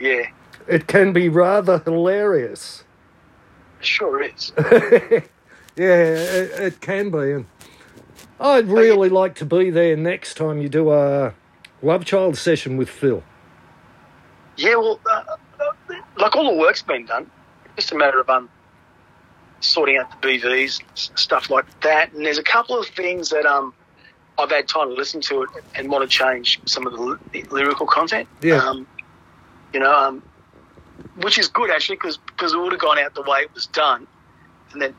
Yeah, 0.01 0.27
It 0.67 0.87
can 0.89 1.13
be 1.13 1.29
rather 1.29 1.79
hilarious. 1.79 2.85
Sure 3.81 4.23
is. 4.23 4.53
Yeah, 5.79 5.95
it, 5.95 6.61
it 6.61 6.81
can 6.81 7.11
be, 7.11 7.31
and 7.31 7.47
I'd 8.41 8.67
really 8.67 9.09
like 9.09 9.37
to 9.37 9.45
be 9.45 9.71
there 9.71 9.97
next 9.97 10.37
time 10.37 10.61
you 10.61 10.69
do 10.69 10.91
a 10.91 11.35
Love 11.83 12.05
Child 12.05 12.37
session 12.37 12.77
with 12.77 12.89
Phil. 12.91 13.23
Yeah, 14.57 14.75
well, 14.75 14.99
uh, 15.09 15.37
uh, 15.61 15.95
like 16.17 16.35
all 16.35 16.51
the 16.51 16.57
work's 16.59 16.83
been 16.83 17.07
done. 17.07 17.31
Just 17.77 17.93
a 17.93 17.95
matter 17.95 18.19
of 18.19 18.29
um, 18.29 18.49
sorting 19.61 19.99
out 19.99 20.21
the 20.21 20.27
BVs, 20.27 20.83
stuff 20.97 21.49
like 21.49 21.65
that. 21.83 22.13
And 22.13 22.27
there's 22.27 22.39
a 22.39 22.43
couple 22.43 22.77
of 22.77 22.89
things 22.89 23.29
that 23.31 23.47
um, 23.47 23.73
I've 24.37 24.51
had 24.51 24.67
time 24.67 24.89
to 24.89 24.95
listen 24.95 25.21
to 25.23 25.45
it 25.45 25.51
and 25.77 25.89
want 25.89 26.03
to 26.03 26.09
change 26.09 26.61
some 26.65 26.89
of 26.89 26.93
the, 26.93 27.01
ly- 27.01 27.19
the 27.31 27.43
lyrical 27.53 27.87
content. 27.87 28.29
Yeah. 28.43 28.57
Um, 28.57 28.85
you 29.73 29.79
know, 29.79 29.95
um, 29.95 30.25
which 31.17 31.39
is 31.39 31.49
good 31.49 31.71
actually 31.71 31.97
because 31.97 32.17
because 32.19 32.53
it 32.53 32.59
would 32.59 32.73
have 32.73 32.81
gone 32.81 32.99
out 32.99 33.15
the 33.15 33.23
way 33.23 33.41
it 33.41 33.55
was 33.55 33.67
done. 33.67 34.07
And 34.73 34.83
then 34.83 34.95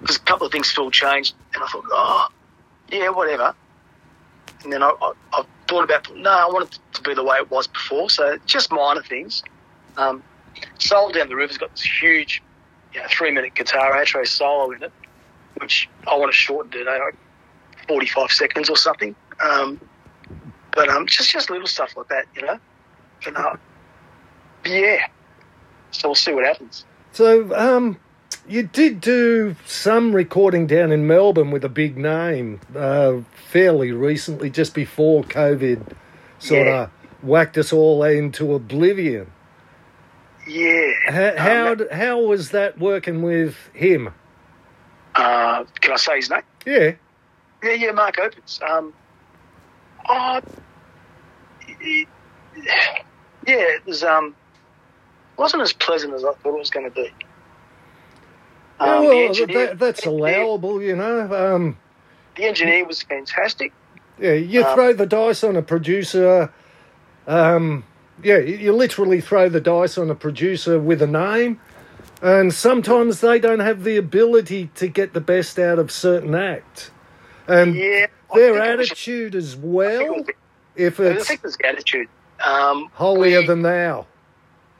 because 0.00 0.16
a 0.16 0.20
couple 0.20 0.46
of 0.46 0.52
things 0.52 0.70
Phil 0.70 0.90
changed, 0.90 1.34
and 1.54 1.62
I 1.62 1.66
thought, 1.66 1.84
oh, 1.90 2.28
yeah, 2.90 3.08
whatever. 3.10 3.54
And 4.64 4.72
then 4.72 4.82
I, 4.82 4.94
I, 5.00 5.12
I 5.32 5.44
thought 5.68 5.84
about, 5.84 6.14
no, 6.16 6.30
I 6.30 6.46
want 6.46 6.74
it 6.74 6.78
to 6.94 7.02
be 7.02 7.14
the 7.14 7.22
way 7.22 7.36
it 7.36 7.50
was 7.50 7.66
before. 7.66 8.10
So 8.10 8.38
just 8.46 8.70
minor 8.72 9.02
things. 9.02 9.42
Um, 9.96 10.22
Soul 10.78 11.10
Down 11.10 11.28
the 11.28 11.36
River's 11.36 11.58
got 11.58 11.70
this 11.70 11.82
huge, 11.82 12.42
you 12.92 13.00
know, 13.00 13.06
three 13.08 13.30
minute 13.30 13.54
guitar 13.54 13.92
outro 13.92 14.26
solo 14.26 14.72
in 14.72 14.82
it, 14.82 14.92
which 15.58 15.88
I 16.06 16.16
want 16.16 16.32
to 16.32 16.36
shorten 16.36 16.70
to 16.72 16.84
like 16.84 17.16
45 17.88 18.30
seconds 18.30 18.68
or 18.68 18.76
something. 18.76 19.14
Um, 19.40 19.80
but 20.72 20.88
um, 20.88 21.06
just 21.06 21.30
just 21.30 21.50
little 21.50 21.66
stuff 21.66 21.96
like 21.96 22.08
that, 22.08 22.26
you 22.34 22.42
know. 22.42 22.58
And, 23.26 23.36
uh, 23.36 23.56
yeah. 24.66 25.06
So 25.90 26.08
we'll 26.08 26.14
see 26.14 26.32
what 26.32 26.44
happens. 26.44 26.84
So, 27.12 27.54
um, 27.56 27.98
you 28.48 28.62
did 28.64 29.00
do 29.00 29.56
some 29.66 30.12
recording 30.14 30.66
down 30.66 30.92
in 30.92 31.06
Melbourne 31.06 31.50
with 31.50 31.64
a 31.64 31.68
big 31.68 31.96
name 31.96 32.60
uh, 32.76 33.18
fairly 33.48 33.90
recently, 33.92 34.50
just 34.50 34.74
before 34.74 35.22
COVID 35.24 35.92
sort 36.38 36.66
Yeah. 36.66 36.82
of 36.84 36.90
whacked 37.22 37.58
us 37.58 37.72
all 37.72 38.02
into 38.04 38.54
oblivion. 38.54 39.30
Yeah. 40.48 40.92
How, 41.06 41.36
how, 41.36 41.72
Um, 41.72 41.86
how 41.92 42.18
was 42.20 42.50
that 42.50 42.78
working 42.78 43.22
with 43.22 43.56
him? 43.74 44.14
uh, 45.16 45.64
can 45.80 45.92
I 45.92 45.96
say 45.96 46.16
his 46.16 46.30
name? 46.30 46.42
Yeah. 46.64 46.92
Yeah, 47.62 47.72
yeah, 47.72 47.90
Mark 47.92 48.16
Opitz. 48.16 48.62
Um, 48.62 48.92
oh, 50.08 50.40
yeah, 51.82 52.04
it 53.46 53.84
was 53.86 54.02
um, 54.02 54.34
wasn't 55.40 55.62
as 55.62 55.72
pleasant 55.72 56.14
as 56.14 56.24
I 56.24 56.32
thought 56.34 56.54
it 56.54 56.58
was 56.58 56.70
going 56.70 56.88
to 56.88 56.94
be. 56.94 57.10
Um, 58.78 59.04
well, 59.04 59.12
engineer- 59.12 59.66
that, 59.68 59.78
that's 59.78 60.06
allowable, 60.12 60.80
you 60.82 60.94
know. 60.96 61.54
Um, 61.54 61.76
The 62.36 62.44
engineer 62.44 62.86
was 62.86 63.02
fantastic. 63.02 63.72
yeah, 64.20 64.32
you 64.32 64.64
Um, 64.64 64.74
throw 64.74 64.92
the 64.92 65.06
dice 65.06 65.42
on 65.42 65.56
a 65.56 65.62
producer. 65.62 66.52
Um, 67.26 67.84
yeah, 68.22 68.38
you 68.38 68.72
literally 68.72 69.20
throw 69.20 69.48
the 69.48 69.60
dice 69.60 69.96
on 69.98 70.10
a 70.10 70.14
producer 70.14 70.78
with 70.78 71.00
a 71.02 71.06
name, 71.06 71.58
and 72.22 72.52
sometimes 72.52 73.20
they 73.20 73.38
don't 73.38 73.60
have 73.60 73.84
the 73.84 73.96
ability 73.96 74.70
to 74.76 74.88
get 74.88 75.12
the 75.14 75.20
best 75.20 75.58
out 75.58 75.78
of 75.78 75.90
certain 75.90 76.34
acts, 76.34 76.90
and 77.48 77.74
Yeah, 77.74 78.06
their 78.34 78.54
think 78.54 78.80
attitude 78.80 79.34
as 79.34 79.54
I 79.54 79.56
think 79.56 79.64
well. 79.64 80.24
If 80.76 81.00
I 81.00 81.04
it's 81.04 81.28
think 81.28 81.40
it 81.40 81.44
was 81.44 81.56
the 81.56 81.66
attitude. 81.66 82.08
Um, 82.44 82.88
holier 82.94 83.40
we, 83.40 83.46
than 83.46 83.62
thou. 83.62 84.06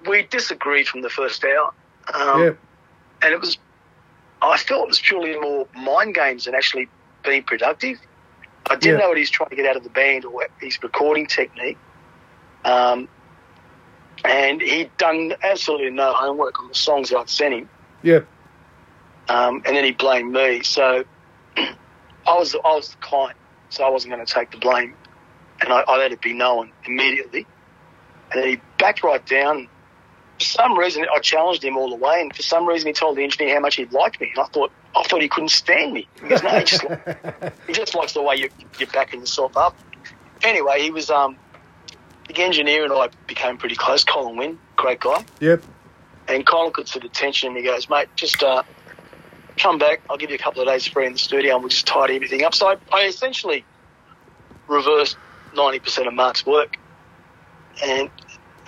We 0.09 0.23
disagreed 0.23 0.89
from 0.89 1.03
the 1.03 1.11
first 1.11 1.45
hour. 1.45 1.73
Um, 2.15 2.41
yeah, 2.41 2.51
and 3.23 3.33
it 3.33 3.41
was 3.41 3.59
I 4.43 4.57
felt 4.57 4.85
it 4.85 4.89
was 4.89 5.01
purely 5.01 5.39
more 5.39 5.67
mind 5.77 6.15
games 6.15 6.45
than 6.47 6.55
actually 6.55 6.89
being 7.25 7.43
productive. 7.43 7.99
I 8.71 8.77
didn't 8.77 8.99
Yeah. 8.99 9.05
know 9.05 9.09
what 9.09 9.19
he's 9.19 9.31
trying 9.31 9.51
to 9.51 9.57
get 9.57 9.67
out 9.67 9.77
of 9.77 9.83
the 9.85 9.91
band 9.91 10.25
or 10.25 10.47
his 10.61 10.83
recording 10.83 11.27
technique. 11.27 11.77
Um, 12.65 13.09
and 14.25 14.61
he'd 14.61 14.95
done 14.97 15.35
absolutely 15.43 15.91
no 15.91 16.13
homework 16.13 16.61
on 16.61 16.69
the 16.69 16.75
songs 16.75 17.11
that 17.11 17.19
I'd 17.19 17.29
sent 17.29 17.55
him. 17.55 17.69
Yep. 18.03 18.27
Um, 19.29 19.63
and 19.67 19.77
then 19.77 19.85
he 19.85 19.93
blamed 19.93 20.33
me. 20.33 20.63
So 20.63 21.05
I 21.57 21.71
was 22.27 22.55
I 22.55 22.59
was 22.75 22.91
the 22.91 22.97
client, 22.99 23.37
so 23.71 23.85
I 23.85 23.89
wasn't 23.91 24.15
going 24.15 24.25
to 24.25 24.33
take 24.33 24.51
the 24.51 24.59
blame, 24.59 24.95
and 25.61 25.73
I, 25.73 25.81
I 25.87 25.99
let 25.99 26.13
it 26.13 26.21
be 26.21 26.33
known 26.33 26.73
immediately. 26.87 27.47
And 28.33 28.43
then 28.43 28.49
he 28.51 28.61
backed 28.79 29.03
right 29.03 29.25
down. 29.27 29.69
For 30.41 30.47
some 30.47 30.79
reason, 30.79 31.05
I 31.15 31.19
challenged 31.21 31.63
him 31.63 31.77
all 31.77 31.91
the 31.91 31.97
way, 31.97 32.23
and 32.23 32.35
for 32.35 32.41
some 32.41 32.67
reason, 32.67 32.87
he 32.87 32.95
told 32.95 33.19
the 33.19 33.23
engineer 33.23 33.55
how 33.55 33.61
much 33.61 33.77
he 33.77 33.85
liked 33.85 34.21
me. 34.21 34.33
And 34.35 34.43
I 34.43 34.49
thought 34.49 34.73
I 34.97 35.03
thought 35.03 35.21
he 35.21 35.29
couldn't 35.29 35.51
stand 35.51 35.93
me. 35.93 36.09
He 36.23 36.29
goes, 36.29 36.43
no, 36.43 36.51
he 36.59 36.65
just 36.65 36.85
he 37.67 37.73
just 37.75 37.95
likes 37.95 38.15
the 38.15 38.23
way 38.23 38.37
you, 38.37 38.49
you're 38.79 38.89
backing 38.89 39.21
yourself 39.21 39.55
up. 39.57 39.77
Anyway, 40.43 40.81
he 40.81 40.91
was 40.91 41.11
um, 41.11 41.37
the 42.27 42.43
engineer 42.43 42.85
and 42.85 42.93
I 42.93 43.09
became 43.27 43.59
pretty 43.59 43.77
close. 43.77 44.03
Colin 44.03 44.37
Wynn, 44.37 44.59
great 44.77 45.01
guy. 45.01 45.25
Yep. 45.41 45.63
And 46.29 46.47
Colin 46.47 46.73
could 46.73 46.89
see 46.89 47.01
the 47.01 47.09
tension 47.09 47.49
and 47.49 47.59
he 47.59 47.63
goes, 47.63 47.91
mate, 47.91 48.09
just 48.17 48.43
uh, 48.43 48.63
come 49.59 49.79
back. 49.79 50.01
I'll 50.09 50.17
give 50.17 50.31
you 50.31 50.37
a 50.37 50.39
couple 50.39 50.63
of 50.63 50.69
days 50.69 50.87
free 50.87 51.07
in 51.07 51.13
the 51.13 51.19
studio 51.19 51.55
and 51.55 51.63
we'll 51.63 51.69
just 51.69 51.87
tidy 51.87 52.17
everything 52.17 52.45
up. 52.45 52.55
So 52.55 52.69
I, 52.69 52.77
I 52.93 53.05
essentially 53.05 53.65
reversed 54.69 55.17
90% 55.55 56.07
of 56.07 56.15
Mark's 56.15 56.47
work. 56.47 56.79
And 57.85 58.11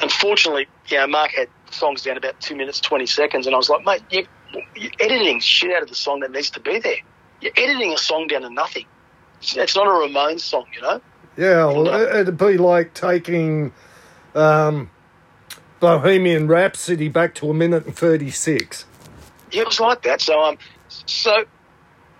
unfortunately, 0.00 0.66
you 0.88 0.98
know, 0.98 1.06
Mark 1.06 1.30
had 1.30 1.48
songs 1.74 2.02
down 2.02 2.16
about 2.16 2.40
two 2.40 2.54
minutes, 2.56 2.80
20 2.80 3.06
seconds. 3.06 3.46
And 3.46 3.54
I 3.54 3.58
was 3.58 3.68
like, 3.68 3.84
mate, 3.84 4.02
you, 4.10 4.26
you're 4.76 4.90
editing 5.00 5.40
shit 5.40 5.72
out 5.74 5.82
of 5.82 5.88
the 5.88 5.94
song 5.94 6.20
that 6.20 6.30
needs 6.30 6.50
to 6.50 6.60
be 6.60 6.78
there. 6.78 6.96
You're 7.40 7.52
editing 7.56 7.92
a 7.92 7.98
song 7.98 8.26
down 8.28 8.42
to 8.42 8.50
nothing. 8.50 8.86
It's, 9.40 9.56
it's 9.56 9.76
not 9.76 9.86
a 9.86 9.90
Ramones 9.90 10.40
song, 10.40 10.66
you 10.74 10.80
know? 10.82 11.00
Yeah, 11.36 11.64
well, 11.66 11.88
it- 11.88 12.14
it'd 12.20 12.36
be 12.38 12.58
like 12.58 12.94
taking 12.94 13.72
um, 14.34 14.90
Bohemian 15.80 16.46
Rhapsody 16.46 17.08
back 17.08 17.34
to 17.36 17.50
a 17.50 17.54
minute 17.54 17.86
and 17.86 17.96
36. 17.96 18.84
Yeah, 19.50 19.62
it 19.62 19.66
was 19.66 19.80
like 19.80 20.02
that. 20.02 20.20
So, 20.20 20.40
um, 20.42 20.58
so 20.88 21.44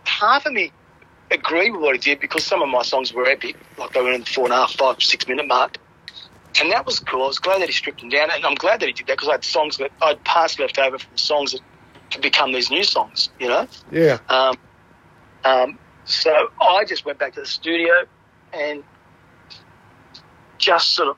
half 0.04 0.46
of 0.46 0.52
me 0.52 0.72
agree 1.30 1.70
with 1.70 1.80
what 1.80 1.94
he 1.94 1.98
did 1.98 2.20
because 2.20 2.44
some 2.44 2.60
of 2.62 2.68
my 2.68 2.82
songs 2.82 3.12
were 3.12 3.26
epic, 3.26 3.56
like 3.78 3.92
they 3.92 4.00
were 4.02 4.12
in 4.12 4.20
the 4.20 4.26
four 4.26 4.44
and 4.44 4.52
a 4.52 4.56
half, 4.56 4.72
five, 4.72 5.02
six 5.02 5.26
minute 5.28 5.46
mark, 5.46 5.76
and 6.62 6.70
that 6.70 6.86
was 6.86 7.00
cool. 7.00 7.24
I 7.24 7.26
was 7.26 7.40
glad 7.40 7.60
that 7.60 7.68
he 7.68 7.72
stripped 7.72 8.00
them 8.00 8.08
down, 8.08 8.30
and 8.30 8.46
I'm 8.46 8.54
glad 8.54 8.80
that 8.80 8.86
he 8.86 8.92
did 8.92 9.08
that 9.08 9.14
because 9.14 9.28
I 9.28 9.32
had 9.32 9.44
songs 9.44 9.78
that 9.78 9.90
I'd 10.00 10.22
parts 10.24 10.58
left 10.60 10.78
over 10.78 10.96
from 10.96 11.16
songs 11.16 11.52
that 11.52 11.60
could 12.12 12.22
become 12.22 12.52
these 12.52 12.70
new 12.70 12.84
songs, 12.84 13.30
you 13.40 13.48
know. 13.48 13.66
Yeah. 13.90 14.18
Um, 14.28 14.56
um, 15.44 15.78
so 16.04 16.50
I 16.60 16.84
just 16.84 17.04
went 17.04 17.18
back 17.18 17.34
to 17.34 17.40
the 17.40 17.46
studio 17.46 17.92
and 18.52 18.84
just 20.58 20.92
sort 20.92 21.08
of 21.08 21.16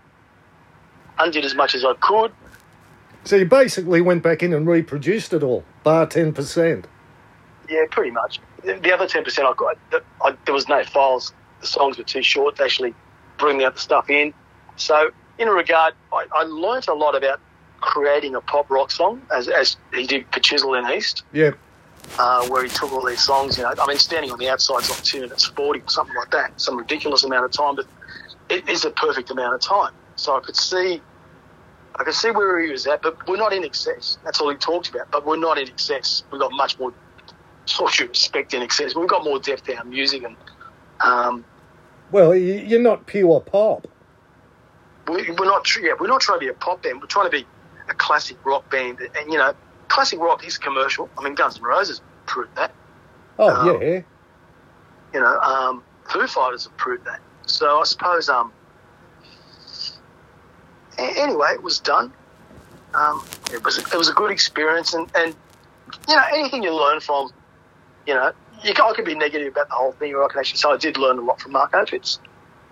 undid 1.18 1.44
as 1.44 1.54
much 1.54 1.74
as 1.74 1.84
I 1.84 1.92
could. 2.00 2.32
So 3.24 3.36
you 3.36 3.44
basically 3.44 4.00
went 4.00 4.22
back 4.22 4.42
in 4.42 4.54
and 4.54 4.66
reproduced 4.66 5.34
it 5.34 5.42
all, 5.42 5.62
bar 5.82 6.06
10%. 6.06 6.84
Yeah, 7.68 7.84
pretty 7.90 8.10
much. 8.10 8.40
The 8.62 8.74
the 8.74 8.92
other 8.92 9.06
ten 9.06 9.24
percent 9.24 9.46
I 9.46 9.52
got, 9.54 9.76
the, 9.90 10.02
I, 10.22 10.34
there 10.46 10.54
was 10.54 10.68
no 10.68 10.84
files. 10.84 11.34
The 11.60 11.66
songs 11.66 11.98
were 11.98 12.04
too 12.04 12.22
short 12.22 12.56
to 12.56 12.64
actually 12.64 12.94
bring 13.38 13.58
the 13.58 13.72
stuff 13.76 14.08
in. 14.08 14.32
So, 14.76 15.10
in 15.38 15.48
regard, 15.48 15.94
I, 16.12 16.26
I 16.34 16.42
learnt 16.44 16.88
a 16.88 16.94
lot 16.94 17.14
about 17.16 17.40
creating 17.80 18.34
a 18.34 18.40
pop 18.40 18.70
rock 18.70 18.90
song, 18.90 19.20
as, 19.34 19.48
as 19.48 19.76
he 19.92 20.06
did 20.06 20.24
for 20.32 20.40
Chisel 20.40 20.70
INXS, 20.70 21.22
Yep. 21.32 21.58
uh, 22.18 22.46
where 22.48 22.62
he 22.62 22.68
took 22.70 22.92
all 22.92 23.04
these 23.04 23.20
songs. 23.20 23.56
You 23.58 23.64
know, 23.64 23.74
I 23.78 23.86
mean, 23.86 23.98
standing 23.98 24.30
on 24.30 24.38
the 24.38 24.48
outside's 24.48 24.88
like 24.90 25.02
two 25.02 25.20
minutes 25.22 25.44
forty 25.46 25.80
or 25.80 25.88
something 25.88 26.14
like 26.16 26.30
that, 26.30 26.58
some 26.60 26.76
ridiculous 26.78 27.24
amount 27.24 27.44
of 27.44 27.52
time, 27.52 27.76
but 27.76 27.86
it 28.48 28.68
is 28.68 28.84
a 28.84 28.90
perfect 28.90 29.30
amount 29.30 29.54
of 29.54 29.60
time. 29.60 29.92
So 30.16 30.36
I 30.36 30.40
could 30.40 30.56
see. 30.56 31.00
I 31.96 32.02
could 32.02 32.14
see 32.14 32.30
where 32.32 32.58
he 32.60 32.72
was 32.72 32.86
at, 32.88 33.02
but 33.02 33.24
we're 33.28 33.36
not 33.36 33.52
INXS. 33.52 34.18
That's 34.24 34.40
all 34.40 34.50
he 34.50 34.56
talked 34.56 34.88
about. 34.88 35.10
But 35.12 35.24
we're 35.24 35.36
not 35.36 35.58
INXS. 35.58 36.24
We've 36.32 36.40
got 36.40 36.50
much 36.50 36.76
more 36.80 36.92
sort 37.66 38.00
of 38.00 38.08
respect 38.08 38.50
INXS. 38.52 38.96
We've 38.96 39.08
got 39.08 39.22
more 39.24 39.38
depth 39.38 39.68
in 39.68 39.78
our 39.78 39.84
music, 39.84 40.24
and 40.24 40.36
um, 41.00 41.44
Well, 42.10 42.34
you're 42.34 42.80
not 42.80 43.06
pure 43.06 43.40
pop. 43.40 43.86
We, 45.08 45.30
we're 45.30 45.44
not. 45.46 45.66
Yeah, 45.80 45.92
we're 45.98 46.06
not 46.06 46.20
trying 46.20 46.38
to 46.38 46.44
be 46.44 46.48
a 46.48 46.54
pop 46.54 46.82
band. 46.82 47.00
We're 47.00 47.06
trying 47.06 47.26
to 47.26 47.30
be 47.30 47.46
a 47.88 47.94
classic 47.94 48.36
rock 48.44 48.70
band. 48.70 49.00
And 49.00 49.32
you 49.32 49.38
know, 49.38 49.54
classic 49.88 50.18
rock 50.18 50.46
is 50.46 50.58
commercial. 50.58 51.08
I 51.18 51.22
mean, 51.22 51.34
Guns 51.34 51.58
N' 51.58 51.62
Roses 51.64 52.00
proved 52.26 52.54
that. 52.56 52.72
Oh, 53.38 53.48
Um, 53.48 53.82
yeah. 53.82 54.00
You 55.12 55.20
know, 55.20 55.38
um, 55.40 55.82
Foo 56.08 56.26
Fighters 56.26 56.64
have 56.64 56.76
proved 56.76 57.04
that. 57.04 57.20
So 57.46 57.80
I 57.80 57.84
suppose. 57.84 58.28
Um, 58.28 58.52
anyway, 60.98 61.50
it 61.52 61.62
was 61.62 61.78
done. 61.80 62.12
Um, 62.94 63.24
it 63.52 63.64
was 63.64 63.78
it 63.78 63.94
was 63.94 64.08
a 64.08 64.12
good 64.12 64.30
experience, 64.30 64.94
and, 64.94 65.10
and 65.16 65.34
you 66.08 66.14
know 66.14 66.22
anything 66.32 66.62
you 66.62 66.72
learn 66.74 67.00
from, 67.00 67.30
you 68.06 68.14
know, 68.14 68.32
you 68.62 68.72
can, 68.72 68.88
I 68.88 68.94
could 68.94 69.04
be 69.04 69.14
negative 69.16 69.48
about 69.48 69.68
the 69.68 69.74
whole 69.74 69.92
thing, 69.92 70.14
or 70.14 70.24
I 70.24 70.28
can 70.28 70.38
actually 70.38 70.58
say 70.58 70.68
I 70.68 70.76
did 70.76 70.96
learn 70.96 71.18
a 71.18 71.22
lot 71.22 71.40
from 71.40 71.52
Mark 71.52 71.72
Opitz, 71.72 72.18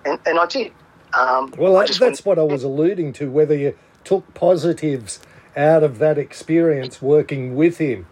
and 0.05 0.19
and 0.27 0.39
I 0.39 0.47
did. 0.47 0.73
Um, 1.15 1.53
Well, 1.59 1.77
I 1.77 1.87
that's 1.87 2.01
went- 2.01 2.19
what 2.21 2.39
I 2.39 2.43
was 2.43 2.65
alluding 2.65 3.13
to, 3.15 3.31
whether 3.31 3.55
you 3.57 3.77
took 4.05 4.33
positives 4.35 5.21
out 5.57 5.83
of 5.83 5.99
that 5.99 6.19
experience 6.19 7.03
working 7.03 7.55
with 7.55 7.79
him, 7.79 8.07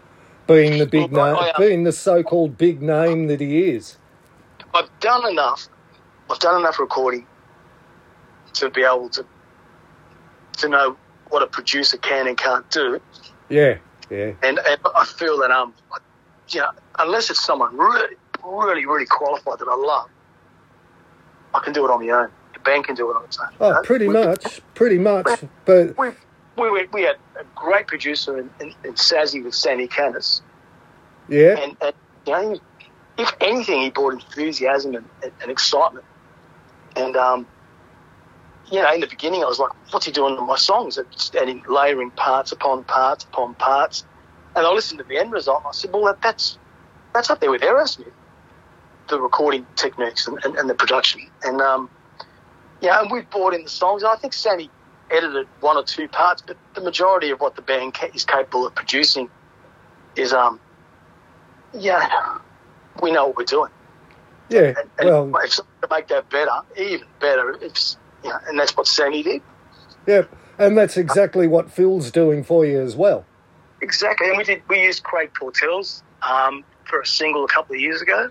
being 0.47 0.77
the 0.77 0.85
big 0.85 1.11
Well, 1.11 1.41
name, 1.41 1.51
being 1.57 1.83
the 1.83 1.91
so-called 1.91 2.57
big 2.57 2.81
name 2.81 3.27
that 3.27 3.41
he 3.41 3.69
is. 3.71 3.97
I've 4.73 4.89
done 4.99 5.27
enough. 5.27 5.67
I've 6.29 6.39
done 6.39 6.59
enough 6.61 6.79
recording 6.79 7.25
to 8.53 8.69
be 8.69 8.83
able 8.83 9.09
to 9.09 9.25
to 10.57 10.67
know 10.69 10.95
what 11.29 11.41
a 11.41 11.47
producer 11.47 11.97
can 11.97 12.27
and 12.27 12.37
can't 12.37 12.69
do, 12.69 12.99
Yeah, 13.49 13.77
yeah, 14.09 14.33
and, 14.43 14.59
and 14.59 14.79
I 14.95 15.05
feel 15.05 15.37
that 15.39 15.49
um, 15.49 15.73
you 16.49 16.59
know, 16.59 16.69
unless 16.99 17.29
it's 17.31 17.43
someone 17.43 17.75
really, 17.75 18.15
really, 18.43 18.85
really 18.85 19.05
qualified 19.07 19.59
that 19.59 19.67
I 19.67 19.75
love, 19.75 20.09
I 21.55 21.59
can 21.59 21.73
do 21.73 21.85
it 21.85 21.89
on 21.89 22.05
my 22.05 22.11
own. 22.13 22.29
The 22.63 22.83
can 22.83 22.95
do 22.95 23.09
it 23.11 23.15
on 23.15 23.23
its 23.25 23.39
own. 23.39 23.49
oh, 23.59 23.81
pretty 23.83 24.07
We- 24.07 24.13
much, 24.13 24.61
pretty 24.75 24.97
much. 24.97 25.27
But 25.65 25.97
We 25.97 26.09
we 26.57 26.87
we, 26.93 27.01
had 27.03 27.15
a 27.39 27.43
great 27.55 27.87
producer 27.87 28.37
in, 28.37 28.49
in, 28.59 28.73
in 28.83 28.93
Sazzy 28.93 29.43
with 29.43 29.55
Sammy 29.55 29.87
Canis, 29.87 30.41
yeah, 31.27 31.57
and, 31.57 31.77
and 31.81 31.93
you 32.27 32.33
know, 32.33 32.59
if 33.17 33.33
anything, 33.39 33.81
he 33.81 33.89
brought 33.89 34.13
enthusiasm 34.13 34.95
and, 34.95 35.05
and, 35.23 35.31
and 35.41 35.51
excitement. 35.51 36.05
And 36.95 37.15
um, 37.15 37.47
you 38.69 38.81
know, 38.81 38.93
in 38.93 38.99
the 38.99 39.07
beginning, 39.07 39.43
I 39.43 39.47
was 39.47 39.59
like, 39.59 39.71
"What's 39.91 40.05
he 40.05 40.11
doing 40.11 40.35
to 40.35 40.41
my 40.41 40.57
songs?" 40.57 40.97
It's 40.97 41.33
adding 41.35 41.63
layering 41.67 42.11
parts 42.11 42.51
upon 42.51 42.83
parts 42.83 43.23
upon 43.23 43.55
parts. 43.55 44.05
And 44.55 44.65
I 44.65 44.71
listened 44.71 44.99
to 44.99 45.05
the 45.05 45.17
end 45.17 45.31
result, 45.31 45.59
and 45.59 45.67
I 45.69 45.71
said, 45.71 45.93
"Well, 45.93 46.03
that, 46.05 46.21
that's 46.21 46.57
that's 47.13 47.29
up 47.29 47.39
there 47.39 47.49
with 47.51 47.61
Aerosmith, 47.61 48.11
the 49.09 49.19
recording 49.19 49.65
techniques 49.77 50.27
and, 50.27 50.37
and, 50.43 50.55
and 50.57 50.69
the 50.69 50.75
production." 50.75 51.21
And 51.43 51.61
um, 51.61 51.89
yeah, 52.81 53.01
and 53.01 53.11
we've 53.11 53.29
brought 53.29 53.53
in 53.53 53.63
the 53.63 53.69
songs. 53.69 54.03
And 54.03 54.11
I 54.11 54.15
think 54.15 54.33
Sammy 54.33 54.69
edited 55.09 55.47
one 55.59 55.77
or 55.77 55.83
two 55.83 56.07
parts, 56.07 56.41
but 56.41 56.57
the 56.73 56.81
majority 56.81 57.29
of 57.29 57.39
what 57.39 57.55
the 57.55 57.61
band 57.61 57.93
ca- 57.93 58.09
is 58.13 58.25
capable 58.25 58.65
of 58.65 58.75
producing 58.75 59.29
is 60.15 60.33
um, 60.33 60.59
yeah, 61.73 62.37
we 63.01 63.11
know 63.11 63.27
what 63.27 63.37
we're 63.37 63.43
doing. 63.45 63.71
yeah. 64.49 64.73
And, 64.77 64.77
and 64.99 65.09
Well, 65.31 65.41
if 65.43 65.55
to 65.55 65.63
make 65.89 66.07
that 66.09 66.29
better, 66.29 66.51
even 66.77 67.07
better, 67.19 67.57
it's 67.61 67.97
you 68.23 68.29
know, 68.29 68.37
and 68.47 68.59
that's 68.59 68.75
what 68.75 68.87
Sammy 68.87 69.23
did. 69.23 69.41
yeah, 70.07 70.23
and 70.57 70.77
that's 70.77 70.97
exactly 70.97 71.47
what 71.47 71.71
Phil's 71.71 72.11
doing 72.11 72.43
for 72.43 72.65
you 72.65 72.81
as 72.81 72.95
well. 72.95 73.25
Exactly, 73.81 74.29
and 74.29 74.37
we 74.37 74.43
did. 74.43 74.61
We 74.69 74.83
used 74.83 75.03
Craig 75.03 75.31
Porteils 75.33 76.03
um, 76.21 76.63
for 76.85 77.01
a 77.01 77.05
single 77.05 77.43
a 77.45 77.47
couple 77.47 77.75
of 77.75 77.81
years 77.81 78.01
ago. 78.01 78.29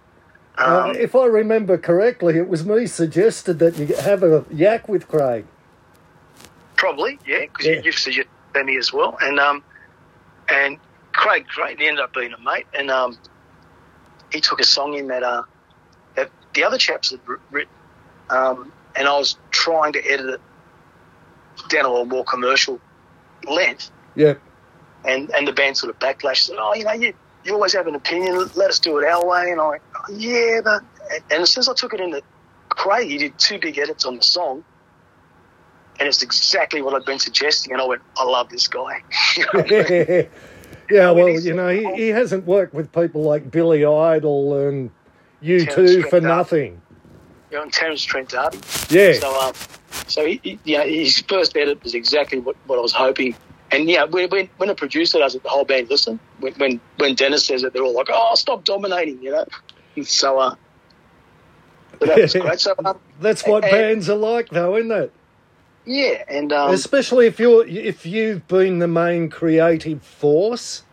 Uh, 0.61 0.90
Um, 0.90 0.96
if 0.96 1.14
I 1.16 1.25
remember 1.27 1.79
correctly, 1.79 2.37
it 2.37 2.49
was 2.49 2.64
me 2.66 2.87
suggested 2.87 3.59
that 3.61 3.77
you 3.77 3.87
have 3.96 4.23
a 4.23 4.44
yak 4.51 4.88
with 4.88 5.09
Craig. 5.09 5.46
probably, 6.77 7.18
yeah, 7.27 7.40
because 7.40 7.66
Yeah. 7.66 7.73
you, 7.75 7.83
you've 7.85 7.99
suggested 7.99 8.31
Sammy 8.55 8.77
as 8.79 8.92
well, 8.92 9.16
and 9.20 9.38
um, 9.38 9.62
and 10.49 10.79
Craig, 11.12 11.46
Craig 11.49 11.79
he 11.79 11.87
ended 11.87 12.03
up 12.03 12.12
being 12.14 12.33
a 12.33 12.38
mate, 12.40 12.66
and 12.75 12.90
um, 12.90 13.18
he 14.33 14.40
took 14.40 14.61
a 14.61 14.64
song 14.64 14.94
in 14.94 15.09
that 15.09 15.23
uh, 15.23 15.42
that 16.16 16.31
the 16.55 16.64
other 16.64 16.79
chaps 16.79 17.11
had 17.11 17.20
written, 17.51 17.73
um, 18.31 18.73
and 18.96 19.07
I 19.09 19.16
was 19.18 19.37
trying 19.51 19.92
to 19.92 20.01
edit 20.11 20.27
it 20.31 20.40
down 21.68 21.85
to 21.85 21.90
a 21.90 22.05
more 22.07 22.25
commercial 22.25 22.81
length. 23.46 23.90
Yeah, 24.14 24.35
and 25.05 25.31
and 25.35 25.46
the 25.46 25.53
band 25.53 25.77
sort 25.77 25.90
of 25.94 25.99
backlashed. 25.99 26.46
Said, 26.46 26.57
oh, 26.59 26.75
you 26.75 26.85
know, 26.85 26.92
you 26.92 27.12
you 27.44 27.53
always 27.55 27.75
have 27.75 27.87
an 27.87 27.94
opinion. 27.94 28.37
Let 28.55 28.70
us 28.70 28.79
do 28.79 28.99
it 28.99 29.05
our 29.07 29.25
way. 29.25 29.51
And 29.51 29.61
I 29.61 29.79
yeah, 30.12 30.61
but 30.62 30.83
and, 31.12 31.23
and 31.31 31.42
as 31.42 31.51
soon 31.51 31.61
as 31.62 31.68
I 31.68 31.75
took 31.75 31.94
it 31.94 32.01
into 32.01 32.23
Craig, 32.68 33.09
he 33.09 33.18
did 33.18 33.38
two 33.38 33.59
big 33.59 33.79
edits 33.79 34.05
on 34.05 34.16
the 34.16 34.23
song, 34.23 34.64
and 35.99 36.09
it's 36.09 36.23
exactly 36.23 36.83
what 36.83 36.94
I'd 36.94 37.05
been 37.05 37.18
suggesting. 37.18 37.73
And 37.73 37.81
I 37.83 37.85
went, 37.87 38.03
I 38.16 38.25
love 38.25 38.49
this 38.49 38.68
guy. 38.68 39.03
You 39.37 39.44
know 39.44 39.61
what 39.61 39.73
I 39.73 39.88
mean? 39.90 40.29
yeah. 40.90 41.11
Well, 41.12 41.29
you 41.29 41.55
know, 41.55 41.68
he, 41.68 41.94
he 41.94 42.09
hasn't 42.09 42.46
worked 42.46 42.75
with 42.75 42.92
people 42.92 43.23
like 43.23 43.51
Billy 43.51 43.85
Idol 43.85 44.66
and 44.66 44.90
U2 45.42 46.09
for 46.11 46.20
nothing. 46.20 46.81
you 47.51 47.57
know, 47.57 47.62
on 47.62 47.70
Terence 47.70 48.03
Trent 48.03 48.29
D'Arby. 48.31 48.59
Yeah. 48.88 49.12
So, 49.14 49.40
um, 49.40 49.53
so 50.09 50.27
he, 50.27 50.40
he, 50.42 50.59
yeah, 50.64 50.85
his 50.85 51.20
first 51.20 51.57
edit 51.57 51.83
was 51.83 51.94
exactly 51.94 52.38
what, 52.40 52.57
what 52.66 52.79
I 52.79 52.83
was 52.83 52.92
hoping. 52.92 53.37
And 53.73 53.88
yeah, 53.88 54.05
when, 54.05 54.29
when, 54.31 54.49
when 54.57 54.68
a 54.68 54.75
producer 54.75 55.18
does 55.18 55.37
it, 55.37 55.44
the 55.44 55.49
whole 55.49 55.64
band 55.64 55.88
listen. 55.90 56.18
When, 56.40 56.53
when 56.55 56.81
when 56.96 57.14
Dennis 57.14 57.46
says 57.46 57.62
it, 57.62 57.73
they're 57.73 57.85
all 57.85 57.94
like, 57.94 58.09
"Oh, 58.11 58.35
stop 58.35 58.64
dominating," 58.64 59.23
you 59.23 59.31
know. 59.31 59.44
And 60.01 60.09
so, 60.09 60.39
uh, 60.39 60.55
but 61.99 62.09
that 62.09 62.17
was 62.19 62.33
great. 62.41 62.59
So, 62.59 62.75
um, 62.83 62.99
That's 63.21 63.47
what 63.47 63.65
and- 63.65 63.71
bands 63.71 64.09
are 64.09 64.17
like, 64.17 64.49
though, 64.49 64.77
isn't 64.77 64.91
it? 64.91 65.13
yeah, 65.85 66.25
and 66.29 66.53
um, 66.55 66.73
Especially 66.73 67.27
if 67.27 67.39
you're 67.39 67.67
if 67.67 68.07
you've 68.07 68.47
been 68.49 68.79
the 68.79 68.89
main 68.89 69.29
creative 69.29 70.03
force 70.03 70.85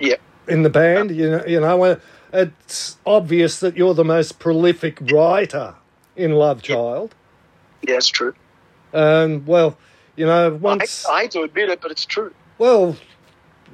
yeah, 0.00 0.16
in 0.48 0.62
the 0.64 0.70
band. 0.70 1.10
You 1.12 1.30
know, 1.30 1.44
you 1.46 1.60
know, 1.60 1.82
uh, 1.84 1.96
it's 2.32 2.96
obvious 3.06 3.60
that 3.60 3.76
you're 3.76 3.94
the 3.94 4.04
most 4.04 4.38
prolific 4.40 4.98
writer 5.12 5.74
in 6.16 6.32
Love 6.32 6.62
Child. 6.62 7.14
yeah, 7.86 7.96
it's 7.96 8.08
true. 8.08 8.34
And 8.92 9.46
well, 9.46 9.76
you 10.16 10.26
know, 10.26 10.46
I, 10.46 10.48
once 10.48 11.06
I 11.06 11.22
hate 11.22 11.30
to 11.32 11.42
admit 11.42 11.68
it, 11.68 11.80
but 11.80 11.90
it's 11.92 12.04
true. 12.06 12.32
well, 12.58 12.96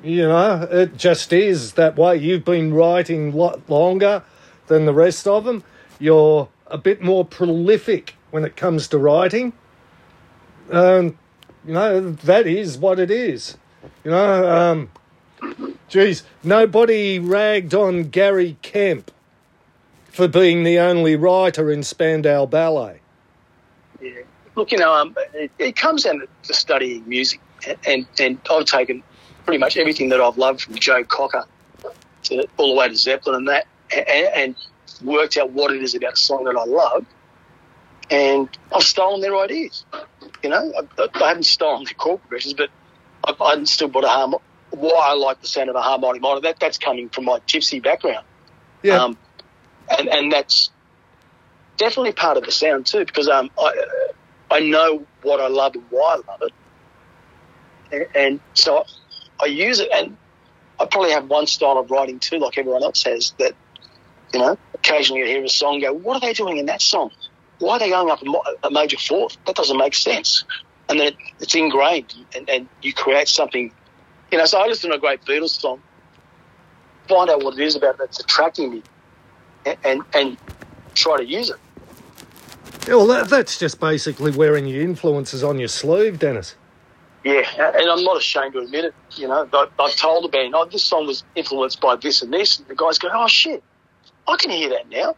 you 0.02 0.22
know, 0.22 0.68
it 0.70 0.96
just 0.96 1.32
is 1.32 1.72
that 1.72 1.96
way. 1.96 2.16
You've 2.16 2.44
been 2.44 2.74
writing 2.74 3.32
a 3.32 3.36
lot 3.36 3.68
longer 3.68 4.22
than 4.66 4.86
the 4.86 4.92
rest 4.92 5.26
of 5.26 5.44
them. 5.44 5.64
You're 5.98 6.48
a 6.66 6.78
bit 6.78 7.00
more 7.00 7.24
prolific 7.24 8.14
when 8.30 8.44
it 8.44 8.56
comes 8.56 8.88
to 8.88 8.98
writing. 8.98 9.52
Um, 10.70 11.18
you 11.66 11.74
know, 11.74 12.10
that 12.10 12.46
is 12.46 12.78
what 12.78 12.98
it 12.98 13.10
is. 13.10 13.56
You 14.04 14.10
know, 14.10 14.48
um, 14.48 14.90
geez, 15.88 16.22
nobody 16.42 17.18
ragged 17.18 17.74
on 17.74 18.04
Gary 18.04 18.56
Kemp 18.62 19.10
for 20.10 20.28
being 20.28 20.62
the 20.62 20.78
only 20.78 21.16
writer 21.16 21.70
in 21.70 21.82
Spandau 21.82 22.46
Ballet. 22.46 23.00
Yeah. 24.00 24.12
Look, 24.54 24.72
you 24.72 24.78
know, 24.78 24.94
um, 24.94 25.14
it, 25.34 25.50
it 25.58 25.76
comes 25.76 26.04
down 26.04 26.26
to 26.44 26.54
studying 26.54 27.06
music, 27.06 27.40
and 27.86 28.06
and 28.18 28.38
I've 28.50 28.64
taken 28.64 29.02
pretty 29.46 29.58
much 29.58 29.76
everything 29.76 30.10
that 30.10 30.20
I've 30.20 30.36
loved 30.36 30.62
from 30.62 30.74
Joe 30.74 31.04
Cocker 31.04 31.44
to 32.24 32.46
all 32.56 32.74
the 32.74 32.78
way 32.78 32.88
to 32.88 32.96
Zeppelin 32.96 33.36
and 33.36 33.48
that, 33.48 33.66
and, 33.94 34.06
and 34.08 34.56
worked 35.02 35.36
out 35.36 35.52
what 35.52 35.72
it 35.72 35.82
is 35.82 35.94
about 35.94 36.14
a 36.14 36.16
song 36.16 36.44
that 36.44 36.56
I 36.56 36.64
love, 36.64 37.06
and 38.10 38.48
I've 38.74 38.82
stolen 38.82 39.20
their 39.20 39.36
ideas. 39.36 39.84
You 40.42 40.50
know, 40.50 40.72
I, 40.98 41.08
I 41.14 41.28
haven't 41.28 41.44
stolen 41.44 41.84
the 41.84 41.94
chord 41.94 42.20
progressions, 42.20 42.54
but 42.54 42.70
I've, 43.24 43.40
I've 43.40 43.68
still 43.68 43.88
brought 43.88 44.04
a 44.04 44.08
harmonic. 44.08 44.42
Why 44.70 45.10
I 45.10 45.14
like 45.14 45.40
the 45.40 45.46
sound 45.46 45.70
of 45.70 45.76
a 45.76 45.80
harmonic 45.80 46.20
minor, 46.20 46.40
that 46.40 46.58
that's 46.58 46.76
coming 46.76 47.08
from 47.08 47.24
my 47.24 47.38
gypsy 47.46 47.82
background. 47.82 48.26
Yeah, 48.82 49.04
Um, 49.04 49.16
and 49.96 50.08
and 50.08 50.32
that's 50.32 50.70
definitely 51.76 52.12
part 52.12 52.36
of 52.36 52.44
the 52.44 52.52
sound 52.52 52.86
too, 52.86 53.04
because 53.04 53.28
um, 53.28 53.50
I 53.58 53.72
I 54.50 54.60
know 54.60 55.06
what 55.22 55.40
I 55.40 55.46
love 55.46 55.76
and 55.76 55.84
why 55.90 56.14
I 56.16 56.30
love 56.30 56.42
it, 56.42 56.52
and, 57.92 58.16
and 58.16 58.40
so 58.54 58.84
I 59.40 59.46
use 59.46 59.80
it. 59.80 59.88
And 59.92 60.16
I 60.78 60.86
probably 60.86 61.12
have 61.12 61.28
one 61.28 61.46
style 61.46 61.78
of 61.78 61.90
writing 61.90 62.18
too, 62.18 62.38
like 62.38 62.58
everyone 62.58 62.82
else 62.82 63.02
has. 63.04 63.32
That 63.38 63.54
you 64.32 64.40
know, 64.40 64.58
occasionally 64.74 65.22
you 65.22 65.26
hear 65.26 65.44
a 65.44 65.48
song, 65.48 65.80
go, 65.80 65.92
"What 65.92 66.16
are 66.16 66.20
they 66.20 66.32
doing 66.32 66.58
in 66.58 66.66
that 66.66 66.82
song? 66.82 67.10
Why 67.58 67.76
are 67.76 67.78
they 67.78 67.88
going 67.88 68.10
up 68.10 68.22
a, 68.62 68.70
major 68.70 68.98
fourth? 68.98 69.36
That 69.46 69.56
doesn't 69.56 69.76
make 69.78 69.94
sense." 69.94 70.44
And 70.88 71.00
then 71.00 71.08
it, 71.08 71.16
it's 71.40 71.54
ingrained, 71.54 72.14
and, 72.34 72.48
and 72.48 72.68
you 72.82 72.92
create 72.92 73.28
something. 73.28 73.72
You 74.30 74.38
know, 74.38 74.44
so 74.44 74.58
I 74.58 74.66
listen 74.66 74.90
to 74.90 74.96
a 74.96 74.98
great 74.98 75.22
Beatles 75.22 75.60
song, 75.60 75.80
find 77.08 77.30
out 77.30 77.42
what 77.42 77.58
it 77.58 77.60
is 77.60 77.76
about 77.76 77.98
that's 77.98 78.20
attracting 78.20 78.70
me, 78.70 78.82
and, 79.64 79.78
and, 79.84 80.02
and 80.14 80.36
try 80.94 81.16
to 81.16 81.24
use 81.24 81.50
it. 81.50 81.56
Yeah, 82.86 82.96
well, 82.96 83.06
that, 83.08 83.28
that's 83.28 83.58
just 83.58 83.80
basically 83.80 84.30
wearing 84.30 84.66
your 84.66 84.82
influences 84.82 85.42
on 85.42 85.58
your 85.58 85.68
sleeve, 85.68 86.18
Dennis. 86.18 86.54
Yeah, 87.26 87.42
and 87.58 87.90
I'm 87.90 88.04
not 88.04 88.16
ashamed 88.16 88.52
to 88.52 88.60
admit 88.60 88.84
it. 88.84 88.94
You 89.16 89.26
know, 89.26 89.48
I've 89.80 89.96
told 89.96 90.22
the 90.22 90.28
band, 90.28 90.54
oh, 90.54 90.64
this 90.64 90.84
song 90.84 91.08
was 91.08 91.24
influenced 91.34 91.80
by 91.80 91.96
this 91.96 92.22
and 92.22 92.32
this. 92.32 92.60
And 92.60 92.68
the 92.68 92.76
guys 92.76 92.98
go, 92.98 93.08
oh, 93.12 93.26
shit, 93.26 93.64
I 94.28 94.36
can 94.36 94.52
hear 94.52 94.68
that 94.68 94.88
now. 94.88 95.16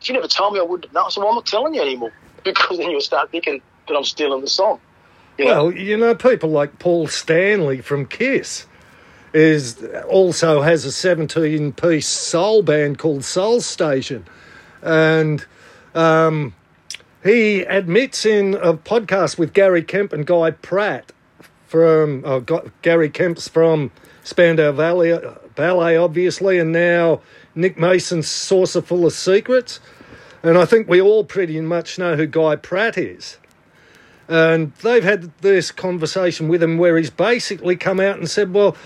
If 0.00 0.08
you 0.08 0.14
never 0.14 0.28
told 0.28 0.54
me, 0.54 0.60
I 0.60 0.62
wouldn't 0.62 0.86
have 0.86 0.94
known. 0.94 1.10
So 1.10 1.20
well, 1.20 1.28
I'm 1.28 1.34
not 1.34 1.44
telling 1.44 1.74
you 1.74 1.82
anymore. 1.82 2.12
Because 2.44 2.78
then 2.78 2.90
you'll 2.90 3.00
start 3.02 3.30
thinking 3.30 3.60
that 3.86 3.94
I'm 3.94 4.02
stealing 4.02 4.40
the 4.40 4.48
song. 4.48 4.80
You 5.38 5.44
know? 5.44 5.64
Well, 5.66 5.72
you 5.76 5.96
know, 5.96 6.14
people 6.14 6.48
like 6.48 6.78
Paul 6.80 7.06
Stanley 7.06 7.82
from 7.82 8.06
Kiss 8.06 8.66
is 9.32 9.84
also 10.08 10.62
has 10.62 10.84
a 10.84 10.90
17 10.90 11.72
piece 11.74 12.08
soul 12.08 12.62
band 12.62 12.98
called 12.98 13.24
Soul 13.24 13.60
Station. 13.60 14.26
And 14.80 15.44
um, 15.94 16.54
he 17.22 17.60
admits 17.60 18.26
in 18.26 18.54
a 18.54 18.74
podcast 18.74 19.38
with 19.38 19.52
Gary 19.52 19.82
Kemp 19.82 20.12
and 20.12 20.26
Guy 20.26 20.50
Pratt 20.50 21.12
from 21.72 22.22
uh, 22.26 22.40
Gary 22.82 23.08
Kemp's 23.08 23.48
from 23.48 23.90
Spandau 24.22 24.72
Valley, 24.72 25.18
Ballet, 25.54 25.96
obviously, 25.96 26.58
and 26.58 26.70
now 26.70 27.22
Nick 27.54 27.78
Mason's 27.78 28.28
Saucerful 28.28 29.06
of 29.06 29.14
Secrets. 29.14 29.80
And 30.42 30.58
I 30.58 30.66
think 30.66 30.86
we 30.86 31.00
all 31.00 31.24
pretty 31.24 31.58
much 31.62 31.98
know 31.98 32.14
who 32.14 32.26
Guy 32.26 32.56
Pratt 32.56 32.98
is. 32.98 33.38
And 34.28 34.74
they've 34.82 35.02
had 35.02 35.32
this 35.40 35.72
conversation 35.72 36.46
with 36.46 36.62
him 36.62 36.76
where 36.76 36.98
he's 36.98 37.08
basically 37.08 37.76
come 37.76 38.00
out 38.00 38.18
and 38.18 38.28
said, 38.28 38.52
Well, 38.52 38.76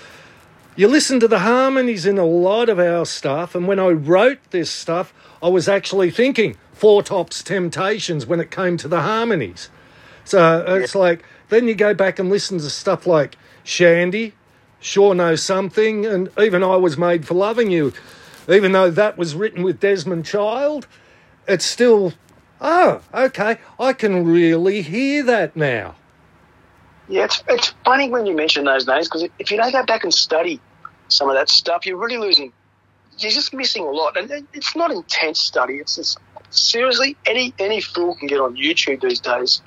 you 0.77 0.87
listen 0.87 1.18
to 1.18 1.27
the 1.27 1.40
harmonies 1.40 2.07
in 2.07 2.18
a 2.18 2.25
lot 2.25 2.68
of 2.68 2.79
our 2.79 3.05
stuff. 3.05 3.57
And 3.57 3.66
when 3.66 3.81
I 3.81 3.88
wrote 3.88 4.38
this 4.53 4.70
stuff, 4.70 5.12
I 5.42 5.49
was 5.49 5.68
actually 5.68 6.12
thinking 6.12 6.57
Four 6.72 7.03
Tops 7.03 7.42
Temptations 7.42 8.27
when 8.27 8.38
it 8.38 8.53
came 8.53 8.77
to 8.77 8.87
the 8.87 9.01
harmonies. 9.01 9.70
So 10.25 10.64
it's 10.68 10.94
like, 10.94 11.25
then 11.48 11.68
you 11.68 11.74
go 11.74 11.94
back 11.94 12.18
and 12.18 12.28
listen 12.28 12.59
to 12.59 12.70
stuff 12.70 13.06
like 13.06 13.37
Shandi, 13.64 14.32
Sure 14.80 15.14
Know 15.14 15.35
Something, 15.37 16.06
and 16.06 16.30
even 16.38 16.62
I 16.62 16.76
Was 16.76 16.96
Made 16.96 17.26
for 17.26 17.35
Loving 17.35 17.70
You. 17.70 17.92
Even 18.48 18.72
though 18.72 18.90
that 18.90 19.18
was 19.18 19.35
written 19.35 19.62
with 19.62 19.80
Desmond 19.80 20.24
Child, 20.24 20.87
it's 21.48 21.64
still, 21.64 22.12
oh, 22.61 23.00
okay, 23.12 23.59
I 23.78 23.92
can 23.92 24.24
really 24.24 24.82
hear 24.82 25.22
that 25.24 25.56
now. 25.56 25.96
Yeah, 27.09 27.24
it's, 27.24 27.42
it's 27.48 27.74
funny 27.85 28.11
when 28.11 28.26
you 28.26 28.35
mention 28.35 28.64
those 28.64 28.87
names 28.87 29.09
because 29.09 29.28
if 29.38 29.50
you 29.50 29.56
don't 29.56 29.72
go 29.72 29.85
back 29.85 30.02
and 30.04 30.12
study 30.12 30.61
some 31.09 31.28
of 31.28 31.37
that 31.37 31.48
stuff, 31.48 31.87
you're 31.87 31.96
really 31.96 32.18
losing. 32.18 32.52
You're 33.18 33.32
just 33.32 33.54
missing 33.54 33.85
a 33.85 33.90
lot, 33.90 34.16
and 34.16 34.46
it's 34.52 34.76
not 34.76 34.90
intense 34.90 35.38
study. 35.38 35.74
It's 35.74 35.96
just 35.96 36.18
seriously 36.50 37.16
any 37.24 37.54
any 37.59 37.80
fool 37.80 38.14
can 38.16 38.28
get 38.28 38.40
on 38.40 38.56
YouTube 38.56 39.00
these 39.00 39.20
days, 39.20 39.62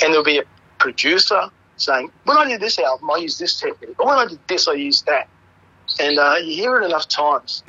and 0.00 0.12
there'll 0.12 0.24
be 0.24 0.38
a 0.38 0.44
producer 0.80 1.48
saying, 1.76 2.10
"When 2.24 2.36
I 2.36 2.46
did 2.46 2.60
this 2.60 2.78
album, 2.78 3.10
I 3.10 3.18
used 3.18 3.38
this 3.38 3.60
technique. 3.60 4.00
Or 4.00 4.06
when 4.06 4.18
I 4.18 4.26
did 4.26 4.40
this, 4.48 4.66
I 4.66 4.72
used 4.72 5.06
that." 5.06 5.28
And 6.00 6.18
uh, 6.18 6.36
you 6.42 6.54
hear 6.54 6.80
it 6.80 6.84
enough 6.84 7.08
times, 7.08 7.62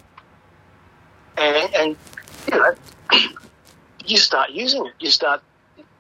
and, 1.38 1.76
and 1.76 1.96
you 2.52 2.58
know, 2.58 2.74
you 4.06 4.18
start 4.18 4.52
using 4.52 4.86
it. 4.86 4.94
You 5.00 5.12
start 5.12 5.42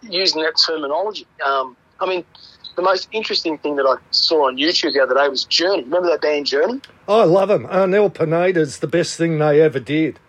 using 0.02 0.41
that 0.41 0.54
terminology. 0.65 1.28
Um, 1.45 1.76
I 2.00 2.08
mean, 2.08 2.26
the 2.76 2.82
most 2.82 3.08
interesting 3.12 3.58
thing 3.58 3.76
that 3.76 3.86
I 3.86 3.95
saw 4.12 4.47
on 4.47 4.58
YouTube 4.58 4.93
the 4.93 5.02
other 5.02 5.15
day 5.15 5.28
was 5.28 5.45
Journey. 5.45 5.84
Remember 5.84 6.10
that 6.10 6.21
band 6.21 6.45
Journey? 6.45 6.82
I 7.08 7.24
love 7.24 7.50
them. 7.50 7.65
Arnel 7.67 8.13
Pineda's 8.13 8.80
the 8.80 8.88
best 8.88 9.17
thing 9.17 9.38
they 9.38 9.62
ever 9.62 9.80
did. 9.80 10.19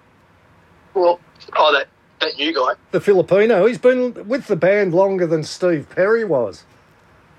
Well, 0.94 1.20
oh, 1.56 1.72
that, 1.72 1.88
that 2.20 2.36
new 2.36 2.52
guy. 2.54 2.74
The 2.90 3.00
Filipino, 3.00 3.66
he's 3.66 3.78
been 3.78 4.28
with 4.28 4.46
the 4.46 4.56
band 4.56 4.94
longer 4.94 5.26
than 5.26 5.44
Steve 5.44 5.88
Perry 5.90 6.24
was. 6.24 6.64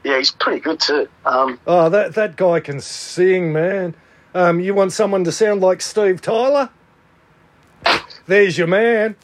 Yeah, 0.04 0.18
he's 0.18 0.32
pretty 0.32 0.60
good 0.60 0.80
too. 0.80 1.08
Um, 1.26 1.60
Oh, 1.66 1.90
that, 1.90 2.14
that 2.16 2.36
guy 2.36 2.60
can 2.60 2.82
sing, 2.82 3.54
man. 3.54 3.96
Um, 4.36 4.60
you 4.60 4.74
want 4.74 4.92
someone 4.92 5.24
to 5.26 5.32
sound 5.32 5.62
like 5.62 5.82
Steve 5.82 6.22
Tyler? 6.22 6.70
There's 8.26 8.58
your 8.58 8.68
man. 8.68 9.16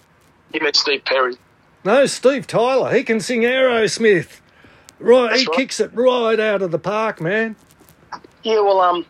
you 0.53 0.59
met 0.61 0.75
Steve 0.75 1.03
Perry. 1.05 1.35
No, 1.83 2.05
Steve 2.05 2.45
Tyler. 2.47 2.93
He 2.93 3.03
can 3.03 3.19
sing 3.19 3.41
Aerosmith. 3.41 4.39
Right, 4.99 5.29
That's 5.29 5.41
he 5.41 5.47
right. 5.47 5.57
kicks 5.57 5.79
it 5.79 5.91
right 5.93 6.39
out 6.39 6.61
of 6.61 6.71
the 6.71 6.79
park, 6.79 7.21
man. 7.21 7.55
Yeah, 8.43 8.59
well, 8.59 8.81
um, 8.81 9.05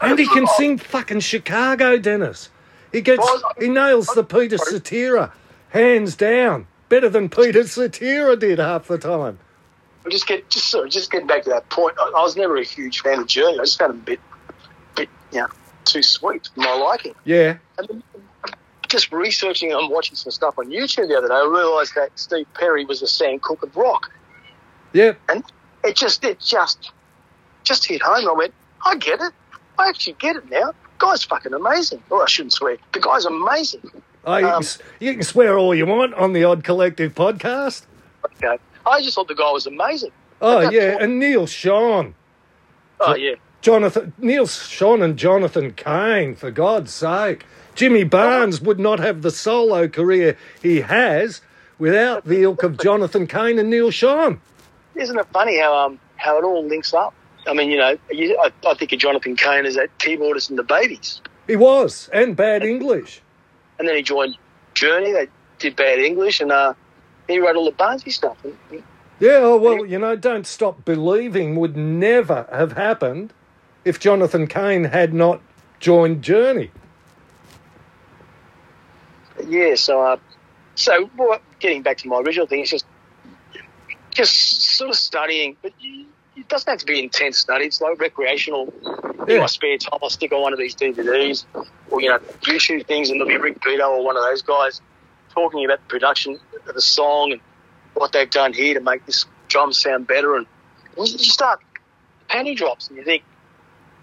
And 0.00 0.18
he 0.18 0.26
can 0.26 0.46
sing 0.56 0.78
fucking 0.78 1.20
Chicago, 1.20 1.96
Dennis. 1.96 2.50
He 2.92 3.00
gets, 3.00 3.20
Well, 3.20 3.40
he 3.58 3.68
nails 3.68 4.06
the 4.08 4.24
Peter 4.24 4.58
Cetera, 4.58 5.32
hands 5.68 6.16
down, 6.16 6.66
better 6.88 7.08
than 7.08 7.28
Peter 7.28 7.64
Cetera 7.66 8.34
did 8.34 8.58
half 8.58 8.88
the 8.88 8.98
time. 8.98 9.38
I'll 10.04 10.10
just 10.10 10.26
get 10.26 10.48
just 10.50 10.68
sorry, 10.70 10.88
just 10.90 11.10
getting 11.10 11.26
back 11.26 11.42
to 11.44 11.50
that 11.50 11.68
point. 11.68 11.94
I, 11.98 12.04
I 12.16 12.22
was 12.22 12.36
never 12.36 12.56
a 12.56 12.64
huge 12.64 13.00
fan 13.00 13.18
of 13.20 13.26
Journey. 13.26 13.58
I 13.58 13.62
just 13.64 13.78
found 13.78 13.92
him 13.92 14.00
a 14.00 14.02
bit, 14.04 14.20
bit, 14.96 15.08
you 15.32 15.40
know, 15.40 15.48
too 15.84 16.02
sweet 16.02 16.48
for 16.54 16.60
my 16.60 16.74
liking. 16.74 17.14
Yeah, 17.24 17.58
And 17.78 17.88
then 17.88 18.02
just 18.88 19.12
researching 19.12 19.72
and 19.72 19.90
watching 19.90 20.16
some 20.16 20.32
stuff 20.32 20.58
on 20.58 20.68
YouTube 20.68 21.08
the 21.08 21.16
other 21.16 21.28
day, 21.28 21.34
I 21.34 21.44
realised 21.50 21.94
that 21.96 22.10
Steve 22.18 22.46
Perry 22.54 22.84
was 22.84 23.02
a 23.02 23.06
Sam 23.06 23.38
Cooke 23.38 23.62
of 23.62 23.76
rock. 23.76 24.10
yeah. 24.92 25.12
and 25.28 25.44
it 25.84 25.96
just 25.96 26.24
it 26.24 26.40
just 26.40 26.90
just 27.62 27.84
hit 27.86 28.02
home. 28.02 28.28
I 28.28 28.32
went, 28.32 28.54
I 28.84 28.96
get 28.96 29.20
it. 29.20 29.32
I 29.78 29.88
actually 29.88 30.14
get 30.18 30.36
it 30.36 30.50
now. 30.50 30.72
The 30.72 30.74
guy's 30.98 31.22
fucking 31.24 31.52
amazing. 31.54 32.02
Or 32.10 32.22
I 32.22 32.26
shouldn't 32.26 32.52
swear. 32.52 32.76
The 32.92 33.00
guy's 33.00 33.24
amazing. 33.26 33.90
Oh, 34.24 34.36
you, 34.36 34.46
Um, 34.46 34.62
can, 34.62 34.82
you 35.00 35.12
can 35.14 35.22
swear 35.22 35.56
all 35.58 35.74
you 35.74 35.86
want 35.86 36.12
on 36.14 36.32
the 36.34 36.44
Odd 36.44 36.64
Collective 36.64 37.14
podcast. 37.14 37.86
Okay. 38.42 38.58
I 38.90 39.00
just 39.02 39.14
thought 39.14 39.28
the 39.28 39.34
guy 39.34 39.50
was 39.52 39.66
amazing. 39.66 40.10
Oh 40.42 40.60
yeah, 40.70 40.90
point- 40.92 41.02
and 41.02 41.18
Neal 41.18 41.46
Schon, 41.46 42.14
Oh 43.00 43.14
yeah. 43.14 43.34
Jonathan, 43.62 44.12
Neal 44.18 44.46
Schon, 44.46 45.02
and 45.02 45.16
Jonathan 45.18 45.72
Cain. 45.72 46.34
For 46.34 46.50
God's 46.50 46.92
sake, 46.92 47.44
Jimmy 47.74 48.04
Barnes 48.04 48.60
would 48.60 48.80
not 48.80 48.98
have 49.00 49.22
the 49.22 49.30
solo 49.30 49.86
career 49.86 50.36
he 50.62 50.80
has 50.80 51.40
without 51.78 52.24
the 52.26 52.42
ilk 52.42 52.62
of 52.62 52.78
Jonathan 52.78 53.26
Cain 53.26 53.58
and 53.58 53.70
Neal 53.70 53.90
Schon. 53.90 54.40
Isn't 54.94 55.18
it 55.18 55.26
funny 55.32 55.58
how 55.60 55.74
um 55.76 55.98
how 56.16 56.38
it 56.38 56.44
all 56.44 56.64
links 56.66 56.92
up? 56.94 57.14
I 57.46 57.54
mean, 57.54 57.70
you 57.70 57.78
know, 57.78 57.96
you, 58.10 58.38
I, 58.42 58.50
I 58.68 58.74
think 58.74 58.92
of 58.92 58.98
Jonathan 58.98 59.34
Cain 59.36 59.64
as 59.64 59.74
that 59.76 59.88
keyboardist 59.98 60.50
in 60.50 60.56
the 60.56 60.62
Babys, 60.62 61.22
He 61.46 61.56
was, 61.56 62.10
and 62.12 62.36
bad 62.36 62.62
English. 62.64 63.22
and 63.78 63.88
then 63.88 63.96
he 63.96 64.02
joined 64.02 64.36
Journey. 64.74 65.12
They 65.12 65.28
did 65.58 65.74
Bad 65.76 65.98
English, 66.00 66.40
and 66.42 66.52
uh, 66.52 66.74
he 67.30 67.38
wrote 67.38 67.56
all 67.56 67.64
the 67.64 67.72
Barnesy 67.72 68.12
stuff. 68.12 68.36
Yeah, 69.20 69.40
oh, 69.42 69.58
well, 69.58 69.84
you 69.84 69.98
know, 69.98 70.16
Don't 70.16 70.46
Stop 70.46 70.84
Believing 70.84 71.56
would 71.56 71.76
never 71.76 72.46
have 72.50 72.72
happened 72.72 73.34
if 73.84 74.00
Jonathan 74.00 74.46
Cain 74.46 74.84
had 74.84 75.12
not 75.12 75.42
joined 75.78 76.22
Journey. 76.22 76.70
yeah, 79.46 79.74
so 79.74 80.00
uh, 80.02 80.16
so 80.74 81.10
well, 81.16 81.38
getting 81.58 81.82
back 81.82 81.98
to 81.98 82.08
my 82.08 82.18
original 82.18 82.46
thing, 82.46 82.60
it's 82.60 82.70
just 82.70 82.86
just 84.10 84.62
sort 84.62 84.90
of 84.90 84.96
studying, 84.96 85.56
but 85.62 85.72
it 85.80 86.48
doesn't 86.48 86.68
have 86.68 86.78
to 86.78 86.86
be 86.86 86.98
intense 86.98 87.38
study. 87.38 87.66
It's 87.66 87.80
like 87.80 88.00
recreational. 88.00 88.72
In 89.28 89.38
my 89.38 89.46
spare 89.46 89.76
time, 89.76 89.98
I'll 90.02 90.10
stick 90.10 90.32
on 90.32 90.40
one 90.40 90.54
of 90.54 90.58
these 90.58 90.74
DVDs 90.74 91.44
or 91.90 92.00
you 92.00 92.08
know 92.08 92.18
YouTube 92.42 92.86
things, 92.86 93.10
and 93.10 93.20
there'll 93.20 93.32
be 93.32 93.36
Rick 93.36 93.62
Beato 93.62 93.90
or 93.90 94.04
one 94.04 94.16
of 94.16 94.22
those 94.22 94.42
guys 94.42 94.80
talking 95.34 95.64
about 95.64 95.78
the 95.80 95.88
production 95.88 96.38
of 96.68 96.74
the 96.74 96.80
song 96.80 97.32
and 97.32 97.40
what 97.94 98.12
they've 98.12 98.30
done 98.30 98.52
here 98.52 98.74
to 98.74 98.80
make 98.80 99.04
this 99.06 99.26
drum 99.48 99.72
sound 99.72 100.06
better. 100.06 100.36
And 100.36 100.46
you 100.96 101.06
start 101.06 101.60
penny 102.28 102.54
drops, 102.54 102.88
and 102.88 102.96
you 102.96 103.04
think, 103.04 103.22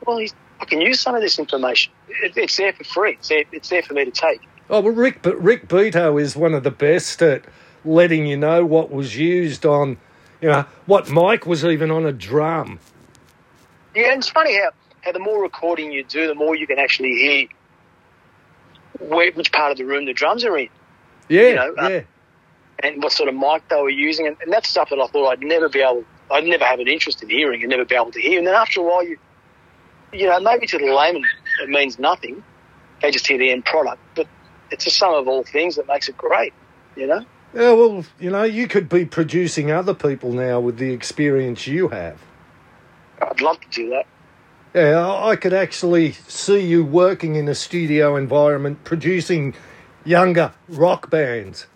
well, 0.05 0.17
he's, 0.17 0.33
I 0.59 0.65
can 0.65 0.81
use 0.81 0.99
some 0.99 1.15
of 1.15 1.21
this 1.21 1.39
information. 1.39 1.93
It, 2.09 2.33
it's 2.35 2.57
there 2.57 2.73
for 2.73 2.83
free. 2.83 3.13
It's 3.13 3.29
there, 3.29 3.43
it's 3.51 3.69
there 3.69 3.83
for 3.83 3.93
me 3.93 4.05
to 4.05 4.11
take. 4.11 4.41
Oh, 4.69 4.81
well, 4.81 4.93
Rick, 4.93 5.21
but 5.21 5.41
Rick 5.41 5.67
Beato 5.69 6.17
is 6.17 6.35
one 6.35 6.53
of 6.53 6.63
the 6.63 6.71
best 6.71 7.21
at 7.21 7.45
letting 7.85 8.25
you 8.25 8.35
know 8.35 8.65
what 8.65 8.91
was 8.91 9.15
used 9.15 9.65
on, 9.65 9.97
you 10.41 10.49
know, 10.49 10.65
what 10.85 11.09
mic 11.09 11.45
was 11.45 11.63
even 11.63 11.89
on 11.89 12.05
a 12.05 12.11
drum. 12.11 12.79
Yeah, 13.95 14.11
and 14.11 14.19
it's 14.19 14.29
funny 14.29 14.57
how, 14.57 14.71
how 15.01 15.13
the 15.13 15.19
more 15.19 15.41
recording 15.41 15.91
you 15.91 16.03
do, 16.03 16.27
the 16.27 16.35
more 16.35 16.55
you 16.55 16.67
can 16.67 16.79
actually 16.79 17.15
hear 17.15 17.47
where, 18.99 19.31
which 19.31 19.51
part 19.51 19.71
of 19.71 19.77
the 19.77 19.85
room 19.85 20.05
the 20.05 20.13
drums 20.13 20.43
are 20.43 20.57
in 20.57 20.69
Yeah, 21.29 21.41
You 21.41 21.55
know, 21.55 21.73
uh, 21.77 21.89
yeah. 21.89 22.01
and 22.83 23.03
what 23.03 23.11
sort 23.11 23.29
of 23.29 23.35
mic 23.35 23.67
they 23.69 23.81
were 23.81 23.89
using. 23.89 24.27
And, 24.27 24.37
and 24.41 24.51
that's 24.51 24.69
stuff 24.69 24.89
that 24.89 24.99
I 24.99 25.07
thought 25.07 25.29
I'd 25.29 25.41
never 25.41 25.69
be 25.69 25.81
able, 25.81 26.03
I'd 26.31 26.43
never 26.45 26.65
have 26.65 26.79
an 26.79 26.87
interest 26.87 27.21
in 27.23 27.29
hearing 27.29 27.61
and 27.61 27.69
never 27.69 27.85
be 27.85 27.95
able 27.95 28.11
to 28.11 28.21
hear. 28.21 28.37
And 28.37 28.47
then 28.47 28.55
after 28.55 28.81
a 28.81 28.83
while, 28.83 29.03
you, 29.03 29.17
you 30.13 30.27
know, 30.27 30.39
maybe 30.39 30.67
to 30.67 30.77
the 30.77 30.85
layman 30.85 31.23
it 31.61 31.69
means 31.69 31.99
nothing. 31.99 32.43
They 33.01 33.11
just 33.11 33.27
hear 33.27 33.37
the 33.37 33.51
end 33.51 33.65
product. 33.65 34.01
But 34.15 34.27
it's 34.71 34.85
a 34.87 34.91
sum 34.91 35.13
of 35.13 35.27
all 35.27 35.43
things 35.43 35.75
that 35.75 35.87
makes 35.87 36.09
it 36.09 36.17
great, 36.17 36.53
you 36.95 37.07
know? 37.07 37.25
Yeah, 37.53 37.71
well, 37.73 38.05
you 38.19 38.29
know, 38.29 38.43
you 38.43 38.67
could 38.67 38.89
be 38.89 39.05
producing 39.05 39.71
other 39.71 39.93
people 39.93 40.31
now 40.31 40.59
with 40.59 40.77
the 40.77 40.91
experience 40.91 41.65
you 41.65 41.87
have. 41.89 42.19
I'd 43.21 43.41
love 43.41 43.59
to 43.61 43.69
do 43.69 43.89
that. 43.89 44.05
Yeah, 44.75 45.07
I 45.07 45.31
I 45.31 45.35
could 45.37 45.53
actually 45.53 46.11
see 46.11 46.59
you 46.59 46.83
working 46.85 47.35
in 47.35 47.47
a 47.47 47.55
studio 47.55 48.15
environment 48.15 48.83
producing 48.83 49.55
younger 50.07 50.53
rock 50.69 51.09
bands. 51.09 51.67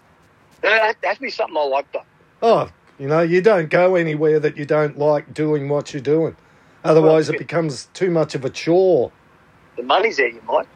That 0.61 0.95
has 1.03 1.15
to 1.17 1.21
be 1.21 1.29
something 1.29 1.57
I 1.57 1.65
like, 1.65 1.91
though. 1.91 2.03
Oh, 2.41 2.69
you 2.97 3.07
know, 3.07 3.21
you 3.21 3.41
don't 3.41 3.69
go 3.69 3.95
anywhere 3.95 4.39
that 4.39 4.57
you 4.57 4.65
don't 4.65 4.97
like 4.97 5.33
doing 5.33 5.69
what 5.69 5.93
you're 5.93 6.01
doing. 6.01 6.35
Otherwise, 6.83 7.27
Well, 7.27 7.35
it 7.35 7.39
becomes 7.39 7.85
too 7.93 8.09
much 8.09 8.35
of 8.35 8.45
a 8.45 8.49
chore. 8.49 9.11
The 9.75 9.83
money's 9.83 10.17
there, 10.17 10.27
you 10.29 10.41
might. 10.47 10.67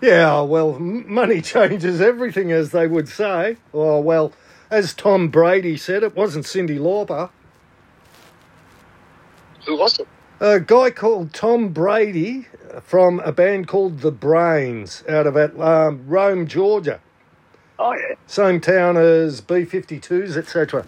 Yeah, 0.00 0.42
well, 0.42 0.78
money 0.78 1.40
changes 1.42 2.00
everything, 2.00 2.52
as 2.52 2.70
they 2.70 2.86
would 2.86 3.08
say. 3.08 3.56
Oh, 3.74 4.00
well, 4.00 4.32
as 4.70 4.94
Tom 4.94 5.28
Brady 5.28 5.76
said, 5.76 6.02
it 6.02 6.16
wasn't 6.16 6.46
Cyndi 6.46 6.78
Lauper. 6.78 7.30
Who 9.66 9.76
was 9.76 9.98
it? 9.98 10.08
A 10.40 10.58
guy 10.58 10.90
called 10.90 11.34
Tom 11.34 11.68
Brady 11.68 12.46
from 12.82 13.20
a 13.20 13.30
band 13.30 13.68
called 13.68 14.00
The 14.00 14.10
Brains 14.10 15.04
out 15.06 15.26
of 15.26 15.36
um, 15.36 16.06
Rome, 16.06 16.46
Georgia. 16.46 17.00
Oh, 17.78 17.92
yeah. 17.92 18.14
Same 18.26 18.58
town 18.58 18.96
as 18.96 19.42
B 19.42 19.66
52s, 19.66 20.38
etc. 20.38 20.86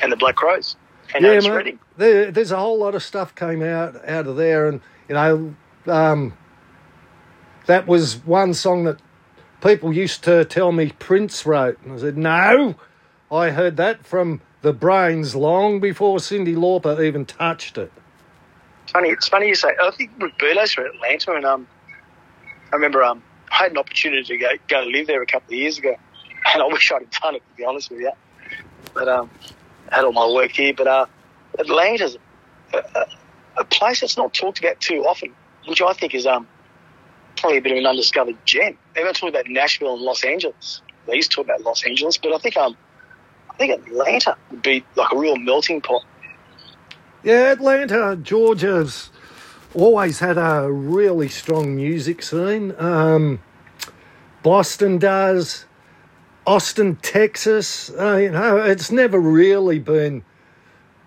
And 0.00 0.12
the 0.12 0.16
Black 0.16 0.36
Crowes. 0.36 0.76
And 1.14 1.24
Yeah, 1.24 1.40
mate. 1.40 1.78
There, 1.96 2.30
there's 2.30 2.52
a 2.52 2.58
whole 2.58 2.78
lot 2.78 2.94
of 2.94 3.02
stuff 3.02 3.34
came 3.34 3.62
out 3.62 3.96
out 4.08 4.28
of 4.28 4.36
there, 4.36 4.68
and 4.68 4.80
you 5.08 5.14
know, 5.14 5.54
um, 5.86 6.36
that 7.66 7.88
was 7.88 8.24
one 8.24 8.54
song 8.54 8.84
that 8.84 9.00
people 9.62 9.92
used 9.92 10.22
to 10.24 10.44
tell 10.44 10.70
me 10.70 10.92
Prince 10.98 11.44
wrote, 11.44 11.78
and 11.82 11.92
I 11.92 11.98
said, 11.98 12.16
no, 12.16 12.76
I 13.32 13.50
heard 13.50 13.76
that 13.78 14.06
from 14.06 14.42
the 14.62 14.72
Brains 14.72 15.36
long 15.36 15.80
before 15.80 16.18
Cyndi 16.18 16.56
Lauper 16.56 17.02
even 17.04 17.24
touched 17.24 17.78
it. 17.78 17.92
Funny, 18.92 19.10
it's 19.10 19.28
funny 19.28 19.48
you 19.48 19.54
say. 19.54 19.68
I 19.80 19.90
think 19.90 20.10
Burlow's 20.38 20.72
from 20.72 20.86
Atlanta, 20.86 21.34
and 21.34 21.44
um, 21.44 21.68
I 22.72 22.76
remember 22.76 23.02
um, 23.02 23.22
I 23.50 23.56
had 23.56 23.72
an 23.72 23.78
opportunity 23.78 24.22
to 24.24 24.36
go 24.38 24.48
go 24.66 24.80
live 24.80 25.06
there 25.06 25.22
a 25.22 25.26
couple 25.26 25.54
of 25.54 25.58
years 25.58 25.78
ago, 25.78 25.94
and 26.52 26.62
I 26.62 26.66
wish 26.66 26.90
I'd 26.90 27.08
done 27.10 27.36
it 27.36 27.42
to 27.50 27.56
be 27.56 27.64
honest 27.64 27.90
with 27.90 28.00
you. 28.00 28.12
But 28.94 29.08
um, 29.08 29.30
I 29.90 29.96
had 29.96 30.04
all 30.04 30.12
my 30.12 30.26
work 30.26 30.52
here. 30.52 30.72
But 30.74 30.86
uh, 30.86 31.06
Atlanta's 31.58 32.16
a, 32.72 32.78
a, 32.78 33.06
a 33.58 33.64
place 33.64 34.00
that's 34.00 34.16
not 34.16 34.32
talked 34.32 34.58
about 34.58 34.80
too 34.80 35.04
often, 35.04 35.34
which 35.66 35.82
I 35.82 35.92
think 35.92 36.14
is 36.14 36.26
um 36.26 36.48
probably 37.36 37.58
a 37.58 37.62
bit 37.62 37.72
of 37.72 37.78
an 37.78 37.86
undiscovered 37.86 38.36
gem. 38.44 38.76
Everyone 38.96 39.14
talk 39.14 39.28
about 39.28 39.48
Nashville 39.48 39.94
and 39.94 40.02
Los 40.02 40.24
Angeles. 40.24 40.82
They 41.06 41.16
used 41.16 41.30
to 41.30 41.36
talk 41.36 41.44
about 41.44 41.60
Los 41.62 41.84
Angeles, 41.84 42.18
but 42.18 42.32
I 42.34 42.38
think 42.38 42.56
um, 42.56 42.76
think 43.58 43.86
Atlanta 43.86 44.36
would 44.50 44.62
be 44.62 44.84
like 44.96 45.12
a 45.12 45.18
real 45.18 45.36
melting 45.36 45.80
pot. 45.80 46.04
Yeah, 47.22 47.52
Atlanta, 47.52 48.16
Georgia's 48.16 49.10
always 49.74 50.20
had 50.20 50.38
a 50.38 50.70
really 50.70 51.28
strong 51.28 51.74
music 51.74 52.22
scene. 52.22 52.74
Um, 52.78 53.40
Boston 54.42 54.98
does. 54.98 55.66
Austin, 56.46 56.96
Texas. 56.96 57.90
Uh, 57.90 58.16
you 58.16 58.30
know, 58.30 58.56
it's 58.56 58.90
never 58.90 59.20
really 59.20 59.78
been 59.78 60.24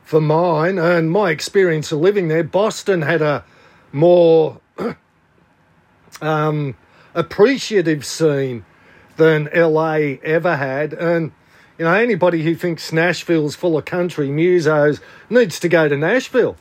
for 0.03 0.21
mine 0.21 0.77
and 0.77 1.09
my 1.09 1.31
experience 1.31 1.91
of 1.91 1.99
living 1.99 2.27
there. 2.27 2.43
Boston 2.43 3.01
had 3.01 3.21
a 3.23 3.43
more 3.91 4.59
um, 6.21 6.75
appreciative 7.15 8.05
scene 8.05 8.65
than 9.17 9.49
LA 9.55 10.17
ever 10.23 10.57
had, 10.57 10.93
and 10.93 11.31
you 11.81 11.85
know, 11.85 11.95
anybody 11.95 12.43
who 12.43 12.53
thinks 12.53 12.93
Nashville's 12.93 13.55
full 13.55 13.75
of 13.75 13.85
country 13.85 14.27
musos 14.27 15.01
needs 15.31 15.59
to 15.61 15.67
go 15.67 15.89
to 15.89 15.97
Nashville. 15.97 16.55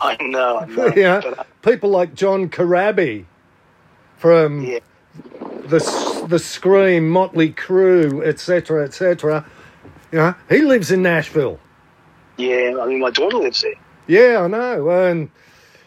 I 0.00 0.16
know, 0.20 0.58
I 0.58 0.66
know. 0.66 0.92
yeah, 0.96 1.16
uh, 1.16 1.42
people 1.62 1.90
like 1.90 2.14
John 2.14 2.48
Corabi 2.48 3.24
from 4.18 4.62
yeah. 4.62 4.78
the 5.64 6.26
the 6.28 6.38
Scream, 6.38 7.08
Motley 7.08 7.52
Crue, 7.52 8.24
etc., 8.24 8.84
etc. 8.84 9.44
You 10.12 10.18
know, 10.18 10.34
he 10.48 10.60
lives 10.60 10.92
in 10.92 11.02
Nashville. 11.02 11.58
Yeah, 12.36 12.78
I 12.80 12.86
mean, 12.86 13.00
my 13.00 13.10
daughter 13.10 13.38
lives 13.38 13.62
there. 13.62 13.74
Yeah, 14.06 14.42
I 14.42 14.46
know, 14.46 14.90
and 14.90 15.32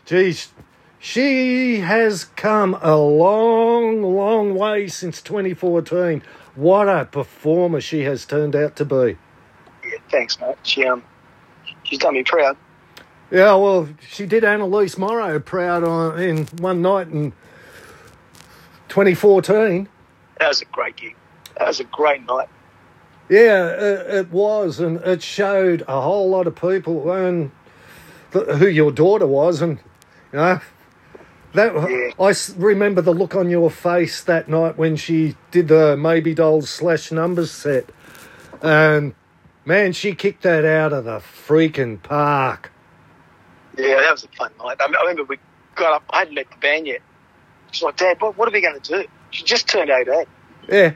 geez, 0.03 0.51
she 0.99 1.80
has 1.80 2.26
come 2.26 2.78
a 2.82 2.97
long, 2.97 4.01
long 4.03 4.53
way 4.53 4.89
since 4.89 5.21
2014. 5.21 6.21
What 6.56 6.88
a 6.88 7.06
performer 7.06 7.82
she 7.82 8.03
has 8.03 8.26
turned 8.26 8.56
out 8.56 8.76
to 8.78 8.86
be. 8.86 9.18
Yeah, 9.84 9.97
thanks, 10.10 10.39
mate. 10.39 10.56
She 10.64 10.86
um, 10.86 11.03
she's 11.84 11.99
done 11.99 12.14
me 12.14 12.24
proud. 12.24 12.58
Yeah, 13.32 13.56
well, 13.56 13.89
she 14.08 14.26
did 14.26 14.43
Annalise 14.43 14.97
Morrow 14.97 15.39
proud 15.39 15.84
on 15.84 16.20
in 16.20 16.45
one 16.60 16.82
night 16.82 17.08
in 17.08 17.34
2014. 18.89 19.89
That 20.39 20.47
was 20.47 20.62
a 20.62 20.66
great 20.66 20.95
gig. 20.95 21.16
That 21.58 21.68
was 21.68 21.80
a 21.80 21.86
great 21.86 22.26
night. 22.26 22.47
Yeah, 23.30 23.70
it, 23.70 24.16
it 24.16 24.32
was, 24.32 24.80
and 24.80 24.97
it 24.97 25.24
showed 25.24 25.84
a 25.88 25.99
whole 25.99 26.30
lot 26.30 26.45
of 26.45 26.56
people 26.56 27.12
and 27.12 27.51
th- 28.32 28.45
who 28.58 28.68
your 28.68 28.91
daughter 28.91 29.26
was, 29.26 29.62
and 29.62 29.80
you 30.32 30.39
know 30.39 30.62
that 31.56 31.74
Yeah. 31.74 32.26
I 32.26 32.34
remember 32.58 33.01
the 33.01 33.14
look 33.14 33.36
on 33.36 33.49
your 33.49 33.70
face 33.70 34.24
that 34.24 34.47
night 34.47 34.78
when 34.78 34.95
she 34.95 35.36
did 35.51 35.68
the 35.68 35.97
Maybe 35.97 36.34
Dolls 36.34 36.70
slash 36.70 37.12
numbers 37.12 37.51
set, 37.51 37.89
and 38.62 39.14
man, 39.66 39.93
she 39.93 40.14
kicked 40.16 40.43
that 40.43 40.66
out 40.66 40.93
of 40.93 41.06
the 41.06 41.20
freaking 41.20 42.01
park. 42.01 42.72
Yeah, 43.78 43.95
that 44.01 44.12
was 44.12 44.24
a 44.24 44.28
fun 44.30 44.51
night. 44.64 44.78
I, 44.80 44.86
remember 44.86 45.24
we 45.24 45.38
got 45.76 45.93
up. 45.93 46.03
I 46.10 46.20
hadn't 46.20 46.36
met 46.36 46.49
the 46.49 46.58
band 46.58 46.88
yet. 46.88 47.01
She's 47.72 47.84
like, 47.84 47.97
Dad, 47.97 48.22
what, 48.22 48.38
what 48.38 48.47
are 48.47 48.51
we 48.51 48.62
going 48.62 48.80
to 48.80 49.01
do? 49.01 49.08
She 49.32 49.43
just 49.43 49.68
turned 49.68 49.89
18. 49.89 50.26
Yeah. 50.70 50.93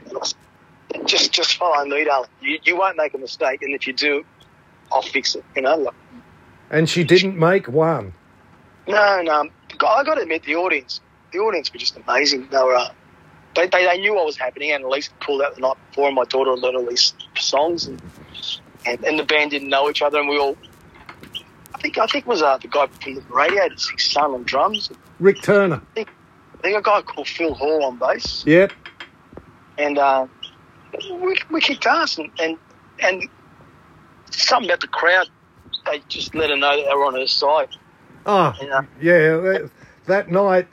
Just 1.04 1.30
just 1.30 1.56
follow 1.56 1.84
me, 1.84 2.04
darling. 2.04 2.30
You, 2.40 2.58
you 2.64 2.76
won't 2.76 2.96
make 2.96 3.14
a 3.14 3.18
mistake, 3.18 3.62
and 3.62 3.74
if 3.74 3.86
you 3.86 3.92
do, 3.92 4.24
I'll 4.92 5.02
fix 5.02 5.34
it. 5.36 5.44
You 5.54 5.62
know, 5.62 5.76
like, 5.76 5.94
And 6.70 6.88
she 6.88 7.04
didn't 7.04 7.38
make 7.38 7.68
one. 7.68 8.14
no, 8.88 9.22
no. 9.22 9.48
I 9.88 10.04
got 10.04 10.14
to 10.16 10.22
admit, 10.22 10.44
the 10.44 10.56
audience, 10.56 11.00
the 11.32 11.38
audience 11.38 11.72
were 11.72 11.78
just 11.78 11.96
amazing. 11.96 12.48
They 12.50 12.58
were, 12.58 12.74
uh, 12.74 12.88
they, 13.54 13.66
they, 13.66 13.84
they 13.84 13.98
knew 13.98 14.14
what 14.14 14.26
was 14.26 14.36
happening, 14.36 14.72
and 14.72 14.84
at 14.84 14.90
least 14.90 15.12
pulled 15.20 15.42
out 15.42 15.54
the 15.54 15.60
night 15.60 15.76
before. 15.90 16.06
And 16.06 16.14
my 16.14 16.24
daughter 16.24 16.56
learned 16.56 16.76
all 16.76 16.86
these 16.86 17.14
songs, 17.36 17.86
and, 17.86 18.00
and 18.86 19.04
and 19.04 19.18
the 19.18 19.24
band 19.24 19.50
didn't 19.50 19.68
know 19.68 19.88
each 19.90 20.02
other, 20.02 20.18
and 20.18 20.28
we 20.28 20.38
all. 20.38 20.56
I 21.74 21.78
think 21.78 21.98
I 21.98 22.06
think 22.06 22.24
it 22.24 22.28
was 22.28 22.42
uh, 22.42 22.58
the 22.58 22.68
guy 22.68 22.86
from 22.86 23.14
the 23.14 23.22
Radiator 23.30 23.76
Six 23.76 24.10
Son 24.12 24.30
on 24.32 24.42
drums. 24.44 24.90
Rick 25.18 25.42
Turner. 25.42 25.82
I 25.96 26.04
think 26.62 26.76
a 26.76 26.82
guy 26.82 27.02
called 27.02 27.28
Phil 27.28 27.54
Hall 27.54 27.84
on 27.84 27.98
bass. 27.98 28.44
Yep. 28.46 28.72
and 29.78 29.98
uh, 29.98 30.26
we, 31.10 31.38
we 31.50 31.60
kicked 31.60 31.86
ass 31.86 32.18
and, 32.18 32.30
and 32.38 32.58
and 33.00 33.28
something 34.30 34.68
about 34.68 34.80
the 34.80 34.88
crowd 34.88 35.26
they 35.86 36.02
just 36.08 36.34
let 36.34 36.50
her 36.50 36.56
know 36.56 36.76
that 36.76 36.84
they 36.86 36.94
were 36.94 37.06
on 37.06 37.14
her 37.14 37.26
side 37.26 37.68
Oh, 38.26 38.52
Yeah. 38.60 38.82
yeah. 39.00 39.36
that- 39.36 39.70
That 40.06 40.30
night, 40.30 40.66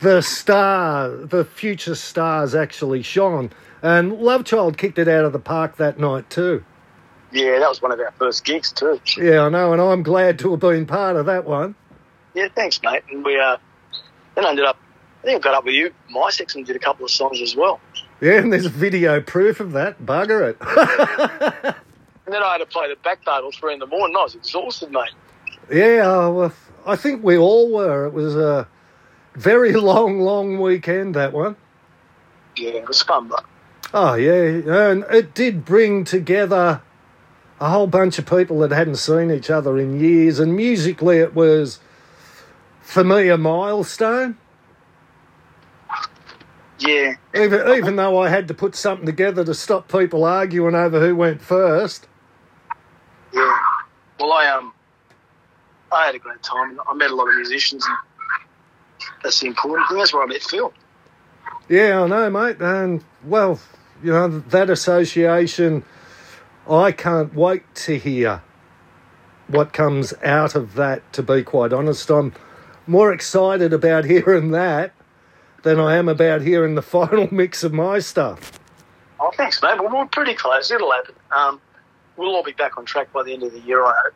the 0.00 0.20
star, 0.20 1.08
the 1.08 1.44
future 1.44 1.94
stars 1.94 2.54
actually 2.54 3.02
shone. 3.02 3.50
And 3.82 4.18
Love 4.18 4.44
Child 4.44 4.78
kicked 4.78 4.98
it 4.98 5.08
out 5.08 5.24
of 5.24 5.32
the 5.32 5.38
park 5.38 5.76
that 5.76 5.98
night 5.98 6.30
too. 6.30 6.64
yeah 7.32 7.58
that 7.58 7.68
was 7.68 7.82
one 7.82 7.90
of 7.92 7.98
our 7.98 8.12
first 8.18 8.44
gigs 8.44 8.70
too 8.72 9.00
Yeah, 9.16 9.42
I 9.46 9.48
know, 9.48 9.72
and 9.72 9.82
I'm 9.82 10.02
glad 10.04 10.38
to 10.40 10.52
have 10.52 10.60
been 10.60 10.86
part 10.86 11.16
of 11.16 11.26
that 11.26 11.44
one. 11.44 11.74
yeah 12.34 12.46
thanks 12.54 12.80
mate 12.82 13.02
and 13.10 13.24
we 13.24 13.38
uh 13.40 13.56
then 14.36 14.44
ended 14.46 14.64
up 14.64 14.78
I 15.22 15.26
think 15.26 15.36
I 15.44 15.48
got 15.50 15.54
up 15.58 15.64
with 15.64 15.74
you 15.74 15.92
my 16.10 16.30
sex 16.30 16.54
and 16.54 16.64
did 16.64 16.76
a 16.76 16.78
couple 16.78 17.04
of 17.04 17.10
songs 17.10 17.40
as 17.42 17.56
well 17.56 17.80
Yeah, 18.20 18.38
and 18.38 18.52
there's 18.52 18.66
video 18.66 19.20
proof 19.20 19.58
of 19.60 19.72
that. 19.72 20.00
Bugger 20.04 20.50
it. 20.50 20.56
and 22.26 22.32
then 22.34 22.42
I 22.42 22.52
had 22.52 22.58
to 22.58 22.66
play 22.66 22.88
the 22.88 22.96
back 23.02 23.24
till 23.24 23.50
three 23.52 23.72
in 23.74 23.80
the 23.80 23.86
morning 23.86 24.16
I 24.16 24.22
was 24.22 24.34
exhausted 24.36 24.90
mate 24.92 25.10
yeah, 25.72 26.02
uh, 26.10 26.30
well, 26.30 26.52
I 26.86 26.96
think 26.96 27.22
we 27.24 27.36
all 27.36 27.70
were. 27.72 28.06
It 28.06 28.12
was 28.12 28.36
a 28.36 28.68
very 29.34 29.72
long, 29.74 30.20
long 30.20 30.58
weekend, 30.60 31.14
that 31.14 31.32
one. 31.32 31.56
yeah 32.56 32.70
it 32.70 32.88
was 32.88 33.02
fun 33.02 33.28
but 33.28 33.44
Oh, 33.92 34.14
yeah, 34.14 34.32
and 34.90 35.04
it 35.10 35.34
did 35.34 35.64
bring 35.64 36.04
together 36.04 36.82
a 37.60 37.68
whole 37.70 37.86
bunch 37.86 38.18
of 38.18 38.26
people 38.26 38.58
that 38.60 38.72
hadn't 38.72 38.96
seen 38.96 39.30
each 39.30 39.50
other 39.50 39.78
in 39.78 40.00
years, 40.00 40.40
and 40.40 40.56
musically 40.56 41.18
it 41.18 41.34
was, 41.34 41.78
for 42.80 43.04
me, 43.04 43.28
a 43.28 43.38
milestone. 43.38 44.36
yeah 46.80 47.14
Even, 47.36 47.68
even 47.76 47.96
though 47.96 48.18
I 48.20 48.28
had 48.28 48.48
to 48.48 48.54
put 48.54 48.74
something 48.74 49.06
together 49.06 49.44
to 49.44 49.54
stop 49.54 49.86
people 49.90 50.24
arguing 50.24 50.74
over 50.74 50.98
who 51.00 51.14
went 51.14 51.40
first. 51.40 52.08
yeah 53.32 53.56
well 54.18 54.32
I 54.32 54.48
um 54.48 54.72
I 55.94 56.06
had 56.06 56.14
a 56.14 56.18
great 56.18 56.42
time 56.42 56.80
I 56.88 56.94
met 56.94 57.10
a 57.10 57.14
lot 57.14 57.28
of 57.28 57.36
musicians 57.36 57.86
and 57.86 57.96
that's 59.22 59.40
the 59.40 59.46
important 59.46 59.88
thing 59.88 59.98
that's 59.98 60.12
where 60.12 60.22
I 60.22 60.26
met 60.26 60.42
Phil 60.42 60.72
Yeah, 61.68 62.02
I 62.02 62.06
know, 62.06 62.30
mate. 62.30 62.60
And, 62.60 63.02
well, 63.24 63.60
you 64.02 64.12
know, 64.12 64.28
that 64.28 64.70
association, 64.70 65.84
I 66.68 66.92
can't 66.92 67.34
wait 67.34 67.62
to 67.76 67.98
hear 67.98 68.42
what 69.48 69.72
comes 69.72 70.14
out 70.22 70.54
of 70.54 70.74
that, 70.74 71.12
to 71.14 71.22
be 71.22 71.42
quite 71.42 71.72
honest. 71.72 72.10
I'm 72.10 72.32
more 72.86 73.12
excited 73.12 73.72
about 73.72 74.04
hearing 74.14 74.50
that 74.50 74.92
than 75.62 75.80
I 75.80 75.96
am 75.96 76.08
about 76.08 76.42
hearing 76.42 76.74
the 76.74 76.82
final 76.96 77.28
mix 77.32 77.64
of 77.64 77.72
my 77.72 77.98
stuff. 77.98 78.52
Oh, 79.20 79.30
thanks, 79.36 79.62
mate. 79.62 79.80
Well, 79.80 79.96
we're 79.96 80.06
pretty 80.06 80.34
close. 80.34 80.70
It'll 80.70 80.92
happen. 80.92 81.14
Um, 81.34 81.60
we'll 82.16 82.34
all 82.34 82.42
be 82.42 82.52
back 82.52 82.76
on 82.76 82.84
track 82.84 83.12
by 83.12 83.22
the 83.22 83.32
end 83.32 83.42
of 83.42 83.52
the 83.52 83.60
year, 83.60 83.84
I 83.84 83.94
hope. 84.04 84.14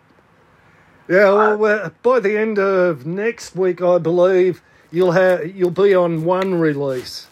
Yeah, 1.09 1.55
well, 1.55 1.65
uh, 1.65 1.91
by 2.03 2.21
the 2.21 2.37
end 2.37 2.59
of 2.59 3.07
next 3.07 3.57
week, 3.57 3.81
I 3.81 3.99
believe 3.99 4.63
you'll 4.91 5.13
have 5.13 5.57
you'll 5.57 5.71
be 5.71 5.95
on 5.95 6.25
one 6.25 6.55
release. 6.55 7.29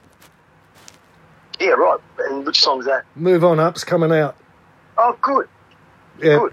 Yeah, 1.61 1.71
right. 1.71 2.01
And 2.19 2.45
which 2.47 2.61
song's 2.61 2.87
that? 2.87 3.05
Move 3.15 3.45
on 3.45 3.61
up's 3.61 3.85
coming 3.85 4.13
out. 4.13 4.37
Oh, 4.99 5.17
good. 5.21 5.49
Yeah. 6.23 6.49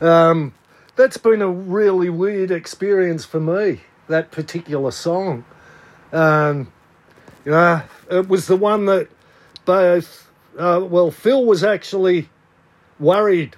Good. 0.00 0.06
Um, 0.08 0.54
that's 0.96 1.16
been 1.16 1.42
a 1.42 1.48
really 1.48 2.10
weird 2.10 2.50
experience 2.50 3.24
for 3.24 3.40
me, 3.40 3.80
that 4.08 4.30
particular 4.30 4.90
song. 4.90 5.44
Um, 6.12 6.72
you 7.44 7.52
know, 7.52 7.82
it 8.10 8.28
was 8.28 8.46
the 8.46 8.56
one 8.56 8.86
that 8.86 9.08
both, 9.64 10.30
uh, 10.58 10.80
well, 10.82 11.10
Phil 11.10 11.44
was 11.44 11.64
actually 11.64 12.28
worried 12.98 13.56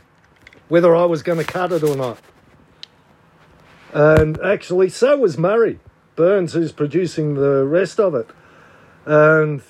whether 0.68 0.94
I 0.94 1.04
was 1.04 1.22
going 1.22 1.38
to 1.38 1.44
cut 1.44 1.72
it 1.72 1.82
or 1.82 1.96
not. 1.96 2.18
And 3.94 4.38
actually, 4.44 4.88
so 4.88 5.16
was 5.16 5.38
Murray 5.38 5.78
Burns, 6.16 6.52
who's 6.52 6.72
producing 6.72 7.34
the 7.34 7.64
rest 7.64 8.00
of 8.00 8.14
it. 8.14 8.28
And, 9.06 9.62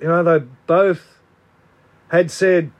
you 0.00 0.08
know, 0.08 0.22
they 0.22 0.46
both 0.66 1.18
had 2.08 2.30
said 2.30 2.70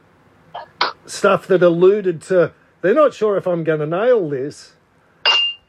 stuff 1.07 1.47
that 1.49 1.63
alluded 1.63 2.23
to 2.23 2.53
they're 2.83 2.95
not 2.95 3.13
sure 3.13 3.37
if 3.37 3.47
I'm 3.47 3.65
going 3.65 3.81
to 3.81 3.87
nail 3.87 4.29
this. 4.29 4.75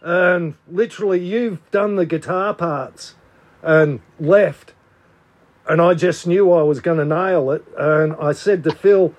And 0.02 0.56
literally, 0.70 1.20
you've 1.20 1.70
done 1.72 1.96
the 1.96 2.06
guitar 2.06 2.54
parts 2.54 3.16
and 3.62 4.02
left. 4.20 4.74
And 5.68 5.82
I 5.82 5.94
just 5.94 6.26
knew 6.26 6.52
I 6.52 6.64
was 6.64 6.80
going 6.80 6.98
to 6.98 7.06
nail 7.06 7.52
it. 7.52 7.66
And 7.78 8.16
I 8.20 8.32
said 8.32 8.64
to 8.64 8.74
Phil, 8.74 9.14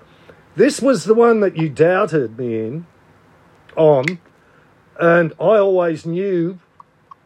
this 0.56 0.80
was 0.80 1.04
the 1.04 1.14
one 1.14 1.40
that 1.40 1.56
you 1.56 1.68
doubted 1.68 2.38
me 2.38 2.60
in 2.60 2.86
on. 3.76 4.04
And 5.02 5.32
I 5.40 5.58
always 5.58 6.06
knew 6.06 6.60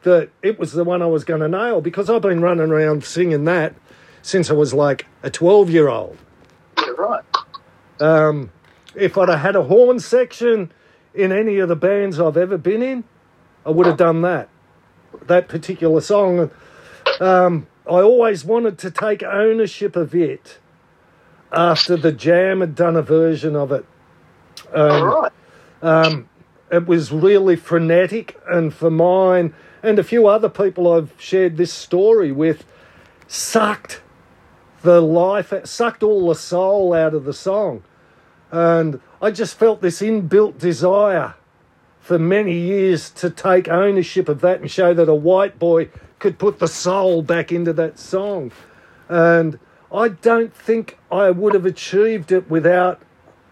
that 0.02 0.30
it 0.42 0.58
was 0.58 0.72
the 0.72 0.82
one 0.82 1.02
I 1.02 1.06
was 1.06 1.24
going 1.24 1.42
to 1.42 1.48
nail 1.48 1.82
because 1.82 2.08
I've 2.08 2.22
been 2.22 2.40
running 2.40 2.70
around 2.70 3.04
singing 3.04 3.44
that 3.44 3.74
since 4.22 4.50
I 4.50 4.54
was 4.54 4.72
like 4.72 5.04
a 5.22 5.28
12 5.28 5.68
year 5.68 5.88
old. 5.88 6.16
Yeah, 6.78 6.88
right. 6.96 7.24
Um, 8.00 8.50
if 8.94 9.18
I'd 9.18 9.28
have 9.28 9.40
had 9.40 9.56
a 9.56 9.64
horn 9.64 10.00
section 10.00 10.72
in 11.14 11.32
any 11.32 11.58
of 11.58 11.68
the 11.68 11.76
bands 11.76 12.18
I've 12.18 12.38
ever 12.38 12.56
been 12.56 12.82
in, 12.82 13.04
I 13.66 13.70
would 13.72 13.84
have 13.84 13.98
done 13.98 14.22
that. 14.22 14.48
That 15.26 15.46
particular 15.46 16.00
song. 16.00 16.50
Um, 17.20 17.66
I 17.86 18.00
always 18.00 18.42
wanted 18.42 18.78
to 18.78 18.90
take 18.90 19.22
ownership 19.22 19.96
of 19.96 20.14
it 20.14 20.60
after 21.52 21.94
the 21.98 22.12
Jam 22.12 22.60
had 22.60 22.74
done 22.74 22.96
a 22.96 23.02
version 23.02 23.54
of 23.54 23.70
it. 23.70 23.84
Um, 24.72 25.02
right. 25.02 25.32
um, 25.82 26.28
it 26.70 26.86
was 26.86 27.12
really 27.12 27.56
frenetic, 27.56 28.38
and 28.48 28.74
for 28.74 28.90
mine 28.90 29.54
and 29.82 29.98
a 29.98 30.04
few 30.04 30.26
other 30.26 30.48
people 30.48 30.92
I've 30.92 31.12
shared 31.18 31.56
this 31.56 31.72
story 31.72 32.32
with, 32.32 32.64
sucked 33.28 34.00
the 34.82 35.00
life, 35.00 35.52
sucked 35.64 36.02
all 36.02 36.28
the 36.28 36.34
soul 36.34 36.92
out 36.92 37.14
of 37.14 37.24
the 37.24 37.32
song. 37.32 37.82
And 38.50 39.00
I 39.20 39.30
just 39.30 39.58
felt 39.58 39.82
this 39.82 40.00
inbuilt 40.00 40.58
desire 40.58 41.34
for 42.00 42.18
many 42.18 42.54
years 42.54 43.10
to 43.10 43.30
take 43.30 43.68
ownership 43.68 44.28
of 44.28 44.40
that 44.40 44.60
and 44.60 44.70
show 44.70 44.94
that 44.94 45.08
a 45.08 45.14
white 45.14 45.58
boy 45.58 45.88
could 46.18 46.38
put 46.38 46.58
the 46.58 46.68
soul 46.68 47.22
back 47.22 47.52
into 47.52 47.72
that 47.74 47.98
song. 47.98 48.52
And 49.08 49.58
I 49.92 50.08
don't 50.08 50.54
think 50.54 50.98
I 51.10 51.30
would 51.30 51.54
have 51.54 51.66
achieved 51.66 52.32
it 52.32 52.50
without 52.50 53.00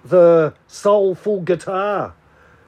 the 0.05 0.55
soulful 0.67 1.41
guitar 1.41 2.15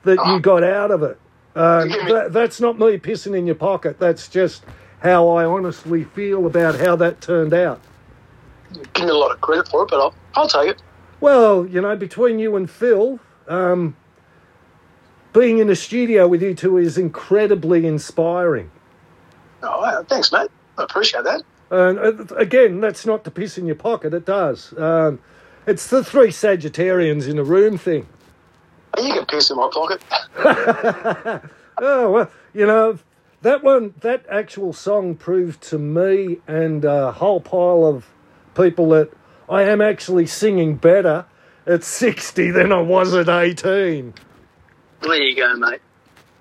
that 0.06 0.18
you 0.26 0.40
got 0.40 0.64
out 0.64 0.90
of 0.90 1.02
it. 1.02 1.18
Um, 1.54 1.88
that, 2.08 2.32
that's 2.32 2.60
not 2.60 2.78
me 2.78 2.98
pissing 2.98 3.36
in 3.36 3.46
your 3.46 3.54
pocket. 3.54 3.98
That's 3.98 4.28
just 4.28 4.64
how 5.00 5.28
I 5.28 5.44
honestly 5.44 6.04
feel 6.04 6.46
about 6.46 6.78
how 6.78 6.96
that 6.96 7.20
turned 7.20 7.54
out. 7.54 7.80
Give 8.94 9.04
me 9.04 9.10
a 9.10 9.14
lot 9.14 9.32
of 9.32 9.40
credit 9.40 9.68
for 9.68 9.84
it, 9.84 9.90
but 9.90 10.00
I'll, 10.00 10.14
I'll 10.34 10.48
take 10.48 10.70
it. 10.70 10.82
Well, 11.20 11.66
you 11.66 11.80
know, 11.80 11.96
between 11.96 12.38
you 12.38 12.56
and 12.56 12.70
Phil, 12.70 13.18
um, 13.48 13.96
being 15.32 15.58
in 15.58 15.70
a 15.70 15.76
studio 15.76 16.28
with 16.28 16.42
you 16.42 16.54
two 16.54 16.76
is 16.76 16.98
incredibly 16.98 17.86
inspiring. 17.86 18.70
Oh, 19.62 20.04
thanks, 20.08 20.32
mate. 20.32 20.50
I 20.78 20.84
appreciate 20.84 21.24
that. 21.24 21.42
And 21.70 21.98
uh, 21.98 22.34
again, 22.36 22.80
that's 22.80 23.06
not 23.06 23.24
to 23.24 23.30
piss 23.30 23.56
in 23.56 23.66
your 23.66 23.76
pocket, 23.76 24.14
it 24.14 24.26
does. 24.26 24.76
Um, 24.78 25.20
it's 25.66 25.88
the 25.88 26.04
three 26.04 26.28
Sagittarians 26.28 27.28
in 27.28 27.38
a 27.38 27.44
room 27.44 27.78
thing. 27.78 28.06
You 28.98 29.14
can 29.14 29.26
piss 29.26 29.50
in 29.50 29.56
my 29.56 29.70
pocket. 29.72 30.02
Oh, 31.78 32.10
well, 32.10 32.30
you 32.54 32.64
know, 32.66 32.98
that 33.42 33.62
one, 33.62 33.94
that 34.00 34.24
actual 34.30 34.72
song 34.72 35.14
proved 35.14 35.62
to 35.64 35.78
me 35.78 36.38
and 36.46 36.84
a 36.84 37.12
whole 37.12 37.40
pile 37.40 37.84
of 37.84 38.06
people 38.54 38.88
that 38.90 39.10
I 39.48 39.64
am 39.64 39.82
actually 39.82 40.26
singing 40.26 40.76
better 40.76 41.26
at 41.66 41.84
60 41.84 42.50
than 42.52 42.72
I 42.72 42.80
was 42.80 43.12
at 43.12 43.28
18. 43.28 44.14
There 45.02 45.14
you 45.14 45.36
go, 45.36 45.54
mate. 45.56 45.80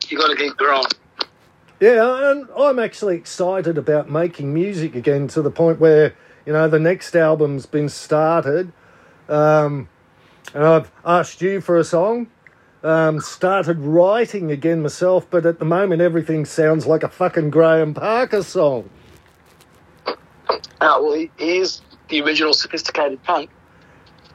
You 0.08 0.18
got 0.18 0.28
to 0.28 0.36
keep 0.38 0.56
growing. 0.56 0.86
Yeah, 1.82 2.32
and 2.32 2.48
I'm 2.58 2.80
actually 2.80 3.18
excited 3.18 3.78
about 3.78 4.10
making 4.10 4.54
music 4.54 4.96
again 4.96 5.28
to 5.30 5.42
the 5.42 5.52
point 5.52 5.82
where, 5.82 6.16
you 6.46 6.54
know, 6.54 6.70
the 6.70 6.80
next 6.80 7.14
album's 7.14 7.66
been 7.66 7.90
started. 7.90 8.72
Um, 9.28 9.90
and 10.54 10.64
I've 10.64 10.92
asked 11.04 11.42
you 11.42 11.60
for 11.60 11.78
a 11.78 11.84
song. 11.84 12.28
Um, 12.86 13.20
started 13.20 13.80
writing 13.80 14.52
again 14.52 14.84
myself, 14.84 15.28
but 15.32 15.44
at 15.48 15.58
the 15.58 15.66
moment 15.66 16.04
everything 16.04 16.46
sounds 16.46 16.86
like 16.86 17.02
a 17.02 17.10
fucking 17.10 17.50
Graham 17.50 17.96
Parker 17.96 18.44
song. 18.44 18.88
Uh, 20.06 20.14
well, 20.80 21.14
he, 21.14 21.32
he 21.40 21.58
is 21.58 21.82
the 22.10 22.22
original 22.22 22.54
sophisticated 22.54 23.24
punk. 23.24 23.50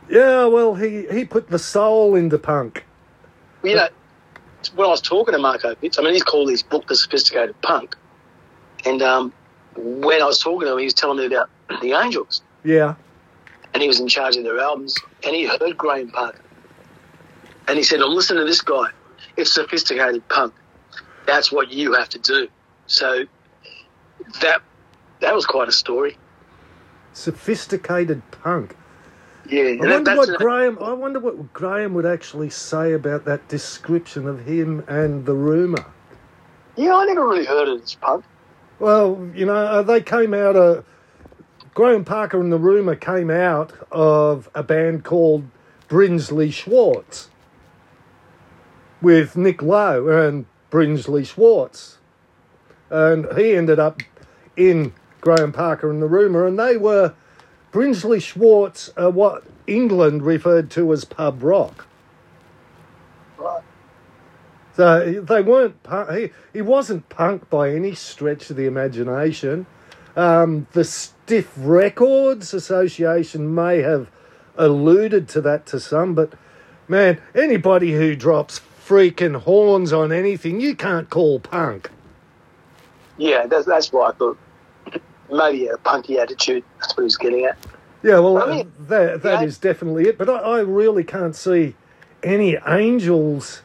Yeah, 0.08 0.46
well, 0.46 0.74
he, 0.74 1.06
he 1.12 1.24
put 1.24 1.48
the 1.48 1.60
soul 1.60 2.16
into 2.16 2.38
punk. 2.38 2.84
Well, 3.62 3.70
you 3.70 3.76
know, 3.76 3.88
when 4.74 4.88
I 4.88 4.90
was 4.90 5.00
talking 5.00 5.32
to 5.32 5.38
Mark 5.38 5.62
Opitz, 5.62 6.00
I 6.00 6.02
mean, 6.02 6.14
he's 6.14 6.24
called 6.24 6.50
his 6.50 6.64
book 6.64 6.88
The 6.88 6.96
Sophisticated 6.96 7.60
Punk. 7.62 7.94
And 8.84 9.00
um, 9.00 9.32
when 9.76 10.20
I 10.20 10.24
was 10.24 10.40
talking 10.40 10.66
to 10.66 10.72
him, 10.72 10.78
he 10.78 10.86
was 10.86 10.94
telling 10.94 11.18
me 11.18 11.26
about 11.26 11.48
the 11.80 11.92
Angels. 11.92 12.42
Yeah. 12.64 12.96
And 13.74 13.80
he 13.80 13.86
was 13.86 14.00
in 14.00 14.08
charge 14.08 14.36
of 14.36 14.42
their 14.42 14.58
albums. 14.58 14.96
And 15.22 15.36
he 15.36 15.46
heard 15.46 15.76
Graham 15.78 16.10
Parker. 16.10 16.42
And 17.70 17.78
he 17.78 17.84
said, 17.84 18.00
I'm 18.00 18.12
listening 18.12 18.40
to 18.40 18.46
this 18.46 18.62
guy. 18.62 18.88
It's 19.36 19.52
sophisticated 19.52 20.28
punk. 20.28 20.52
That's 21.24 21.52
what 21.52 21.70
you 21.70 21.92
have 21.92 22.08
to 22.08 22.18
do. 22.18 22.48
So 22.88 23.26
that 24.40 24.62
that 25.20 25.32
was 25.36 25.46
quite 25.46 25.68
a 25.68 25.72
story. 25.72 26.18
Sophisticated 27.12 28.28
punk. 28.32 28.74
Yeah. 29.48 29.76
I 29.80 29.86
wonder 29.86 30.16
what 30.16 30.38
Graham. 30.40 30.78
I 30.82 30.92
wonder 30.94 31.20
what 31.20 31.52
Graham 31.52 31.94
would 31.94 32.06
actually 32.06 32.50
say 32.50 32.92
about 32.92 33.24
that 33.26 33.46
description 33.46 34.26
of 34.26 34.44
him 34.44 34.82
and 34.88 35.24
the 35.24 35.34
rumor. 35.34 35.86
yeah, 36.74 36.96
I 36.96 37.04
never 37.04 37.24
really 37.24 37.44
heard 37.44 37.68
of 37.68 37.80
this 37.82 37.94
punk. 37.94 38.24
Well, 38.80 39.30
you 39.32 39.46
know, 39.46 39.54
uh, 39.54 39.82
they 39.82 40.00
came 40.00 40.34
out. 40.34 40.56
Uh, 40.56 40.82
Graham 41.74 42.04
Parker 42.04 42.40
and 42.40 42.50
the 42.50 42.58
rumor 42.58 42.96
came 42.96 43.30
out 43.30 43.72
of 43.92 44.50
a 44.56 44.64
band 44.64 45.04
called 45.04 45.44
Brinsley 45.88 46.52
Schwarz 46.52 47.30
with 49.00 49.36
Nick 49.36 49.62
Lowe 49.62 50.08
and 50.08 50.46
Brinsley 50.70 51.24
Schwarz, 51.24 51.98
and 52.90 53.26
he 53.36 53.54
ended 53.54 53.78
up 53.78 54.00
in 54.56 54.92
Graham 55.20 55.52
Parker 55.52 55.90
and 55.90 56.02
the 56.02 56.06
rumor, 56.06 56.46
and 56.46 56.58
they 56.58 56.76
were 56.76 57.14
Brinsley 57.72 58.20
Schwarz, 58.20 58.92
are 58.96 59.10
what 59.10 59.44
England 59.66 60.22
referred 60.22 60.70
to 60.72 60.92
as 60.92 61.04
pub 61.04 61.42
rock. 61.42 61.86
Right. 63.38 63.62
So 64.74 65.20
they 65.20 65.42
weren't. 65.42 65.82
pu- 65.82 66.12
He 66.12 66.30
he 66.52 66.62
wasn't 66.62 67.08
punk 67.08 67.50
by 67.50 67.70
any 67.70 67.94
stretch 67.94 68.50
of 68.50 68.56
the 68.56 68.66
imagination. 68.66 69.66
Um, 70.16 70.66
the 70.72 70.84
Stiff 70.84 71.52
Records 71.56 72.52
Association 72.52 73.54
may 73.54 73.78
have 73.82 74.10
alluded 74.56 75.28
to 75.28 75.40
that 75.42 75.66
to 75.66 75.80
some, 75.80 76.14
but 76.14 76.32
man, 76.88 77.20
anybody 77.34 77.92
who 77.92 78.16
drops 78.16 78.60
freaking 78.90 79.36
horns 79.36 79.92
on 79.92 80.10
anything, 80.10 80.60
you 80.60 80.74
can't 80.74 81.08
call 81.10 81.38
punk. 81.38 81.90
Yeah, 83.18 83.46
that's, 83.46 83.64
that's 83.64 83.92
why 83.92 84.08
I 84.08 84.12
thought 84.12 84.36
maybe 85.30 85.68
a 85.68 85.76
punky 85.76 86.18
attitude. 86.18 86.64
That's 86.80 86.96
what 86.96 87.02
he 87.02 87.04
was 87.04 87.16
getting 87.16 87.44
at. 87.44 87.56
Yeah, 88.02 88.18
well, 88.18 88.38
I 88.38 88.40
uh, 88.40 88.46
mean, 88.46 88.72
that 88.88 89.22
that 89.22 89.44
is 89.44 89.60
yeah. 89.62 89.70
definitely 89.70 90.08
it. 90.08 90.18
But 90.18 90.28
I, 90.28 90.38
I 90.38 90.60
really 90.60 91.04
can't 91.04 91.36
see 91.36 91.76
any 92.24 92.56
angels 92.66 93.62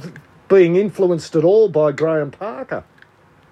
th- 0.00 0.14
being 0.48 0.76
influenced 0.76 1.36
at 1.36 1.44
all 1.44 1.68
by 1.68 1.92
Graham 1.92 2.30
Parker. 2.30 2.84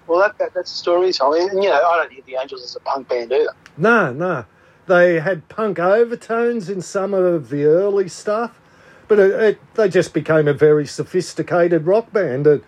Well, 0.07 0.19
that, 0.21 0.39
that 0.39 0.55
that's 0.55 0.71
the 0.71 0.77
story. 0.77 1.11
So, 1.11 1.35
I 1.35 1.39
mean, 1.39 1.61
you 1.61 1.69
know, 1.69 1.75
I 1.75 1.97
don't 1.97 2.11
hear 2.11 2.23
the 2.25 2.37
Angels 2.41 2.63
as 2.63 2.75
a 2.75 2.79
punk 2.79 3.09
band 3.09 3.31
either. 3.31 3.53
No, 3.77 4.11
no. 4.11 4.45
They 4.87 5.19
had 5.19 5.47
punk 5.49 5.77
overtones 5.77 6.67
in 6.69 6.81
some 6.81 7.13
of 7.13 7.49
the 7.49 7.65
early 7.65 8.07
stuff, 8.07 8.59
but 9.07 9.19
it, 9.19 9.31
it, 9.31 9.75
they 9.75 9.89
just 9.89 10.13
became 10.13 10.47
a 10.47 10.53
very 10.53 10.85
sophisticated 10.85 11.85
rock 11.85 12.11
band. 12.11 12.47
And 12.47 12.63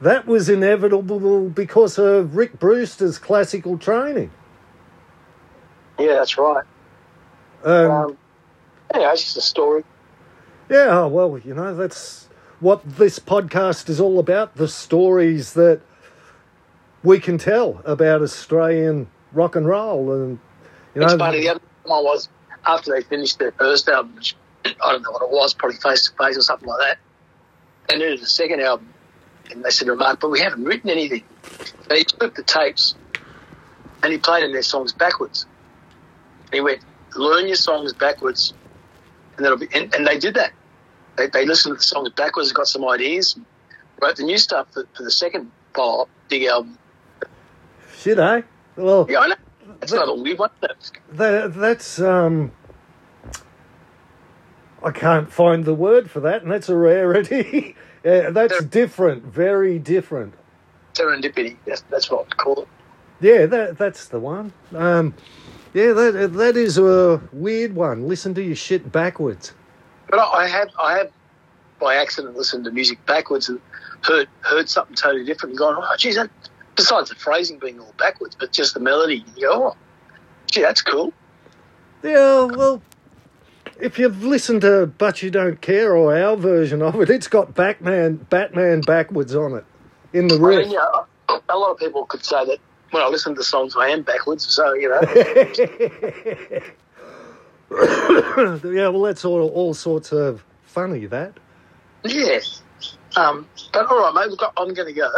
that 0.00 0.26
was 0.26 0.48
inevitable 0.48 1.48
because 1.48 1.98
of 1.98 2.36
Rick 2.36 2.58
Brewster's 2.58 3.18
classical 3.18 3.78
training. 3.78 4.30
Yeah, 5.98 6.14
that's 6.14 6.38
right. 6.38 6.64
Um, 7.64 7.90
Um, 7.90 8.18
anyway, 8.94 9.10
it's 9.12 9.24
just 9.24 9.36
a 9.36 9.40
story. 9.40 9.84
yeah, 10.70 11.04
well, 11.06 11.38
you 11.38 11.54
know, 11.54 11.74
that's 11.74 12.28
what 12.60 12.82
this 12.84 13.18
podcast 13.18 13.88
is 13.88 14.00
all 14.00 14.18
about 14.18 14.56
the 14.56 14.68
stories 14.68 15.54
that 15.54 15.80
we 17.02 17.18
can 17.18 17.38
tell 17.38 17.80
about 17.84 18.22
Australian 18.22 19.08
rock 19.32 19.56
and 19.56 19.66
roll. 19.66 20.12
And, 20.12 20.38
you 20.94 21.00
know, 21.00 21.06
it's 21.06 21.14
funny. 21.16 21.40
The 21.40 21.48
other 21.50 21.60
one 21.84 22.04
was 22.04 22.28
after 22.66 22.92
they 22.92 23.02
finished 23.02 23.38
their 23.38 23.52
first 23.52 23.88
album, 23.88 24.14
which 24.16 24.36
I 24.84 24.92
don't 24.92 25.02
know 25.02 25.10
what 25.12 25.22
it 25.22 25.30
was, 25.30 25.54
probably 25.54 25.76
Face 25.78 26.08
to 26.08 26.16
Face 26.16 26.36
or 26.36 26.42
something 26.42 26.68
like 26.68 26.80
that. 26.80 26.98
They 27.88 27.96
needed 27.98 28.20
a 28.20 28.26
second 28.26 28.60
album, 28.60 28.92
and 29.50 29.64
they 29.64 29.70
said 29.70 29.86
to 29.86 29.96
Mark, 29.96 30.20
"But 30.20 30.30
we 30.30 30.40
haven't 30.40 30.64
written 30.64 30.90
anything." 30.90 31.24
So 31.88 31.94
he 31.94 32.04
took 32.04 32.34
the 32.34 32.42
tapes 32.42 32.94
and 34.02 34.12
he 34.12 34.18
played 34.18 34.44
in 34.44 34.52
their 34.52 34.62
songs 34.62 34.92
backwards. 34.92 35.46
And 36.46 36.54
he 36.54 36.60
went, 36.60 36.80
"Learn 37.16 37.46
your 37.46 37.56
songs 37.56 37.92
backwards, 37.92 38.52
and 39.36 39.44
that'll 39.44 39.58
be." 39.58 39.68
And, 39.74 39.94
and 39.94 40.06
they 40.06 40.18
did 40.18 40.34
that. 40.34 40.52
They, 41.16 41.26
they 41.28 41.46
listened 41.46 41.74
to 41.74 41.78
the 41.78 41.82
songs 41.84 42.10
backwards, 42.10 42.52
got 42.52 42.68
some 42.68 42.86
ideas, 42.88 43.36
wrote 44.00 44.16
the 44.16 44.22
new 44.22 44.38
stuff 44.38 44.72
for, 44.72 44.86
for 44.96 45.02
the 45.02 45.10
second 45.10 45.50
follow-up 45.74 46.08
big 46.28 46.44
album. 46.44 46.78
shit, 47.96 48.18
eh? 48.18 48.42
Well, 48.76 49.06
Yeah, 49.08 49.20
I 49.20 49.28
know. 49.28 49.34
That's 49.80 49.92
not 49.92 50.08
a 50.08 50.14
weird 50.14 50.38
one. 50.38 50.50
That, 51.12 51.54
that's 51.54 52.00
um, 52.00 52.52
I 54.82 54.90
can't 54.90 55.32
find 55.32 55.64
the 55.64 55.74
word 55.74 56.10
for 56.10 56.20
that, 56.20 56.42
and 56.42 56.50
that's 56.50 56.68
a 56.68 56.76
rarity. 56.76 57.74
yeah, 58.04 58.30
that's 58.30 58.58
There- 58.60 58.68
different, 58.68 59.24
very 59.24 59.78
different. 59.78 60.34
Serendipity. 60.94 61.56
That's, 61.64 61.82
that's 61.90 62.10
what 62.10 62.26
I 62.30 62.34
call 62.34 62.62
it. 62.62 62.68
Yeah, 63.20 63.46
that 63.46 63.78
that's 63.78 64.06
the 64.06 64.20
one. 64.20 64.52
Um, 64.74 65.14
yeah, 65.74 65.92
that 65.92 66.32
that 66.34 66.56
is 66.56 66.78
a 66.78 67.20
weird 67.32 67.74
one. 67.74 68.08
Listen 68.08 68.34
to 68.34 68.42
your 68.42 68.56
shit 68.56 68.90
backwards. 68.92 69.52
But 70.08 70.18
I 70.20 70.44
I 70.44 70.46
have, 70.48 70.68
I 70.80 70.98
have, 70.98 71.10
by 71.80 71.96
accident, 71.96 72.36
listened 72.36 72.64
to 72.64 72.70
music 72.70 73.04
backwards 73.06 73.48
and 73.48 73.60
heard 74.02 74.28
heard 74.40 74.68
something 74.68 74.94
totally 74.94 75.24
different 75.24 75.52
and 75.52 75.58
gone, 75.58 75.76
oh, 75.78 75.96
geez, 75.98 76.14
that, 76.16 76.30
besides 76.76 77.08
the 77.08 77.16
phrasing 77.16 77.58
being 77.58 77.80
all 77.80 77.94
backwards, 77.98 78.36
but 78.38 78.52
just 78.52 78.74
the 78.74 78.80
melody, 78.80 79.24
you 79.36 79.42
go, 79.48 79.68
oh, 79.68 79.76
gee, 80.50 80.62
that's 80.62 80.82
cool. 80.82 81.12
Yeah, 82.02 82.44
well, 82.44 82.80
if 83.80 83.98
you've 83.98 84.24
listened 84.24 84.62
to 84.62 84.86
But 84.98 85.22
You 85.22 85.30
Don't 85.30 85.60
Care 85.60 85.96
or 85.96 86.16
our 86.16 86.36
version 86.36 86.82
of 86.82 87.00
it, 87.00 87.10
it's 87.10 87.28
got 87.28 87.54
Batman 87.54 88.16
Batman 88.30 88.80
backwards 88.82 89.34
on 89.34 89.54
it 89.54 89.64
in 90.12 90.28
the 90.28 90.36
I 90.36 90.64
mean, 90.64 90.72
know, 90.72 91.06
a 91.48 91.56
lot 91.56 91.70
of 91.70 91.78
people 91.78 92.04
could 92.06 92.24
say 92.24 92.44
that 92.46 92.58
when 92.90 93.02
I 93.02 93.08
listen 93.08 93.34
to 93.34 93.44
songs, 93.44 93.74
I 93.76 93.88
am 93.88 94.02
backwards. 94.02 94.46
So 94.46 94.72
you 94.74 94.88
know, 94.88 95.00
yeah, 98.72 98.88
well, 98.88 99.02
that's 99.02 99.24
all 99.24 99.48
all 99.48 99.74
sorts 99.74 100.12
of 100.12 100.44
funny. 100.64 101.06
That. 101.06 101.34
Yes, 102.04 102.62
Um, 103.16 103.46
but 103.72 103.86
all 103.86 104.00
right, 104.00 104.14
mate, 104.14 104.28
we've 104.28 104.38
got, 104.38 104.52
I'm 104.56 104.72
going 104.72 104.86
to 104.86 104.94
go. 104.94 105.10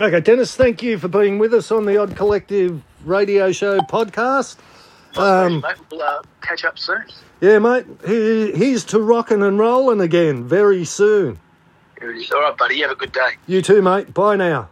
Okay, 0.00 0.20
Dennis, 0.20 0.56
thank 0.56 0.82
you 0.82 0.98
for 0.98 1.08
being 1.08 1.38
with 1.38 1.52
us 1.52 1.70
on 1.70 1.84
the 1.84 1.98
Odd 1.98 2.16
Collective 2.16 2.82
Radio 3.04 3.52
Show 3.52 3.78
podcast. 3.80 4.56
Um, 5.16 5.60
mate, 5.60 5.76
we'll 5.90 6.02
uh, 6.02 6.22
catch 6.40 6.64
up 6.64 6.78
soon. 6.78 7.04
Yeah, 7.40 7.58
mate, 7.58 7.86
he, 8.06 8.52
he's 8.52 8.84
to 8.86 9.00
rocking 9.00 9.42
and 9.42 9.58
rolling 9.58 10.00
again 10.00 10.44
very 10.44 10.84
soon. 10.84 11.38
All 12.02 12.08
right, 12.08 12.56
buddy. 12.56 12.76
You 12.76 12.82
have 12.82 12.92
a 12.92 12.96
good 12.96 13.12
day. 13.12 13.30
You 13.46 13.62
too, 13.62 13.82
mate. 13.82 14.12
Bye 14.12 14.36
now. 14.36 14.68